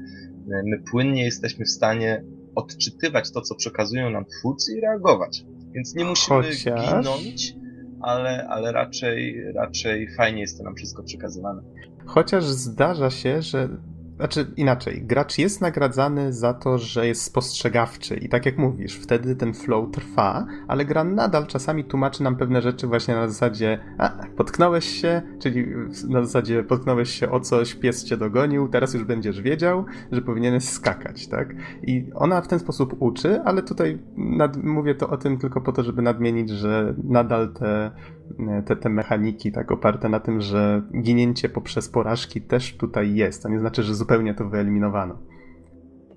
my 0.47 0.84
płynnie 0.91 1.24
jesteśmy 1.24 1.66
w 1.66 1.70
stanie 1.70 2.24
odczytywać 2.58 3.32
to, 3.32 3.41
co 3.41 3.55
przekazują 3.55 4.10
nam 4.10 4.26
twórcy 4.26 4.78
i 4.78 4.82
reagować. 4.82 5.45
Więc 5.72 5.95
nie 5.95 6.05
musimy 6.05 6.43
Chociaż... 6.43 6.89
ginąć, 6.89 7.55
ale, 8.01 8.47
ale 8.47 8.72
raczej, 8.72 9.51
raczej 9.53 10.16
fajnie 10.16 10.41
jest 10.41 10.58
to 10.58 10.64
nam 10.64 10.76
wszystko 10.76 11.03
przekazywane. 11.03 11.62
Chociaż 12.05 12.43
zdarza 12.45 13.10
się, 13.10 13.41
że 13.41 13.70
znaczy 14.18 14.47
inaczej, 14.57 15.03
gracz 15.05 15.38
jest 15.38 15.61
nagradzany 15.61 16.34
za 16.34 16.53
to, 16.53 16.78
że 16.78 17.07
jest 17.07 17.22
spostrzegawczy. 17.22 18.15
I 18.15 18.30
tak 18.30 18.45
jak 18.45 18.57
mówisz, 18.57 18.95
wtedy 18.95 19.36
ten 19.36 19.53
flow 19.53 19.91
trwa, 19.91 20.45
ale 20.68 20.86
gra 20.86 21.03
nadal 21.03 21.47
czasami 21.47 21.84
tłumaczy 21.84 22.24
nam 22.24 22.36
pewne 22.36 22.61
rzeczy 22.61 22.88
właśnie 22.88 23.15
na 23.15 23.28
zasadzie 23.28 23.80
a, 23.97 24.09
potknąłeś 24.38 24.86
się, 24.86 25.22
czyli 25.39 25.65
na 26.09 26.24
zasadzie 26.24 26.63
potknąłeś 26.63 27.09
się 27.09 27.32
o 27.32 27.39
coś, 27.39 27.76
pies 27.76 28.03
cię 28.03 28.18
dogonił, 28.18 28.68
teraz 28.68 28.93
już 28.93 29.03
będziesz 29.03 29.41
wiedział, 29.41 29.86
że 30.11 30.22
powinieneś 30.22 30.63
skakać, 30.63 31.28
tak? 31.28 31.55
I 31.82 32.09
ona 32.15 32.41
w 32.41 32.47
ten 32.47 32.59
sposób 32.59 32.95
uczy, 32.99 33.41
ale 33.41 33.63
tutaj 33.63 33.99
nad, 34.18 34.63
mówię 34.63 34.95
to 34.95 35.09
o 35.09 35.18
tym 35.18 35.38
tylko 35.38 35.61
po 35.61 35.72
to, 35.72 35.84
żeby 35.84 36.01
nadmienić, 36.01 36.49
że 36.49 36.93
nadal 37.03 37.53
te 37.53 37.91
te, 38.65 38.75
te 38.75 38.89
mechaniki 38.89 39.51
tak 39.51 39.71
oparte 39.71 40.09
na 40.09 40.19
tym, 40.19 40.41
że 40.41 40.82
ginięcie 41.01 41.49
poprzez 41.49 41.89
porażki 41.89 42.41
też 42.41 42.78
tutaj 42.78 43.15
jest, 43.15 43.45
a 43.45 43.49
nie 43.49 43.59
znaczy, 43.59 43.84
że 43.84 43.95
zupełnie 43.95 44.34
to 44.34 44.49
wyeliminowano. 44.49 45.17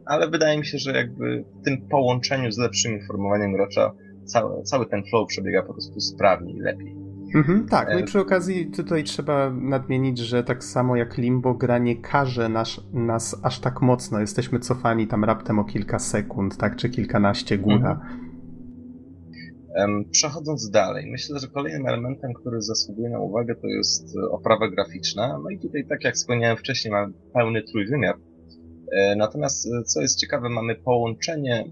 Ale 0.07 0.31
wydaje 0.31 0.59
mi 0.59 0.67
się, 0.67 0.79
że 0.79 0.93
jakby 0.93 1.45
w 1.61 1.65
tym 1.65 1.89
połączeniu 1.89 2.53
z 2.53 2.59
lepszym 2.59 2.93
informowaniem 2.93 3.53
gracza 3.53 3.93
cały, 4.25 4.63
cały 4.63 4.87
ten 4.87 5.03
flow 5.11 5.29
przebiega 5.29 5.63
po 5.63 5.73
prostu 5.73 6.01
sprawniej 6.01 6.57
i 6.57 6.61
lepiej. 6.61 6.97
Mhm, 7.35 7.69
tak, 7.69 7.89
no 7.93 7.99
i 7.99 8.03
e, 8.03 8.05
przy 8.05 8.21
okazji 8.21 8.71
tutaj 8.71 9.05
trzeba 9.05 9.51
nadmienić, 9.51 10.19
że 10.19 10.45
tak 10.45 10.65
samo 10.65 10.97
jak 10.97 11.19
Limbo 11.19 11.55
gra 11.55 11.79
nie 11.79 11.97
każe 11.97 12.49
nas, 12.49 12.81
nas 12.93 13.41
aż 13.43 13.61
tak 13.61 13.83
mocno. 13.83 14.21
Jesteśmy 14.21 14.59
cofani 14.59 15.07
tam 15.07 15.25
raptem 15.25 15.59
o 15.59 15.65
kilka 15.65 15.99
sekund, 15.99 16.57
tak, 16.57 16.77
czy 16.77 16.91
kilkanaście 16.91 17.59
góra. 17.59 17.93
Mhm. 17.93 18.30
Przechodząc 20.11 20.71
dalej, 20.71 21.11
myślę, 21.11 21.39
że 21.39 21.49
kolejnym 21.49 21.87
elementem, 21.87 22.33
który 22.35 22.63
zasługuje 22.63 23.11
na 23.11 23.21
uwagę, 23.21 23.55
to 23.55 23.67
jest 23.67 24.17
e, 24.17 24.31
oprawa 24.31 24.69
graficzna. 24.69 25.39
No 25.45 25.51
i 25.51 25.59
tutaj, 25.59 25.87
tak 25.89 26.05
jak 26.05 26.15
wspomniałem 26.15 26.57
wcześniej, 26.57 26.93
mamy 26.93 27.13
pełny 27.35 27.63
trójwymiar. 27.63 28.15
E, 28.93 29.17
natomiast, 29.17 29.67
e, 29.67 29.83
co 29.85 30.01
jest 30.01 30.19
ciekawe, 30.19 30.49
mamy 30.49 30.75
połączenie 30.75 31.65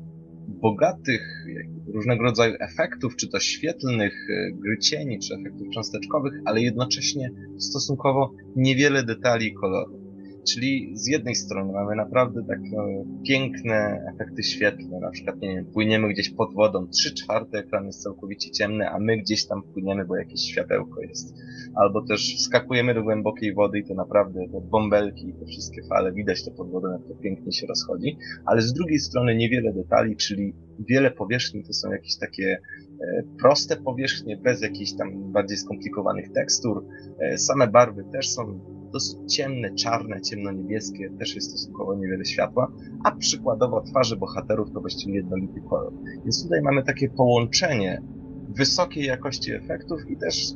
bogatych 0.48 1.46
różnego 1.94 2.22
rodzaju 2.22 2.54
efektów, 2.60 3.16
czy 3.16 3.28
to 3.28 3.40
świetlnych, 3.40 4.14
gry 4.52 4.78
cieni, 4.78 5.18
czy 5.18 5.34
efektów 5.34 5.68
cząsteczkowych, 5.74 6.32
ale 6.44 6.60
jednocześnie 6.60 7.30
stosunkowo 7.58 8.32
niewiele 8.56 9.02
detali 9.02 9.46
i 9.46 9.54
kolorów. 9.54 10.07
Czyli 10.52 10.90
z 10.94 11.06
jednej 11.06 11.34
strony 11.34 11.72
mamy 11.72 11.96
naprawdę 11.96 12.44
takie 12.48 13.04
piękne 13.26 14.06
efekty 14.14 14.42
świetlne, 14.42 15.00
na 15.00 15.10
przykład, 15.10 15.40
nie 15.40 15.54
wiem, 15.54 15.66
płyniemy 15.66 16.08
gdzieś 16.08 16.30
pod 16.30 16.54
wodą, 16.54 16.86
trzy 16.88 17.14
czwarte 17.14 17.58
ekran 17.58 17.86
jest 17.86 18.02
całkowicie 18.02 18.50
ciemny, 18.50 18.88
a 18.88 18.98
my 18.98 19.18
gdzieś 19.18 19.46
tam 19.46 19.62
płyniemy, 19.62 20.04
bo 20.04 20.16
jakieś 20.16 20.40
światełko 20.40 21.02
jest. 21.02 21.34
Albo 21.74 22.06
też 22.06 22.36
wskakujemy 22.36 22.94
do 22.94 23.02
głębokiej 23.02 23.54
wody 23.54 23.78
i 23.78 23.84
to 23.84 23.94
naprawdę 23.94 24.40
te 24.52 24.60
bąbelki 24.60 25.34
te 25.40 25.46
wszystkie 25.46 25.82
fale, 25.88 26.12
widać 26.12 26.44
to 26.44 26.50
pod 26.50 26.70
wodą, 26.70 26.92
jak 26.92 27.08
to 27.08 27.14
pięknie 27.14 27.52
się 27.52 27.66
rozchodzi. 27.66 28.18
Ale 28.46 28.62
z 28.62 28.72
drugiej 28.72 28.98
strony 28.98 29.36
niewiele 29.36 29.72
detali, 29.72 30.16
czyli 30.16 30.54
wiele 30.88 31.10
powierzchni 31.10 31.64
to 31.64 31.72
są 31.72 31.90
jakieś 31.90 32.16
takie 32.16 32.58
e, 33.00 33.22
proste 33.38 33.76
powierzchnie, 33.76 34.36
bez 34.36 34.62
jakichś 34.62 34.92
tam 34.92 35.32
bardziej 35.32 35.58
skomplikowanych 35.58 36.32
tekstur. 36.32 36.84
E, 37.20 37.38
same 37.38 37.66
barwy 37.66 38.04
też 38.12 38.28
są 38.28 38.60
dosyć 38.92 39.34
ciemne, 39.34 39.74
czarne, 39.74 40.20
ciemno-niebieskie, 40.20 41.10
też 41.18 41.34
jest 41.34 41.50
stosunkowo 41.50 41.94
niewiele 41.94 42.24
światła, 42.24 42.72
a 43.04 43.10
przykładowo 43.10 43.80
twarze 43.80 44.16
bohaterów 44.16 44.72
to 44.72 44.80
właściwie 44.80 45.14
jednolity 45.14 45.60
kolor. 45.60 45.92
Więc 46.24 46.42
tutaj 46.42 46.62
mamy 46.62 46.82
takie 46.82 47.08
połączenie 47.08 48.02
wysokiej 48.48 49.04
jakości 49.04 49.52
efektów 49.52 50.10
i 50.10 50.16
też 50.16 50.52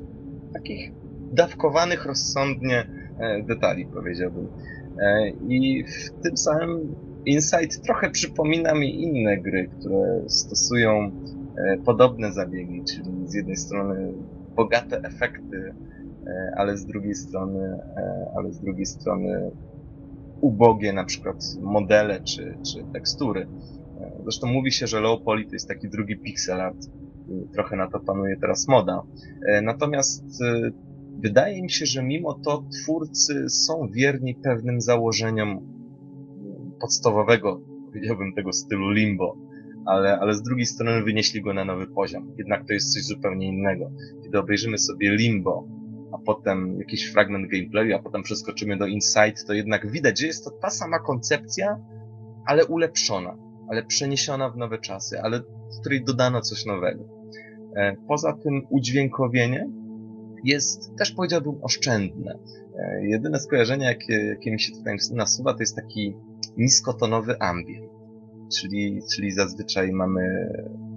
takich 0.52 0.92
dawkowanych 1.32 2.06
rozsądnie 2.06 2.86
e, 3.18 3.42
detali, 3.42 3.86
powiedziałbym. 3.86 4.48
E, 5.00 5.28
I 5.48 5.84
w 5.84 6.22
tym 6.22 6.36
samym 6.36 6.94
Insight 7.26 7.82
trochę 7.82 8.10
przypomina 8.10 8.74
mi 8.74 9.02
inne 9.02 9.38
gry, 9.38 9.68
które 9.78 10.22
stosują 10.28 11.10
e, 11.56 11.78
podobne 11.84 12.32
zabiegi, 12.32 12.82
czyli 12.84 13.28
z 13.28 13.34
jednej 13.34 13.56
strony 13.56 14.12
bogate 14.56 15.00
efekty 15.02 15.74
ale 16.56 16.76
z 16.76 16.86
drugiej 16.86 17.14
strony, 17.14 17.60
e, 17.96 18.30
ale 18.36 18.52
z 18.52 18.60
drugiej 18.60 18.86
strony 18.86 19.50
ubogie 20.40 20.92
na 20.92 21.04
przykład 21.04 21.36
modele 21.60 22.20
czy, 22.20 22.58
czy 22.66 22.84
tekstury. 22.92 23.48
E, 24.00 24.12
zresztą 24.22 24.46
mówi 24.46 24.72
się, 24.72 24.86
że 24.86 25.00
low 25.00 25.22
poly 25.22 25.44
to 25.44 25.52
jest 25.52 25.68
taki 25.68 25.88
drugi 25.88 26.16
pixel 26.16 26.60
art. 26.60 26.90
Trochę 27.52 27.76
na 27.76 27.90
to 27.90 28.00
panuje 28.00 28.36
teraz 28.40 28.68
moda. 28.68 29.02
Natomiast 29.62 30.24
wydaje 31.20 31.62
mi 31.62 31.70
się, 31.70 31.86
że 31.86 32.02
mimo 32.02 32.34
to 32.34 32.64
twórcy 32.72 33.48
są 33.48 33.88
wierni 33.92 34.34
pewnym 34.34 34.80
założeniom 34.80 35.60
podstawowego, 36.80 37.60
powiedziałbym, 37.86 38.32
tego 38.34 38.52
stylu 38.52 38.90
limbo. 38.90 39.36
Ale, 39.86 40.18
ale 40.18 40.34
z 40.34 40.42
drugiej 40.42 40.66
strony 40.66 41.02
wynieśli 41.02 41.42
go 41.42 41.54
na 41.54 41.64
nowy 41.64 41.86
poziom. 41.86 42.34
Jednak 42.38 42.66
to 42.66 42.72
jest 42.72 42.92
coś 42.94 43.04
zupełnie 43.04 43.48
innego. 43.48 43.90
Kiedy 44.22 44.38
obejrzymy 44.38 44.78
sobie 44.78 45.16
limbo, 45.16 45.68
a 46.12 46.18
potem 46.18 46.78
jakiś 46.78 47.12
fragment 47.12 47.50
gameplayu, 47.50 47.96
a 47.96 47.98
potem 47.98 48.22
przeskoczymy 48.22 48.76
do 48.76 48.86
Insight, 48.86 49.46
to 49.46 49.52
jednak 49.52 49.90
widać, 49.90 50.20
że 50.20 50.26
jest 50.26 50.44
to 50.44 50.50
ta 50.50 50.70
sama 50.70 50.98
koncepcja, 50.98 51.78
ale 52.46 52.66
ulepszona, 52.66 53.36
ale 53.68 53.82
przeniesiona 53.82 54.50
w 54.50 54.56
nowe 54.56 54.78
czasy, 54.78 55.20
ale 55.20 55.40
w 55.40 55.80
której 55.80 56.04
dodano 56.04 56.40
coś 56.40 56.66
nowego. 56.66 57.04
E, 57.76 57.96
poza 58.08 58.32
tym 58.32 58.62
udźwiękowienie 58.70 59.70
jest 60.44 60.96
też 60.98 61.12
powiedziałbym 61.12 61.54
oszczędne. 61.62 62.38
E, 62.78 63.06
jedyne 63.06 63.40
skojarzenie, 63.40 63.86
jakie, 63.86 64.26
jakie 64.26 64.52
mi 64.52 64.60
się 64.60 64.72
tutaj 64.72 64.96
nasuwa, 65.12 65.54
to 65.54 65.60
jest 65.60 65.76
taki 65.76 66.16
niskotonowy 66.56 67.40
ambient. 67.40 67.92
Czyli, 68.60 69.00
czyli 69.14 69.30
zazwyczaj 69.30 69.92
mamy 69.92 70.52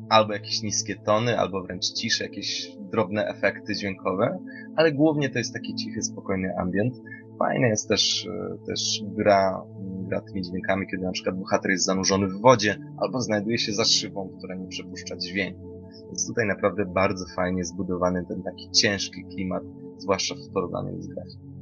albo 0.10 0.34
jakieś 0.34 0.62
niskie 0.62 0.96
tony, 0.96 1.40
albo 1.40 1.64
wręcz 1.64 1.94
cisze, 1.94 2.24
jakieś 2.24 2.72
drobne 2.92 3.28
efekty 3.28 3.76
dźwiękowe, 3.76 4.40
ale 4.76 4.92
głównie 4.92 5.30
to 5.30 5.38
jest 5.38 5.54
taki 5.54 5.76
cichy, 5.76 6.02
spokojny 6.02 6.54
ambient. 6.58 6.96
Fajne 7.40 7.68
jest 7.68 7.88
też, 7.88 8.28
e, 8.28 8.66
też 8.66 9.04
gra, 9.04 9.64
gra 10.08 10.22
tymi 10.22 10.42
dźwiękami, 10.42 10.88
kiedy 10.88 11.04
na 11.04 11.12
przykład 11.12 11.40
bohater 11.40 11.72
jest 11.72 11.86
zanurzony 11.86 12.28
w 12.28 12.42
wodzie, 12.42 12.76
albo 12.98 13.22
znajduje 13.22 13.58
się 13.58 13.74
za 13.74 13.86
szybą, 13.86 14.30
która 14.38 14.56
nie 14.56 14.68
przepuszcza 14.68 15.18
dźwięku. 15.18 15.76
Więc 16.06 16.28
tutaj 16.28 16.48
naprawdę 16.48 16.86
bardzo 16.86 17.26
fajnie 17.36 17.64
zbudowany 17.64 18.26
ten 18.26 18.44
taki 18.44 18.72
ciężki 18.72 19.26
klimat, 19.26 19.64
zwłaszcza 19.98 20.36
w 20.36 20.54
porównaniu 20.54 21.02
z 21.02 21.08
grafiką. 21.08 21.55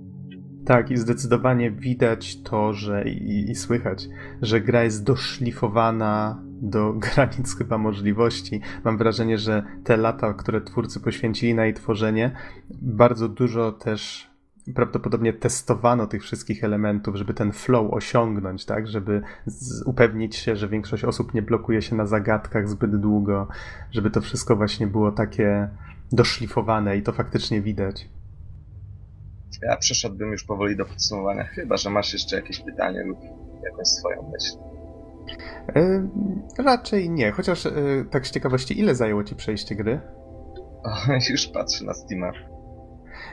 Tak, 0.65 0.91
i 0.91 0.97
zdecydowanie 0.97 1.71
widać 1.71 2.41
to, 2.41 2.73
że 2.73 3.09
i, 3.09 3.51
i, 3.51 3.55
słychać, 3.55 4.07
że 4.41 4.61
gra 4.61 4.83
jest 4.83 5.03
doszlifowana 5.03 6.41
do 6.61 6.93
granic 7.05 7.57
chyba 7.57 7.77
możliwości. 7.77 8.61
Mam 8.83 8.97
wrażenie, 8.97 9.37
że 9.37 9.63
te 9.83 9.97
lata, 9.97 10.33
które 10.33 10.61
twórcy 10.61 10.99
poświęcili 10.99 11.55
na 11.55 11.65
jej 11.65 11.73
tworzenie, 11.73 12.31
bardzo 12.81 13.29
dużo 13.29 13.71
też 13.71 14.33
prawdopodobnie 14.75 15.33
testowano 15.33 16.07
tych 16.07 16.23
wszystkich 16.23 16.63
elementów, 16.63 17.15
żeby 17.15 17.33
ten 17.33 17.51
flow 17.51 17.93
osiągnąć, 17.93 18.65
tak, 18.65 18.87
żeby 18.87 19.21
upewnić 19.85 20.35
się, 20.35 20.55
że 20.55 20.67
większość 20.67 21.03
osób 21.03 21.33
nie 21.33 21.41
blokuje 21.41 21.81
się 21.81 21.95
na 21.95 22.05
zagadkach 22.05 22.69
zbyt 22.69 22.95
długo, 22.95 23.47
żeby 23.91 24.09
to 24.09 24.21
wszystko 24.21 24.55
właśnie 24.55 24.87
było 24.87 25.11
takie 25.11 25.69
doszlifowane 26.11 26.97
i 26.97 27.01
to 27.01 27.11
faktycznie 27.11 27.61
widać. 27.61 28.09
Ja 29.69 29.77
przeszedłbym 29.77 30.31
już 30.31 30.43
powoli 30.43 30.77
do 30.77 30.85
podsumowania, 30.85 31.43
chyba 31.43 31.77
że 31.77 31.89
masz 31.89 32.13
jeszcze 32.13 32.35
jakieś 32.35 32.59
pytanie 32.59 33.03
lub 33.03 33.19
jakąś 33.63 33.87
swoją 33.87 34.31
myśl. 34.31 34.57
E, 35.75 36.07
raczej 36.63 37.09
nie, 37.09 37.31
chociaż 37.31 37.65
e, 37.65 37.71
tak 38.11 38.27
z 38.27 38.31
ciekawości, 38.31 38.79
ile 38.79 38.95
zajęło 38.95 39.23
ci 39.23 39.35
przejście 39.35 39.75
gry? 39.75 40.01
O, 40.83 41.13
już 41.31 41.47
patrzę 41.47 41.85
na 41.85 41.93
Steama. 41.93 42.31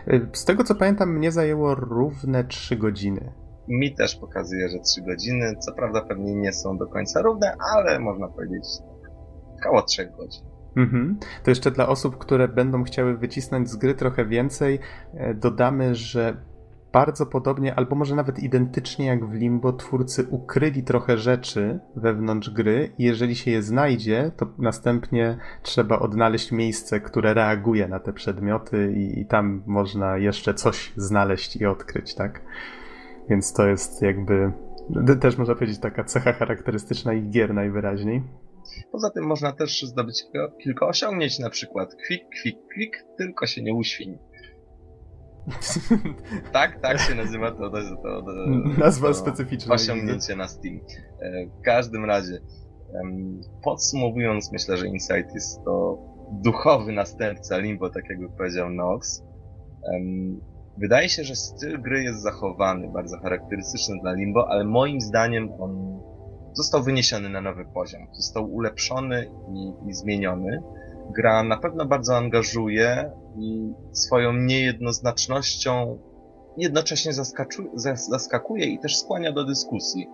E, 0.06 0.20
z 0.32 0.44
tego 0.44 0.64
co 0.64 0.74
pamiętam, 0.74 1.16
mnie 1.16 1.32
zajęło 1.32 1.74
równe 1.74 2.44
3 2.44 2.76
godziny. 2.76 3.32
Mi 3.68 3.94
też 3.94 4.16
pokazuje, 4.16 4.68
że 4.68 4.78
3 4.78 5.02
godziny. 5.02 5.56
Co 5.58 5.72
prawda 5.72 6.00
pewnie 6.00 6.34
nie 6.34 6.52
są 6.52 6.78
do 6.78 6.86
końca 6.86 7.22
równe, 7.22 7.56
ale 7.74 7.98
można 7.98 8.28
powiedzieć 8.28 8.64
około 9.58 9.82
3 9.82 10.06
godzin. 10.06 10.49
Mhm. 10.76 11.18
To 11.44 11.50
jeszcze 11.50 11.70
dla 11.70 11.88
osób, 11.88 12.18
które 12.18 12.48
będą 12.48 12.84
chciały 12.84 13.16
wycisnąć 13.16 13.70
z 13.70 13.76
gry 13.76 13.94
trochę 13.94 14.24
więcej, 14.24 14.78
dodamy, 15.34 15.94
że 15.94 16.36
bardzo 16.92 17.26
podobnie, 17.26 17.74
albo 17.74 17.96
może 17.96 18.16
nawet 18.16 18.38
identycznie 18.38 19.06
jak 19.06 19.26
w 19.26 19.34
Limbo, 19.34 19.72
twórcy 19.72 20.26
ukryli 20.30 20.82
trochę 20.82 21.18
rzeczy 21.18 21.80
wewnątrz 21.96 22.50
gry 22.50 22.92
i 22.98 23.04
jeżeli 23.04 23.36
się 23.36 23.50
je 23.50 23.62
znajdzie, 23.62 24.30
to 24.36 24.46
następnie 24.58 25.38
trzeba 25.62 25.98
odnaleźć 25.98 26.52
miejsce, 26.52 27.00
które 27.00 27.34
reaguje 27.34 27.88
na 27.88 28.00
te 28.00 28.12
przedmioty 28.12 28.92
i, 28.96 29.20
i 29.20 29.26
tam 29.26 29.62
można 29.66 30.16
jeszcze 30.16 30.54
coś 30.54 30.92
znaleźć 30.96 31.56
i 31.56 31.66
odkryć, 31.66 32.14
tak? 32.14 32.42
Więc 33.28 33.52
to 33.52 33.66
jest 33.66 34.02
jakby 34.02 34.52
też 35.20 35.38
można 35.38 35.54
powiedzieć 35.54 35.78
taka 35.78 36.04
cecha 36.04 36.32
charakterystyczna 36.32 37.12
ich 37.12 37.30
gier 37.30 37.54
najwyraźniej. 37.54 38.22
Poza 38.92 39.10
tym 39.10 39.24
można 39.24 39.52
też 39.52 39.82
zdobyć 39.82 40.24
kilka 40.62 40.86
osiągnięć, 40.86 41.38
na 41.38 41.50
przykład 41.50 41.94
kwik, 41.94 42.22
kwik, 42.40 42.56
kwik, 42.70 43.04
tylko 43.18 43.46
się 43.46 43.62
nie 43.62 43.74
uświń. 43.74 44.18
tak, 46.52 46.80
tak 46.80 46.98
się 46.98 47.14
nazywa 47.14 47.50
to, 47.50 47.70
to, 47.70 47.80
to, 48.02 48.22
to 48.22 48.32
Nazwa 48.78 49.08
to 49.08 49.14
specyficzna. 49.14 49.74
Osiągnięcie 49.74 50.36
na 50.36 50.48
Steam. 50.48 50.80
E, 51.20 51.46
w 51.46 51.62
każdym 51.62 52.04
razie, 52.04 52.40
podsumowując, 53.62 54.52
myślę, 54.52 54.76
że 54.76 54.86
Insight 54.86 55.34
jest 55.34 55.64
to 55.64 55.98
duchowy 56.32 56.92
następca 56.92 57.58
Limbo, 57.58 57.90
tak 57.90 58.04
jakby 58.10 58.28
powiedział 58.28 58.70
Nox. 58.70 59.22
Wydaje 60.78 61.08
się, 61.08 61.24
że 61.24 61.36
styl 61.36 61.82
gry 61.82 62.02
jest 62.02 62.22
zachowany, 62.22 62.88
bardzo 62.88 63.18
charakterystyczny 63.18 63.96
dla 64.02 64.12
Limbo, 64.12 64.48
ale 64.48 64.64
moim 64.64 65.00
zdaniem 65.00 65.52
on 65.60 66.00
został 66.52 66.82
wyniesiony 66.82 67.28
na 67.28 67.40
nowy 67.40 67.64
poziom. 67.74 68.06
Został 68.12 68.52
ulepszony 68.52 69.30
i, 69.54 69.88
i 69.88 69.94
zmieniony 69.94 70.62
gra 71.16 71.42
na 71.42 71.56
pewno 71.56 71.86
bardzo 71.86 72.16
angażuje 72.16 73.10
i 73.38 73.72
swoją 73.92 74.32
niejednoznacznością 74.32 75.98
jednocześnie 76.56 77.12
zaskakuje 78.08 78.66
i 78.66 78.78
też 78.78 78.98
skłania 78.98 79.32
do 79.32 79.44
dyskusji. 79.44 80.08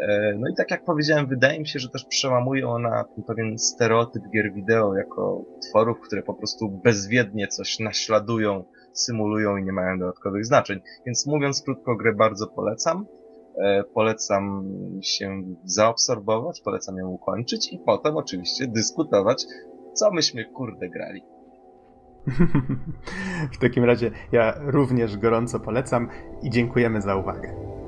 E, 0.00 0.34
no 0.38 0.48
i 0.48 0.54
tak 0.56 0.70
jak 0.70 0.84
powiedziałem, 0.84 1.26
wydaje 1.26 1.60
mi 1.60 1.68
się, 1.68 1.78
że 1.78 1.88
też 1.88 2.04
przełamuje 2.04 2.68
ona 2.68 3.04
ten 3.14 3.24
pewien 3.24 3.58
stereotyp 3.58 4.22
gier 4.34 4.52
wideo 4.54 4.94
jako 4.94 5.44
tworów, 5.68 6.00
które 6.00 6.22
po 6.22 6.34
prostu 6.34 6.68
bezwiednie 6.68 7.48
coś 7.48 7.78
naśladują, 7.78 8.64
symulują 8.92 9.56
i 9.56 9.64
nie 9.64 9.72
mają 9.72 9.98
dodatkowych 9.98 10.46
znaczeń. 10.46 10.80
Więc 11.06 11.26
mówiąc 11.26 11.62
krótko, 11.62 11.96
grę 11.96 12.14
bardzo 12.14 12.46
polecam. 12.46 13.06
E, 13.64 13.84
polecam 13.94 14.64
się 15.02 15.42
zaabsorbować, 15.64 16.60
polecam 16.60 16.96
ją 16.96 17.08
ukończyć 17.08 17.72
i 17.72 17.78
potem 17.78 18.16
oczywiście 18.16 18.66
dyskutować 18.66 19.46
co 19.94 20.10
myśmy 20.10 20.44
kurde 20.44 20.88
grali. 20.88 21.22
w 23.54 23.58
takim 23.58 23.84
razie 23.84 24.10
ja 24.32 24.54
również 24.58 25.16
gorąco 25.16 25.60
polecam 25.60 26.08
i 26.42 26.50
dziękujemy 26.50 27.00
za 27.00 27.16
uwagę. 27.16 27.79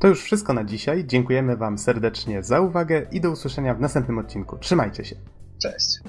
To 0.00 0.08
już 0.08 0.22
wszystko 0.22 0.52
na 0.52 0.64
dzisiaj. 0.64 1.04
Dziękujemy 1.06 1.56
Wam 1.56 1.78
serdecznie 1.78 2.42
za 2.42 2.60
uwagę 2.60 3.06
i 3.12 3.20
do 3.20 3.30
usłyszenia 3.30 3.74
w 3.74 3.80
następnym 3.80 4.18
odcinku. 4.18 4.58
Trzymajcie 4.58 5.04
się. 5.04 5.16
Cześć. 5.62 6.00